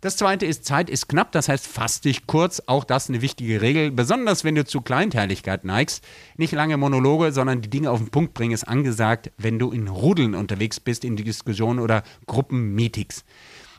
Das 0.01 0.15
zweite 0.15 0.45
ist, 0.45 0.63
Zeit 0.63 0.89
ist 0.89 1.09
knapp, 1.09 1.33
das 1.33 1.49
heißt, 1.49 1.67
fass 1.67 1.99
dich 1.99 2.25
kurz. 2.25 2.61
Auch 2.67 2.85
das 2.85 3.09
eine 3.09 3.21
wichtige 3.21 3.61
Regel. 3.61 3.91
Besonders 3.91 4.43
wenn 4.43 4.55
du 4.55 4.63
zu 4.63 4.81
Kleinteiligkeit 4.81 5.65
neigst. 5.65 6.05
Nicht 6.37 6.53
lange 6.53 6.77
Monologe, 6.77 7.33
sondern 7.33 7.61
die 7.61 7.69
Dinge 7.69 7.91
auf 7.91 7.99
den 7.99 8.09
Punkt 8.09 8.33
bringen, 8.33 8.53
ist 8.53 8.67
angesagt, 8.67 9.31
wenn 9.37 9.59
du 9.59 9.71
in 9.71 9.89
Rudeln 9.89 10.35
unterwegs 10.35 10.79
bist, 10.79 11.03
in 11.03 11.17
die 11.17 11.25
Diskussion 11.25 11.79
oder 11.79 12.03
Gruppenmeetings. 12.27 13.25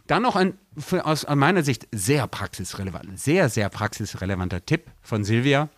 Dann 0.06 0.22
noch 0.22 0.36
ein 0.36 0.58
für, 0.76 1.06
aus 1.06 1.26
meiner 1.26 1.62
Sicht 1.62 1.88
sehr 1.92 2.26
praxisrelevant, 2.26 3.18
sehr, 3.18 3.48
sehr 3.48 3.68
praxisrelevanter 3.70 4.66
Tipp 4.66 4.90
von 5.00 5.24
Silvia. 5.24 5.70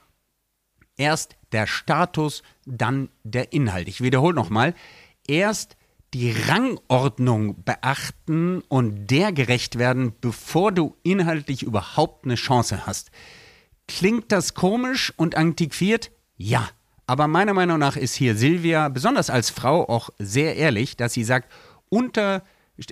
Erst 0.97 1.36
der 1.53 1.66
Status, 1.66 2.43
dann 2.66 3.11
der 3.22 3.53
Inhalt. 3.53 3.88
Ich 3.88 4.01
wiederhole 4.01 4.34
nochmal. 4.34 4.74
Erst 5.26 5.76
die 6.15 6.33
Rangordnung 6.33 7.63
beachten 7.65 8.63
und 8.69 9.07
der 9.07 9.33
gerecht 9.33 9.79
werden, 9.79 10.13
bevor 10.21 10.73
du 10.73 10.97
inhaltlich 11.03 11.63
überhaupt 11.63 12.25
eine 12.25 12.35
Chance 12.35 12.87
hast. 12.87 13.11
Klingt 13.89 14.31
das 14.31 14.55
komisch 14.55 15.13
und 15.17 15.37
antiquiert? 15.37 16.11
Ja. 16.37 16.69
Aber 17.07 17.27
meiner 17.27 17.53
Meinung 17.53 17.79
nach 17.79 17.97
ist 17.97 18.15
hier 18.15 18.37
Silvia, 18.37 18.89
besonders 18.89 19.29
als 19.29 19.51
Frau, 19.51 19.89
auch 19.89 20.11
sehr 20.19 20.57
ehrlich, 20.57 20.97
dass 20.97 21.13
sie 21.13 21.25
sagt, 21.25 21.51
unter 21.89 22.43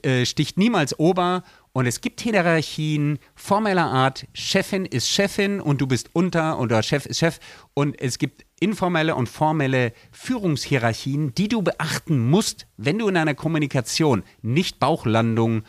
äh, 0.02 0.26
sticht 0.26 0.58
niemals 0.58 0.98
Ober 0.98 1.42
und 1.72 1.86
es 1.86 2.00
gibt 2.00 2.20
Hierarchien 2.20 3.18
formeller 3.34 3.86
Art. 3.86 4.26
Chefin 4.34 4.84
ist 4.84 5.08
Chefin 5.08 5.60
und 5.60 5.80
du 5.80 5.86
bist 5.86 6.10
unter 6.12 6.58
oder 6.58 6.82
Chef 6.82 7.06
ist 7.06 7.18
Chef 7.18 7.38
und 7.74 8.00
es 8.00 8.18
gibt 8.18 8.44
informelle 8.58 9.14
und 9.14 9.28
formelle 9.28 9.92
Führungshierarchien, 10.10 11.34
die 11.34 11.48
du 11.48 11.62
beachten 11.62 12.28
musst, 12.28 12.66
wenn 12.76 12.98
du 12.98 13.08
in 13.08 13.16
einer 13.16 13.34
Kommunikation 13.34 14.24
nicht 14.42 14.80
Bauchlandung 14.80 15.62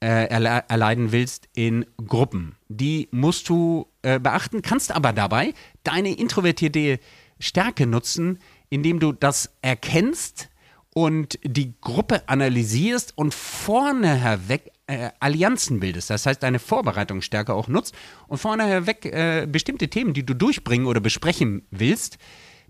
äh, 0.00 0.28
erle 0.28 0.64
erleiden 0.68 1.10
willst 1.12 1.48
in 1.54 1.86
Gruppen. 2.06 2.54
Die 2.68 3.08
musst 3.10 3.48
du 3.48 3.86
äh, 4.02 4.20
beachten, 4.20 4.62
kannst 4.62 4.94
aber 4.94 5.12
dabei 5.12 5.54
deine 5.84 6.12
introvertierte 6.12 7.00
Stärke 7.38 7.86
nutzen, 7.86 8.38
indem 8.68 9.00
du 9.00 9.12
das 9.12 9.50
erkennst 9.62 10.50
und 10.94 11.38
die 11.44 11.74
Gruppe 11.80 12.28
analysierst 12.28 13.16
und 13.16 13.34
vorne 13.34 14.40
weg 14.48 14.72
äh, 14.86 15.10
Allianzen 15.20 15.80
bildest. 15.80 16.10
Das 16.10 16.26
heißt, 16.26 16.42
deine 16.42 16.58
Vorbereitungsstärke 16.58 17.52
auch 17.52 17.68
nutzt 17.68 17.94
und 18.28 18.38
vorne 18.38 18.86
weg 18.86 19.04
äh, 19.04 19.46
bestimmte 19.50 19.88
Themen, 19.88 20.14
die 20.14 20.24
du 20.24 20.34
durchbringen 20.34 20.86
oder 20.86 21.00
besprechen 21.00 21.66
willst, 21.70 22.18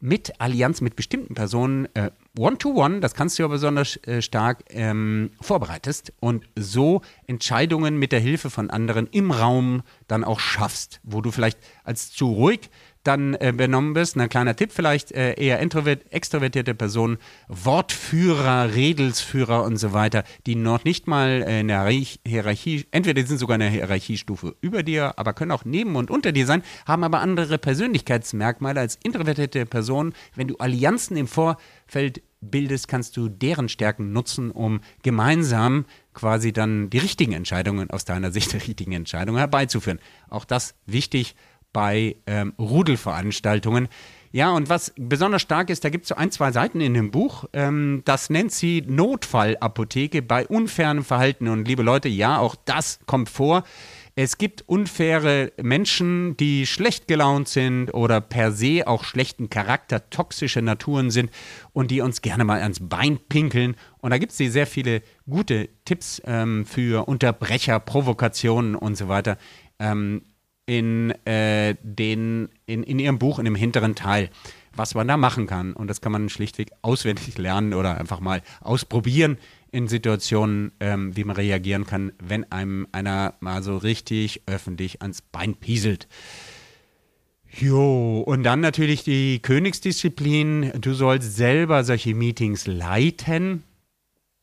mit 0.00 0.40
Allianz 0.40 0.80
mit 0.80 0.96
bestimmten 0.96 1.34
Personen 1.34 1.88
äh, 1.94 2.10
One-to-One, 2.38 3.00
das 3.00 3.14
kannst 3.14 3.38
du 3.38 3.44
ja 3.44 3.48
besonders 3.48 3.96
äh, 4.06 4.20
stark 4.20 4.64
ähm, 4.68 5.30
vorbereitest 5.40 6.12
und 6.20 6.46
so 6.54 7.00
Entscheidungen 7.26 7.98
mit 7.98 8.12
der 8.12 8.20
Hilfe 8.20 8.50
von 8.50 8.70
anderen 8.70 9.06
im 9.06 9.30
Raum 9.30 9.82
dann 10.06 10.24
auch 10.24 10.40
schaffst, 10.40 11.00
wo 11.02 11.22
du 11.22 11.30
vielleicht 11.30 11.58
als 11.84 12.12
zu 12.12 12.30
ruhig 12.30 12.70
dann 13.06 13.34
äh, 13.34 13.52
benommen 13.56 13.94
bist. 13.94 14.16
Ein 14.16 14.28
kleiner 14.28 14.56
Tipp 14.56 14.72
vielleicht, 14.72 15.12
äh, 15.12 15.34
eher 15.34 15.60
extrovertierte 15.60 16.74
Personen, 16.74 17.18
Wortführer, 17.48 18.74
Redelsführer 18.74 19.64
und 19.64 19.76
so 19.76 19.92
weiter, 19.92 20.24
die 20.46 20.56
noch 20.56 20.84
nicht 20.84 21.06
mal 21.06 21.42
in 21.42 21.68
der 21.68 21.86
Hierarchie, 21.86 22.86
entweder 22.90 23.24
sind 23.26 23.38
sogar 23.38 23.56
in 23.56 23.60
der 23.60 23.70
Hierarchiestufe 23.70 24.56
über 24.60 24.82
dir, 24.82 25.18
aber 25.18 25.32
können 25.32 25.52
auch 25.52 25.64
neben 25.64 25.96
und 25.96 26.10
unter 26.10 26.32
dir 26.32 26.46
sein, 26.46 26.62
haben 26.86 27.04
aber 27.04 27.20
andere 27.20 27.58
Persönlichkeitsmerkmale 27.58 28.80
als 28.80 28.98
introvertierte 29.02 29.66
Personen. 29.66 30.14
Wenn 30.34 30.48
du 30.48 30.56
Allianzen 30.56 31.16
im 31.16 31.28
Vorfeld 31.28 32.22
bildest, 32.40 32.88
kannst 32.88 33.16
du 33.16 33.28
deren 33.28 33.68
Stärken 33.68 34.12
nutzen, 34.12 34.50
um 34.50 34.80
gemeinsam 35.02 35.86
quasi 36.14 36.52
dann 36.52 36.90
die 36.90 36.98
richtigen 36.98 37.32
Entscheidungen 37.32 37.90
aus 37.90 38.04
deiner 38.04 38.30
Sicht 38.30 38.52
der 38.52 38.66
richtigen 38.66 38.92
Entscheidungen 38.92 39.38
herbeizuführen. 39.38 40.00
Auch 40.28 40.44
das 40.44 40.74
wichtig 40.86 41.34
bei 41.76 42.16
ähm, 42.26 42.54
Rudelveranstaltungen. 42.58 43.88
Ja, 44.32 44.50
und 44.52 44.70
was 44.70 44.94
besonders 44.96 45.42
stark 45.42 45.68
ist, 45.68 45.84
da 45.84 45.90
gibt 45.90 46.04
es 46.04 46.08
so 46.08 46.14
ein, 46.14 46.30
zwei 46.30 46.50
Seiten 46.50 46.80
in 46.80 46.94
dem 46.94 47.10
Buch, 47.10 47.44
ähm, 47.52 48.00
das 48.06 48.30
nennt 48.30 48.50
sie 48.50 48.82
Notfallapotheke 48.86 50.22
bei 50.22 50.46
unfairem 50.46 51.04
Verhalten. 51.04 51.48
Und 51.48 51.68
liebe 51.68 51.82
Leute, 51.82 52.08
ja, 52.08 52.38
auch 52.38 52.54
das 52.64 52.98
kommt 53.04 53.28
vor. 53.28 53.62
Es 54.14 54.38
gibt 54.38 54.64
unfaire 54.66 55.52
Menschen, 55.60 56.34
die 56.38 56.64
schlecht 56.66 57.08
gelaunt 57.08 57.46
sind 57.48 57.92
oder 57.92 58.22
per 58.22 58.52
se 58.52 58.84
auch 58.86 59.04
schlechten 59.04 59.50
Charakter, 59.50 60.08
toxische 60.08 60.62
Naturen 60.62 61.10
sind 61.10 61.30
und 61.74 61.90
die 61.90 62.00
uns 62.00 62.22
gerne 62.22 62.44
mal 62.44 62.62
ans 62.62 62.80
Bein 62.80 63.18
pinkeln. 63.28 63.76
Und 63.98 64.12
da 64.12 64.16
gibt 64.18 64.32
es 64.32 64.38
sehr 64.38 64.66
viele 64.66 65.02
gute 65.28 65.68
Tipps 65.84 66.22
ähm, 66.24 66.64
für 66.64 67.06
Unterbrecher, 67.06 67.78
Provokationen 67.80 68.76
und 68.76 68.96
so 68.96 69.08
weiter. 69.08 69.36
Ähm, 69.78 70.22
in, 70.66 71.12
äh, 71.24 71.76
den, 71.82 72.48
in, 72.66 72.82
in 72.82 72.98
ihrem 72.98 73.18
Buch, 73.18 73.38
in 73.38 73.44
dem 73.44 73.54
hinteren 73.54 73.94
Teil, 73.94 74.30
was 74.74 74.94
man 74.94 75.08
da 75.08 75.16
machen 75.16 75.46
kann. 75.46 75.72
Und 75.72 75.88
das 75.88 76.00
kann 76.00 76.12
man 76.12 76.28
schlichtweg 76.28 76.70
auswendig 76.82 77.38
lernen 77.38 77.72
oder 77.72 77.98
einfach 77.98 78.20
mal 78.20 78.42
ausprobieren 78.60 79.38
in 79.70 79.88
Situationen, 79.88 80.72
ähm, 80.80 81.16
wie 81.16 81.24
man 81.24 81.36
reagieren 81.36 81.86
kann, 81.86 82.12
wenn 82.18 82.50
einem 82.50 82.86
einer 82.92 83.34
mal 83.40 83.62
so 83.62 83.76
richtig 83.76 84.42
öffentlich 84.46 85.02
ans 85.02 85.22
Bein 85.22 85.54
pieselt. 85.54 86.08
Jo, 87.58 88.20
und 88.20 88.42
dann 88.42 88.60
natürlich 88.60 89.02
die 89.02 89.38
Königsdisziplin. 89.40 90.72
Du 90.80 90.92
sollst 90.92 91.36
selber 91.36 91.84
solche 91.84 92.14
Meetings 92.14 92.66
leiten. 92.66 93.62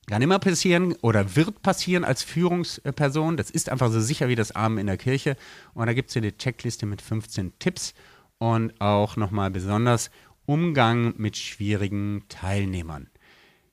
Kann 0.07 0.21
immer 0.21 0.39
passieren 0.39 0.95
oder 1.01 1.35
wird 1.35 1.61
passieren 1.61 2.03
als 2.03 2.23
Führungsperson. 2.23 3.37
Das 3.37 3.49
ist 3.49 3.69
einfach 3.69 3.89
so 3.89 4.01
sicher 4.01 4.27
wie 4.27 4.35
das 4.35 4.53
Armen 4.53 4.77
in 4.77 4.87
der 4.87 4.97
Kirche. 4.97 5.37
Und 5.73 5.87
da 5.87 5.93
gibt 5.93 6.09
es 6.09 6.13
hier 6.13 6.21
die 6.21 6.37
Checkliste 6.37 6.85
mit 6.85 7.01
15 7.01 7.53
Tipps 7.59 7.93
und 8.37 8.79
auch 8.81 9.15
nochmal 9.15 9.49
besonders 9.49 10.11
Umgang 10.45 11.13
mit 11.17 11.37
schwierigen 11.37 12.23
Teilnehmern. 12.27 13.07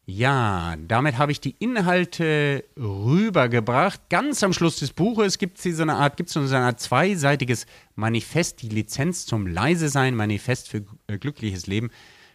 Ja, 0.07 0.77
damit 0.89 1.19
habe 1.19 1.33
ich 1.33 1.41
die 1.41 1.55
Inhalte 1.59 2.65
rübergebracht. 2.77 4.09
Ganz 4.09 4.43
am 4.43 4.53
Schluss 4.53 4.77
des 4.77 4.93
Buches 4.93 5.39
gibt 5.39 5.65
es 5.65 5.77
so 5.77 5.83
eine 5.83 5.95
Art, 5.95 6.17
gibt 6.17 6.31
so 6.31 6.41
eine 6.41 6.59
Art 6.59 6.81
zweiseitiges 6.81 7.67
Manifest, 7.97 8.63
die 8.63 8.69
Lizenz 8.69 9.27
zum 9.27 9.47
Leise 9.47 9.89
sein, 9.89 10.17
Manifest 10.17 10.69
für 10.69 10.85
äh, 11.07 11.19
glückliches 11.19 11.67
Leben. 11.67 11.91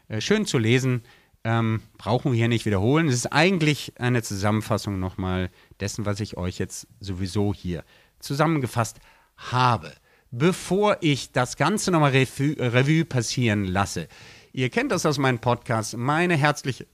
Äh, 0.07 0.21
schön 0.21 0.45
zu 0.45 0.57
lesen 0.57 1.01
ähm, 1.45 1.81
brauchen 1.99 2.31
wir 2.31 2.37
hier 2.37 2.47
nicht 2.47 2.65
wiederholen. 2.65 3.07
Es 3.07 3.13
ist 3.15 3.27
eigentlich 3.27 3.93
eine 3.99 4.23
Zusammenfassung 4.23 4.99
nochmal 4.99 5.51
dessen, 5.79 6.05
was 6.05 6.19
ich 6.19 6.37
euch 6.37 6.57
jetzt 6.57 6.87
sowieso 6.99 7.53
hier 7.53 7.83
zusammengefasst 8.19 8.97
habe. 9.37 9.93
Bevor 10.31 10.97
ich 11.01 11.31
das 11.31 11.55
Ganze 11.55 11.91
nochmal 11.91 12.09
Revue, 12.11 12.55
Revue 12.57 13.05
passieren 13.05 13.63
lasse, 13.63 14.07
ihr 14.53 14.71
kennt 14.71 14.91
das 14.91 15.05
aus 15.05 15.19
meinem 15.19 15.37
Podcast, 15.39 15.95
meine 15.95 16.35
herzliche 16.35 16.87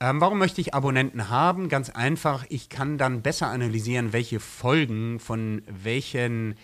Ähm, 0.00 0.20
warum 0.20 0.38
möchte 0.38 0.60
ich 0.60 0.74
Abonnenten 0.74 1.28
haben? 1.28 1.68
Ganz 1.68 1.90
einfach, 1.90 2.44
ich 2.48 2.68
kann 2.68 2.98
dann 2.98 3.22
besser 3.22 3.48
analysieren, 3.48 4.12
welche 4.12 4.38
Folgen 4.38 5.18
von 5.18 5.62
welchen 5.66 6.54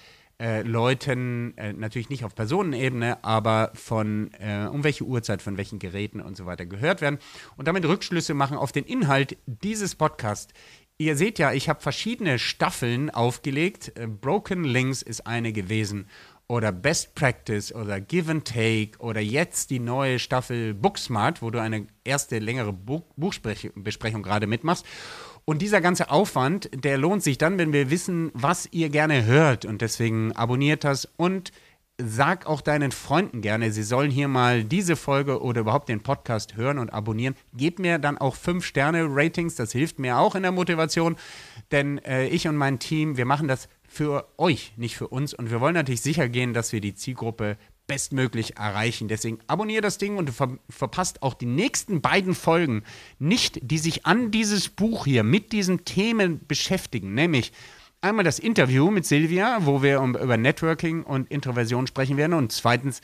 äh, 0.41 0.63
Leuten, 0.63 1.57
äh, 1.57 1.73
natürlich 1.73 2.11
nicht 2.11 2.25
auf 2.25 2.37
Personenebene, 2.37 3.25
aber 3.25 3.73
von 3.75 4.33
äh, 4.35 4.67
um 4.67 4.85
welche 4.85 5.05
Uhrzeit, 5.05 5.43
von 5.43 5.57
welchen 5.57 5.81
Geräten 5.81 6.21
und 6.21 6.37
so 6.37 6.47
weiter 6.47 6.65
gehört 6.65 7.01
werden 7.01 7.19
und 7.57 7.67
damit 7.67 7.85
Rückschlüsse 7.85 8.35
machen 8.35 8.57
auf 8.57 8.71
den 8.71 8.85
Inhalt 8.85 9.37
dieses 9.47 9.97
Podcasts. 9.97 10.53
Ihr 10.97 11.17
seht 11.17 11.41
ja, 11.41 11.53
ich 11.53 11.69
habe 11.69 11.81
verschiedene 11.81 12.39
Staffeln 12.39 13.11
aufgelegt. 13.11 13.99
Äh, 13.99 14.07
Broken 14.07 14.63
Links 14.63 15.03
ist 15.03 15.27
eine 15.27 15.53
gewesen 15.53 16.07
oder 16.47 16.73
Best 16.73 17.15
Practice 17.15 17.75
oder 17.75 18.01
Give 18.01 18.31
and 18.31 18.45
Take 18.45 18.99
oder 18.99 19.21
jetzt 19.21 19.71
die 19.71 19.81
neue 19.81 20.19
Staffel 20.19 20.75
Booksmart, 20.75 21.43
wo 21.43 21.51
du 21.51 21.61
eine 21.61 21.87
erste 22.05 22.39
längere 22.39 22.73
Buch 22.73 23.03
Buchbesprechung 23.17 24.23
gerade 24.23 24.47
mitmachst. 24.47 24.85
Und 25.47 25.61
dieser 25.61 25.81
ganze 25.81 26.11
Aufwand, 26.11 26.71
der 26.73 26.97
lohnt 26.97 27.23
sich 27.23 27.37
dann, 27.37 27.59
wenn 27.59 27.73
wir 27.73 27.91
wissen, 27.91 28.31
was 28.35 28.69
ihr 28.73 28.89
gerne 28.89 29.27
hört. 29.27 29.65
Und 29.65 29.83
deswegen 29.83 30.33
abonniert 30.33 30.85
das 30.85 31.09
und 31.17 31.53
sag 31.99 32.47
auch 32.47 32.61
deinen 32.61 32.91
Freunden 32.91 33.41
gerne, 33.41 33.71
sie 33.71 33.85
sollen 33.85 34.11
hier 34.11 34.27
mal 34.27 34.65
diese 34.65 34.97
Folge 34.97 35.41
oder 35.41 35.61
überhaupt 35.61 35.89
den 35.89 36.03
Podcast 36.03 36.57
hören 36.57 36.79
und 36.79 36.93
abonnieren. 36.93 37.37
Gebt 37.57 37.79
mir 37.79 37.99
dann 37.99 38.19
auch 38.19 38.35
5 38.35 38.65
Sterne 38.65 39.07
Ratings, 39.09 39.55
das 39.55 39.71
hilft 39.71 40.01
mir 40.01 40.19
auch 40.19 40.35
in 40.35 40.43
der 40.43 40.51
Motivation, 40.51 41.17
denn 41.71 41.99
äh, 41.99 42.27
ich 42.27 42.49
und 42.49 42.57
mein 42.57 42.81
Team, 42.81 43.17
wir 43.17 43.27
machen 43.27 43.47
das 43.47 43.69
für 43.95 44.29
euch, 44.37 44.73
nicht 44.77 44.97
für 44.97 45.09
uns. 45.09 45.35
Und 45.35 45.51
wir 45.51 45.61
wollen 45.61 45.75
natürlich 45.75 46.03
sicher 46.03 46.29
gehen, 46.29 46.55
dass 46.55 46.73
wir 46.73 46.81
die 46.81 46.95
Zielgruppe 46.95 47.57
bestmöglich 47.87 48.57
erreichen. 48.57 49.09
Deswegen 49.09 49.39
abonniere 49.47 49.83
das 49.83 49.99
Ding 49.99 50.17
und 50.17 50.31
ver 50.31 50.59
verpasst 50.69 51.23
auch 51.23 51.35
die 51.35 51.47
nächsten 51.47 52.01
beiden 52.01 52.35
Folgen 52.35 52.83
nicht, 53.19 53.59
die 53.63 53.79
sich 53.79 54.07
an 54.07 54.31
dieses 54.31 54.69
Buch 54.69 55.05
hier 55.05 55.23
mit 55.23 55.53
diesen 55.53 55.85
Themen 55.85 56.47
beschäftigen. 56.47 57.15
Nämlich 57.15 57.53
einmal 58.01 58.25
das 58.25 58.39
Interview 58.39 58.91
mit 58.91 59.07
Silvia, 59.07 59.59
wo 59.67 59.83
wir 59.83 60.01
um, 60.01 60.17
über 60.17 60.37
Networking 60.37 61.03
und 61.03 61.31
Introversion 61.31 61.87
sprechen 61.87 62.17
werden. 62.17 62.33
Und 62.33 62.53
zweitens 62.53 63.01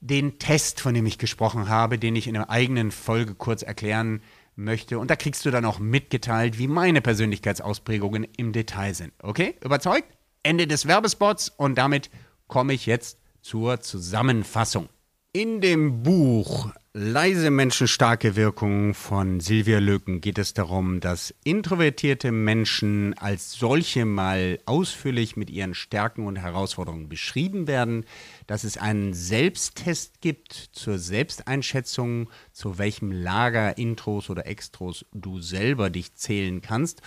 den 0.00 0.38
Test, 0.38 0.80
von 0.80 0.94
dem 0.94 1.06
ich 1.06 1.18
gesprochen 1.18 1.68
habe, 1.68 1.98
den 1.98 2.16
ich 2.16 2.26
in 2.26 2.36
einer 2.36 2.50
eigenen 2.50 2.90
Folge 2.90 3.34
kurz 3.34 3.62
erklären 3.62 4.20
möchte. 4.56 4.98
Und 4.98 5.10
da 5.10 5.16
kriegst 5.16 5.44
du 5.44 5.50
dann 5.50 5.64
auch 5.64 5.78
mitgeteilt, 5.78 6.58
wie 6.58 6.68
meine 6.68 7.00
Persönlichkeitsausprägungen 7.00 8.26
im 8.36 8.52
Detail 8.52 8.94
sind. 8.94 9.12
Okay? 9.22 9.56
Überzeugt? 9.64 10.06
Ende 10.44 10.66
des 10.66 10.86
Werbespots 10.86 11.48
und 11.48 11.76
damit 11.76 12.10
komme 12.46 12.74
ich 12.74 12.86
jetzt 12.86 13.18
zur 13.40 13.80
Zusammenfassung. 13.80 14.88
In 15.32 15.60
dem 15.60 16.02
Buch 16.02 16.70
Leise 16.96 17.50
Menschen 17.50 17.88
starke 17.88 18.36
Wirkung 18.36 18.94
von 18.94 19.40
Silvia 19.40 19.80
Löken 19.80 20.20
geht 20.20 20.38
es 20.38 20.54
darum, 20.54 21.00
dass 21.00 21.34
introvertierte 21.42 22.30
Menschen 22.30 23.18
als 23.18 23.54
solche 23.54 24.04
mal 24.04 24.60
ausführlich 24.64 25.36
mit 25.36 25.50
ihren 25.50 25.74
Stärken 25.74 26.24
und 26.24 26.36
Herausforderungen 26.36 27.08
beschrieben 27.08 27.66
werden, 27.66 28.04
dass 28.46 28.62
es 28.62 28.76
einen 28.78 29.12
Selbsttest 29.12 30.20
gibt 30.20 30.52
zur 30.52 30.98
Selbsteinschätzung, 30.98 32.30
zu 32.52 32.78
welchem 32.78 33.10
Lager 33.10 33.76
Intros 33.76 34.30
oder 34.30 34.46
Extros 34.46 35.04
du 35.12 35.40
selber 35.40 35.90
dich 35.90 36.14
zählen 36.14 36.62
kannst 36.62 37.02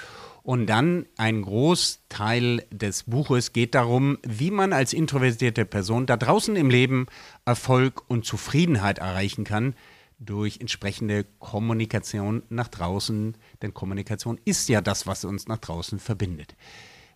und 0.47 0.65
dann 0.65 1.07
ein 1.17 1.41
Großteil 1.41 2.65
des 2.71 3.03
Buches 3.03 3.51
geht 3.51 3.75
darum, 3.75 4.17
wie 4.25 4.49
man 4.49 4.71
als 4.71 4.93
introvertierte 4.93 5.65
Person 5.65 6.05
da 6.05 6.15
draußen 6.15 6.55
im 6.55 6.69
Leben 6.69 7.07
Erfolg 7.43 8.09
und 8.09 8.23
Zufriedenheit 8.23 8.99
erreichen 8.99 9.43
kann 9.43 9.75
durch 10.19 10.61
entsprechende 10.61 11.25
Kommunikation 11.39 12.43
nach 12.47 12.69
draußen. 12.69 13.35
Denn 13.61 13.73
Kommunikation 13.73 14.39
ist 14.45 14.69
ja 14.69 14.79
das, 14.79 15.05
was 15.05 15.25
uns 15.25 15.49
nach 15.49 15.57
draußen 15.57 15.99
verbindet. 15.99 16.55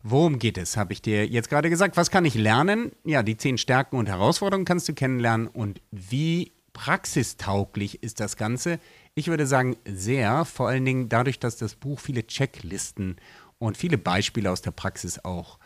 Worum 0.03 0.37
geht 0.37 0.57
es, 0.57 0.75
habe 0.75 0.91
ich 0.91 1.01
dir 1.01 1.25
jetzt 1.25 1.47
gerade 1.47 1.69
gesagt. 1.69 1.95
Was 1.95 2.11
kann 2.11 2.25
ich 2.25 2.35
lernen? 2.35 2.91
Ja, 3.05 3.23
die 3.23 3.37
zehn 3.37 3.57
Stärken 3.57 3.95
und 3.95 4.09
Herausforderungen 4.09 4.65
kannst 4.65 4.89
du 4.89 4.93
kennenlernen. 4.93 5.47
Und 5.47 5.79
wie 5.89 6.51
praxistauglich 6.73 8.03
ist 8.03 8.19
das 8.19 8.35
Ganze? 8.35 8.77
Ich 9.13 9.27
würde 9.27 9.45
sagen, 9.45 9.75
sehr, 9.85 10.45
vor 10.45 10.69
allen 10.69 10.85
Dingen 10.85 11.09
dadurch, 11.09 11.39
dass 11.39 11.57
das 11.57 11.75
Buch 11.75 11.99
viele 11.99 12.25
Checklisten 12.25 13.17
und 13.59 13.77
viele 13.77 13.97
Beispiele 13.97 14.49
aus 14.49 14.61
der 14.61 14.71
Praxis 14.71 15.19
auch 15.19 15.59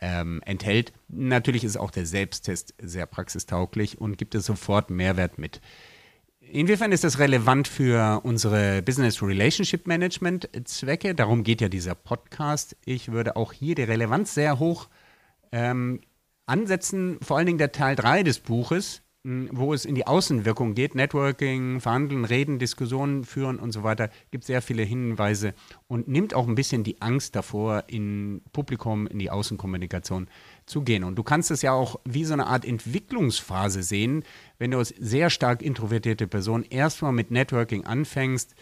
ähm, 0.00 0.42
enthält. 0.44 0.92
Natürlich 1.08 1.64
ist 1.64 1.76
auch 1.76 1.90
der 1.90 2.06
Selbsttest 2.06 2.74
sehr 2.80 3.06
praxistauglich 3.06 4.00
und 4.00 4.18
gibt 4.18 4.34
es 4.34 4.46
sofort 4.46 4.90
Mehrwert 4.90 5.38
mit. 5.38 5.60
Inwiefern 6.40 6.90
ist 6.90 7.04
das 7.04 7.18
relevant 7.20 7.68
für 7.68 8.22
unsere 8.24 8.82
Business 8.82 9.22
Relationship 9.22 9.86
Management 9.86 10.48
Zwecke? 10.64 11.14
Darum 11.14 11.44
geht 11.44 11.60
ja 11.60 11.68
dieser 11.68 11.94
Podcast. 11.94 12.76
Ich 12.84 13.12
würde 13.12 13.36
auch 13.36 13.52
hier 13.52 13.76
die 13.76 13.84
Relevanz 13.84 14.34
sehr 14.34 14.58
hoch 14.58 14.88
ähm, 15.52 16.00
ansetzen, 16.46 17.18
vor 17.22 17.36
allen 17.36 17.46
Dingen 17.46 17.58
der 17.58 17.72
Teil 17.72 17.94
3 17.94 18.24
des 18.24 18.40
Buches, 18.40 19.02
wo 19.22 19.74
es 19.74 19.84
in 19.84 19.94
die 19.94 20.06
Außenwirkung 20.06 20.74
geht, 20.74 20.94
Networking, 20.94 21.80
Verhandeln, 21.80 22.24
Reden, 22.24 22.58
Diskussionen 22.58 23.24
führen 23.24 23.58
und 23.58 23.72
so 23.72 23.82
weiter, 23.82 24.08
gibt 24.30 24.44
sehr 24.44 24.62
viele 24.62 24.82
Hinweise 24.82 25.52
und 25.88 26.08
nimmt 26.08 26.32
auch 26.32 26.48
ein 26.48 26.54
bisschen 26.54 26.84
die 26.84 27.02
Angst 27.02 27.36
davor, 27.36 27.84
in 27.88 28.40
Publikum, 28.52 29.06
in 29.06 29.18
die 29.18 29.30
Außenkommunikation 29.30 30.28
zu 30.64 30.80
gehen. 30.82 31.04
Und 31.04 31.16
du 31.16 31.22
kannst 31.22 31.50
es 31.50 31.60
ja 31.60 31.72
auch 31.72 32.00
wie 32.04 32.24
so 32.24 32.32
eine 32.32 32.46
Art 32.46 32.64
Entwicklungsphase 32.64 33.82
sehen, 33.82 34.24
wenn 34.58 34.70
du 34.70 34.78
als 34.78 34.94
sehr 34.98 35.28
stark 35.28 35.60
introvertierte 35.60 36.26
Person 36.26 36.64
erstmal 36.64 37.12
mit 37.12 37.30
Networking 37.30 37.84
anfängst, 37.84 38.54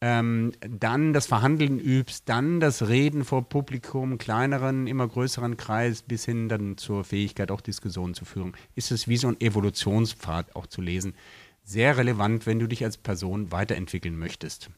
ähm, 0.00 0.52
dann 0.60 1.12
das 1.12 1.26
Verhandeln 1.26 1.78
übst, 1.78 2.28
dann 2.28 2.60
das 2.60 2.88
Reden 2.88 3.24
vor 3.24 3.48
Publikum, 3.48 4.18
kleineren, 4.18 4.86
immer 4.86 5.08
größeren 5.08 5.56
Kreis, 5.56 6.02
bis 6.02 6.24
hin 6.24 6.48
dann 6.48 6.76
zur 6.76 7.04
Fähigkeit, 7.04 7.50
auch 7.50 7.60
Diskussionen 7.62 8.14
zu 8.14 8.24
führen, 8.24 8.52
ist 8.74 8.90
es 8.90 9.08
wie 9.08 9.16
so 9.16 9.28
ein 9.28 9.40
Evolutionspfad 9.40 10.54
auch 10.54 10.66
zu 10.66 10.82
lesen. 10.82 11.14
Sehr 11.64 11.96
relevant, 11.96 12.46
wenn 12.46 12.58
du 12.58 12.66
dich 12.66 12.84
als 12.84 12.98
Person 12.98 13.50
weiterentwickeln 13.52 14.18
möchtest. 14.18 14.70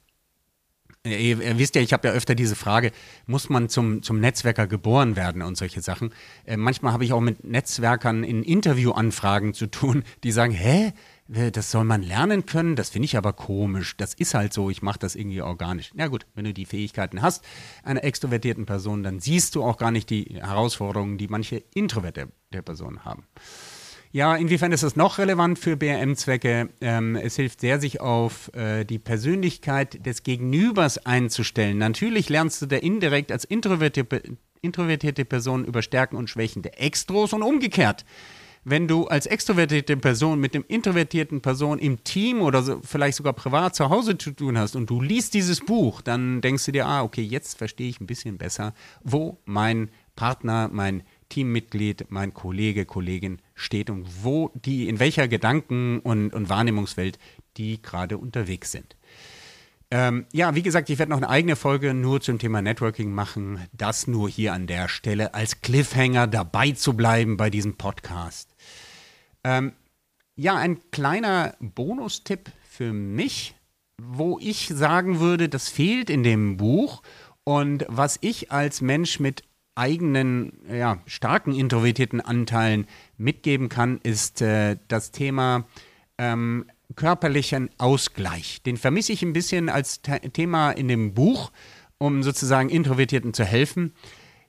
Ihr, 1.05 1.41
ihr, 1.41 1.59
wisst 1.59 1.75
ja, 1.75 1.81
ich 1.81 1.93
habe 1.93 2.09
ja 2.09 2.15
öfter 2.15 2.35
diese 2.35 2.57
Frage, 2.57 2.93
muss 3.27 3.49
man 3.49 3.69
zum, 3.69 4.03
zum 4.03 4.21
Netzwerker 4.21 4.67
geboren 4.67 5.17
werden 5.17 5.43
und 5.43 5.57
solche 5.57 5.81
Sachen. 5.81 6.13
Äh, 6.45 6.57
manchmal 6.57 6.93
habe 6.93 7.05
ich 7.05 7.13
auch 7.13 7.21
mit 7.21 7.45
Netzwerkern 7.45 8.25
in 8.25 8.43
Interviewanfragen 8.43 9.55
zu 9.55 9.67
tun, 9.69 10.03
die 10.25 10.33
sagen, 10.33 10.53
hä, 10.53 10.89
äh, 10.89 10.93
das 11.29 11.71
soll 11.71 11.85
man 11.85 12.03
lernen 12.03 12.47
können, 12.47 12.75
das 12.75 12.89
finde 12.89 13.05
ich 13.05 13.17
aber 13.17 13.35
komisch. 13.35 13.97
Das 13.99 14.15
ist 14.15 14.33
halt 14.33 14.55
so, 14.55 14.71
ich 14.71 14.81
mache 14.81 14.99
das 14.99 15.15
irgendwie 15.15 15.43
organisch. 15.43 15.91
Na 15.95 16.09
gut, 16.09 16.27
wenn 16.35 16.45
du 16.45 16.55
die 16.55 16.65
Fähigkeiten 16.65 17.21
hast 17.21 17.45
einer 17.83 18.03
extrovertierten 18.03 18.65
Person, 18.65 19.03
dann 19.03 19.21
siehst 19.21 19.55
du 19.55 19.63
auch 19.63 19.77
gar 19.77 19.91
nicht 19.91 20.09
die 20.09 20.39
Herausforderungen, 20.41 21.19
die 21.19 21.29
manche 21.29 21.63
introvertierte 21.75 22.63
Personen 22.63 23.05
haben. 23.05 23.25
Ja, 24.11 24.37
inwiefern 24.37 24.73
ist 24.73 24.83
das 24.83 24.97
noch 24.97 25.19
relevant 25.19 25.59
für 25.59 25.77
BRM-Zwecke? 25.77 26.71
Ähm, 26.81 27.15
es 27.17 27.37
hilft 27.37 27.61
sehr, 27.61 27.79
sich 27.79 28.01
auf 28.01 28.51
äh, 28.55 28.85
die 28.85 28.99
Persönlichkeit 28.99 30.07
des 30.07 30.23
Gegenübers 30.23 31.05
einzustellen. 31.05 31.77
Natürlich 31.77 32.31
lernst 32.31 32.63
du 32.63 32.67
da 32.67 32.77
indirekt 32.77 33.31
als 33.31 33.45
introvertierte, 33.45 34.23
introvertierte 34.63 35.27
Person 35.27 35.67
über 35.67 35.83
Stärken 35.83 36.17
und 36.17 36.31
Schwächen 36.31 36.63
der 36.63 36.83
Extros 36.83 37.35
und 37.35 37.43
umgekehrt 37.43 38.07
wenn 38.65 38.89
du 38.89 39.07
als 39.07 39.27
extrovertierte 39.27 39.97
Person 39.97 40.41
mit 40.41 40.55
dem 40.55 40.65
introvertierten 40.69 41.41
Person 41.41 41.79
im 41.79 42.05
Team 42.05 42.43
oder 42.43 42.63
so, 42.63 42.81
vielleicht 42.83 43.17
sogar 43.17 43.33
privat 43.33 43.75
zu 43.75 43.89
Hause 43.89 44.19
zu 44.19 44.33
tun 44.33 44.59
hast 44.59 44.77
und 44.77 44.91
du 44.91 45.01
liest 45.01 45.35
dieses 45.35 45.61
Buch, 45.61 46.01
dann 46.01 46.41
denkst 46.41 46.67
du 46.67 46.73
dir, 46.73 46.87
ah, 46.87 47.03
okay, 47.03 47.23
jetzt 47.23 47.59
verstehe 47.59 47.89
ich 47.89 48.01
ein 48.01 48.07
bisschen 48.07 48.39
besser, 48.39 48.75
wo 49.03 49.39
mein 49.45 49.91
Partner, 50.17 50.69
mein 50.73 51.05
Teammitglied, 51.29 52.07
mein 52.09 52.35
Kollege, 52.35 52.85
Kollegin 52.85 53.39
steht 53.55 53.91
und 53.91 54.07
wo 54.23 54.51
die, 54.55 54.89
in 54.89 54.99
welcher 54.99 55.29
Gedanken- 55.29 56.01
und, 56.01 56.33
und 56.33 56.49
Wahrnehmungswelt 56.49 57.19
die 57.57 57.83
gerade 57.83 58.19
unterwegs 58.19 58.73
sind. 58.73 58.97
Ähm, 59.91 60.27
ja, 60.33 60.55
wie 60.55 60.63
gesagt, 60.63 60.91
ich 60.91 60.99
werde 60.99 61.11
noch 61.11 61.17
eine 61.17 61.31
eigene 61.31 61.57
Folge 61.57 61.95
nur 61.95 62.21
zum 62.21 62.39
Thema 62.39 62.61
Networking 62.61 63.13
machen. 63.13 63.67
Das 63.73 64.07
nur 64.07 64.29
hier 64.29 64.53
an 64.53 64.67
der 64.67 64.89
Stelle 64.89 65.33
als 65.33 65.63
Cliffhanger 65.63 66.27
dabei 66.27 66.73
zu 66.73 66.95
bleiben 66.95 67.39
bei 67.39 67.49
diesem 67.49 67.77
Podcast. 67.77 68.55
Ähm, 69.45 69.73
ja, 70.37 70.57
ein 70.57 70.79
kleiner 70.91 71.55
Bonustipp 71.61 72.51
für 72.69 72.93
mich, 72.93 73.55
wo 74.01 74.39
ich 74.39 74.69
sagen 74.69 75.21
würde, 75.21 75.49
das 75.49 75.69
fehlt 75.69 76.11
in 76.11 76.23
dem 76.23 76.59
Buch 76.59 77.03
und 77.45 77.87
was 77.89 78.19
ich 78.21 78.53
als 78.53 78.83
Mensch 78.83 79.21
mit 79.21 79.43
eigenen, 79.75 80.53
ja, 80.71 80.99
starken 81.07 81.55
introvertierten 81.55 82.21
Anteilen 82.21 82.87
mitgeben 83.17 83.69
kann, 83.69 83.99
ist 84.03 84.43
äh, 84.43 84.77
das 84.89 85.13
Thema 85.13 85.65
ähm, 86.19 86.67
körperlichen 86.97 87.71
Ausgleich. 87.79 88.63
Den 88.63 88.77
vermisse 88.77 89.13
ich 89.13 89.23
ein 89.23 89.33
bisschen 89.33 89.69
als 89.69 90.01
Thema 90.33 90.71
in 90.73 90.89
dem 90.89 91.15
Buch, 91.15 91.51
um 91.99 92.23
sozusagen 92.23 92.71
Introvertierten 92.71 93.35
zu 93.35 93.45
helfen. 93.45 93.93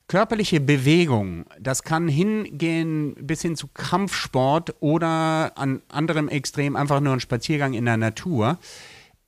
Körperliche 0.07 0.59
Bewegung, 0.59 1.45
das 1.59 1.83
kann 1.83 2.07
hingehen 2.07 3.13
bis 3.19 3.43
hin 3.43 3.55
zu 3.55 3.67
Kampfsport 3.67 4.75
oder 4.79 5.51
an 5.55 5.83
anderem 5.87 6.29
Extrem 6.29 6.75
einfach 6.75 6.99
nur 6.99 7.13
ein 7.13 7.19
Spaziergang 7.19 7.73
in 7.73 7.85
der 7.85 7.97
Natur, 7.97 8.57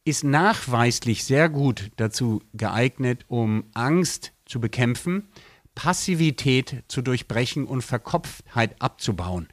ist 0.05 0.24
nachweislich 0.24 1.24
sehr 1.24 1.49
gut 1.49 1.91
dazu 1.97 2.41
geeignet, 2.53 3.26
um 3.28 3.66
Angst 3.76 4.34
zu 4.45 4.59
bekämpfen, 4.59 5.28
Passivität 5.76 6.84
zu 6.88 7.03
durchbrechen 7.03 7.66
und 7.66 7.84
Verkopftheit 7.84 8.76
abzubauen. 8.82 9.47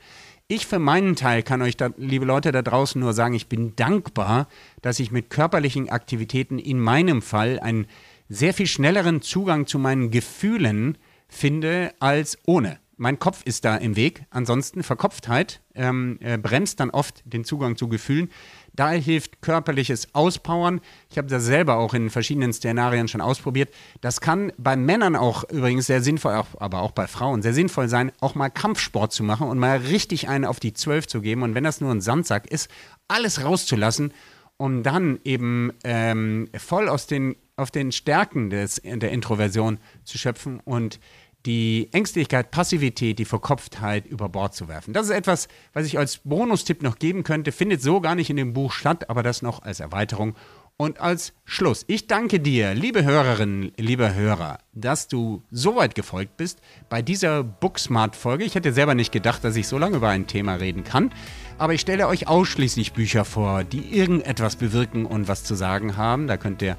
Ich 0.51 0.67
für 0.67 0.79
meinen 0.79 1.15
Teil 1.15 1.43
kann 1.43 1.61
euch, 1.61 1.77
da, 1.77 1.91
liebe 1.99 2.25
Leute 2.25 2.53
da 2.53 2.63
draußen, 2.63 2.99
nur 2.99 3.13
sagen, 3.13 3.35
ich 3.35 3.49
bin 3.49 3.77
dankbar, 3.77 4.49
dass 4.81 4.99
ich 4.99 5.11
mit 5.11 5.29
körperlichen 5.29 5.91
Aktivitäten 5.91 6.59
in 6.59 6.81
meinem 6.81 7.21
Fall 7.21 7.61
einen 7.61 7.87
sehr 8.31 8.55
viel 8.55 8.67
schnelleren 8.67 9.21
Zugang 9.21 9.67
zu 9.67 9.79
meinen 9.79 10.11
Gefühlen 10.11 10.97
finde 11.29 11.93
als 12.01 12.39
ohne. 12.47 12.79
Mein 12.97 13.19
Kopf 13.19 13.43
ist 13.45 13.67
da 13.67 13.77
im 13.77 13.95
Weg. 13.95 14.25
Ansonsten 14.31 14.83
Verkopftheit 14.83 15.61
ähm, 15.75 16.17
äh, 16.21 16.39
bremst 16.39 16.81
dann 16.81 16.89
oft 16.89 17.23
den 17.27 17.45
Zugang 17.45 17.77
zu 17.77 17.89
Gefühlen. 17.89 18.31
Da 18.73 18.91
hilft 18.91 19.43
körperliches 19.43 20.15
Auspowern. 20.15 20.81
Ich 21.11 21.19
habe 21.19 21.29
das 21.29 21.45
selber 21.45 21.77
auch 21.77 21.95
in 21.95 22.11
verschiedenen 22.11 22.53
Szenarien 22.53 23.09
schon 23.09 23.21
ausprobiert. 23.21 23.71
Das 24.01 24.21
kann 24.21 24.53
bei 24.57 24.77
Männern 24.77 25.17
auch 25.17 25.45
übrigens 25.51 25.87
sehr 25.87 26.03
sinnvoll, 26.03 26.43
aber 26.59 26.83
auch 26.83 26.93
bei 26.93 27.07
Frauen 27.07 27.43
sehr 27.43 27.55
sinnvoll 27.55 27.89
sein, 27.89 28.13
auch 28.21 28.35
mal 28.35 28.51
Kampfsport 28.51 29.13
zu 29.13 29.25
machen 29.25 29.49
und 29.49 29.59
mal 29.59 29.79
richtig 29.79 30.29
einen 30.29 30.45
auf 30.45 30.61
die 30.61 30.73
Zwölf 30.73 31.07
zu 31.07 31.21
geben. 31.21 31.43
Und 31.43 31.55
wenn 31.55 31.65
das 31.65 31.81
nur 31.81 31.91
ein 31.91 32.01
Sandsack 32.01 32.51
ist, 32.51 32.71
alles 33.09 33.45
rauszulassen, 33.45 34.13
um 34.59 34.83
dann 34.83 35.21
eben 35.25 35.73
ähm, 35.85 36.49
voll 36.57 36.89
aus 36.89 37.07
den, 37.07 37.37
auf 37.57 37.71
den 37.71 37.93
Stärken 37.93 38.51
des, 38.51 38.83
der 38.85 39.11
Introversion 39.11 39.79
zu 40.05 40.19
schöpfen 40.19 40.61
und 40.61 41.01
die 41.47 41.89
Ängstlichkeit, 41.93 42.51
Passivität, 42.51 43.19
die 43.19 43.25
Verkopftheit 43.25 44.07
über 44.07 44.29
Bord 44.29 44.55
zu 44.55 44.69
werfen. 44.69 44.93
Das 44.93 45.07
ist 45.07 45.13
etwas, 45.13 45.49
was 45.73 45.87
ich 45.87 45.99
als 45.99 46.19
Bonustipp 46.19 46.83
noch 46.83 46.99
geben 46.99 47.23
könnte, 47.23 47.53
findet 47.53 47.81
so 47.81 48.01
gar 48.01 48.15
nicht 48.15 48.31
in 48.31 48.37
dem 48.37 48.53
Buch 48.53 48.73
statt, 48.73 49.09
aber 49.09 49.23
das 49.23 49.43
noch 49.43 49.63
als 49.63 49.81
Erweiterung. 49.81 50.35
Und 50.81 51.01
als 51.01 51.33
Schluss, 51.45 51.85
ich 51.89 52.07
danke 52.07 52.39
dir, 52.39 52.73
liebe 52.73 53.03
Hörerinnen, 53.03 53.73
liebe 53.77 54.15
Hörer, 54.15 54.59
dass 54.75 55.09
du 55.09 55.43
so 55.51 55.75
weit 55.75 55.97
gefolgt 55.97 56.37
bist 56.37 56.61
bei 56.89 57.03
dieser 57.03 57.43
Booksmart-Folge. 57.43 58.45
Ich 58.45 58.55
hätte 58.55 58.73
selber 58.73 58.95
nicht 58.95 59.11
gedacht, 59.11 59.43
dass 59.43 59.57
ich 59.57 59.67
so 59.67 59.77
lange 59.77 59.97
über 59.97 60.09
ein 60.09 60.29
Thema 60.29 60.55
reden 60.55 60.85
kann, 60.85 61.13
aber 61.57 61.75
ich 61.75 61.81
stelle 61.81 62.07
euch 62.07 62.29
ausschließlich 62.29 62.93
Bücher 62.93 63.25
vor, 63.25 63.65
die 63.65 63.93
irgendetwas 63.93 64.55
bewirken 64.55 65.05
und 65.05 65.27
was 65.27 65.43
zu 65.43 65.57
sagen 65.57 65.97
haben. 65.97 66.29
Da 66.29 66.37
könnt 66.37 66.63
ihr 66.63 66.77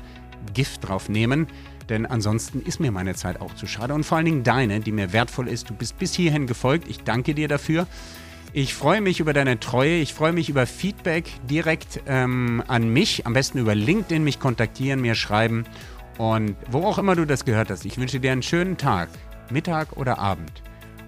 Gift 0.53 0.88
drauf 0.88 1.10
nehmen 1.10 1.47
denn 1.90 2.06
ansonsten 2.06 2.62
ist 2.62 2.80
mir 2.80 2.92
meine 2.92 3.16
Zeit 3.16 3.42
auch 3.42 3.54
zu 3.56 3.68
schade 3.68 3.94
und 3.94 4.04
vor 4.04 4.18
allen 4.18 4.26
Dingen 4.26 4.44
deine, 4.44 4.80
die 4.80 4.92
mir 4.92 5.14
wertvoll 5.14 5.48
ist. 5.48 5.70
Du 5.70 5.74
bist 5.74 5.98
bis 5.98 6.14
hierhin 6.14 6.48
gefolgt. 6.48 6.88
Ich 6.88 7.04
danke 7.04 7.34
dir 7.34 7.48
dafür. 7.48 7.88
Ich 8.52 8.74
freue 8.74 9.02
mich 9.02 9.20
über 9.20 9.34
deine 9.34 9.60
Treue. 9.60 9.98
Ich 9.98 10.14
freue 10.14 10.32
mich 10.32 10.50
über 10.50 10.66
Feedback 10.66 11.30
direkt 11.50 12.02
ähm, 12.08 12.64
an 12.68 12.90
mich. 12.90 13.28
Am 13.28 13.34
besten 13.34 13.60
über 13.60 13.76
LinkedIn 13.76 14.24
mich 14.24 14.40
kontaktieren, 14.40 15.02
mir 15.02 15.16
schreiben. 15.16 15.66
Und 16.18 16.56
wo 16.70 16.84
auch 16.84 16.98
immer 16.98 17.16
du 17.16 17.26
das 17.26 17.46
gehört 17.46 17.70
hast, 17.70 17.86
ich 17.86 17.98
wünsche 17.98 18.20
dir 18.20 18.32
einen 18.32 18.44
schönen 18.44 18.78
Tag, 18.78 19.10
Mittag 19.52 19.96
oder 19.98 20.20
Abend. 20.20 20.52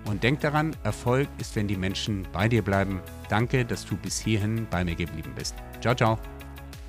Und 0.06 0.24
denk 0.24 0.40
daran, 0.40 0.76
Erfolg 0.84 1.28
ist, 1.38 1.56
wenn 1.56 1.68
die 1.68 1.78
Menschen 1.78 2.28
bei 2.32 2.48
dir 2.48 2.62
bleiben. 2.62 3.02
Danke, 3.30 3.66
dass 3.66 3.86
du 3.86 3.98
bis 3.98 4.20
hierhin 4.20 4.68
bei 4.70 4.84
mir 4.84 4.96
geblieben 4.96 5.34
bist. 5.36 5.56
Ciao, 5.82 5.96
ciao. 5.96 6.41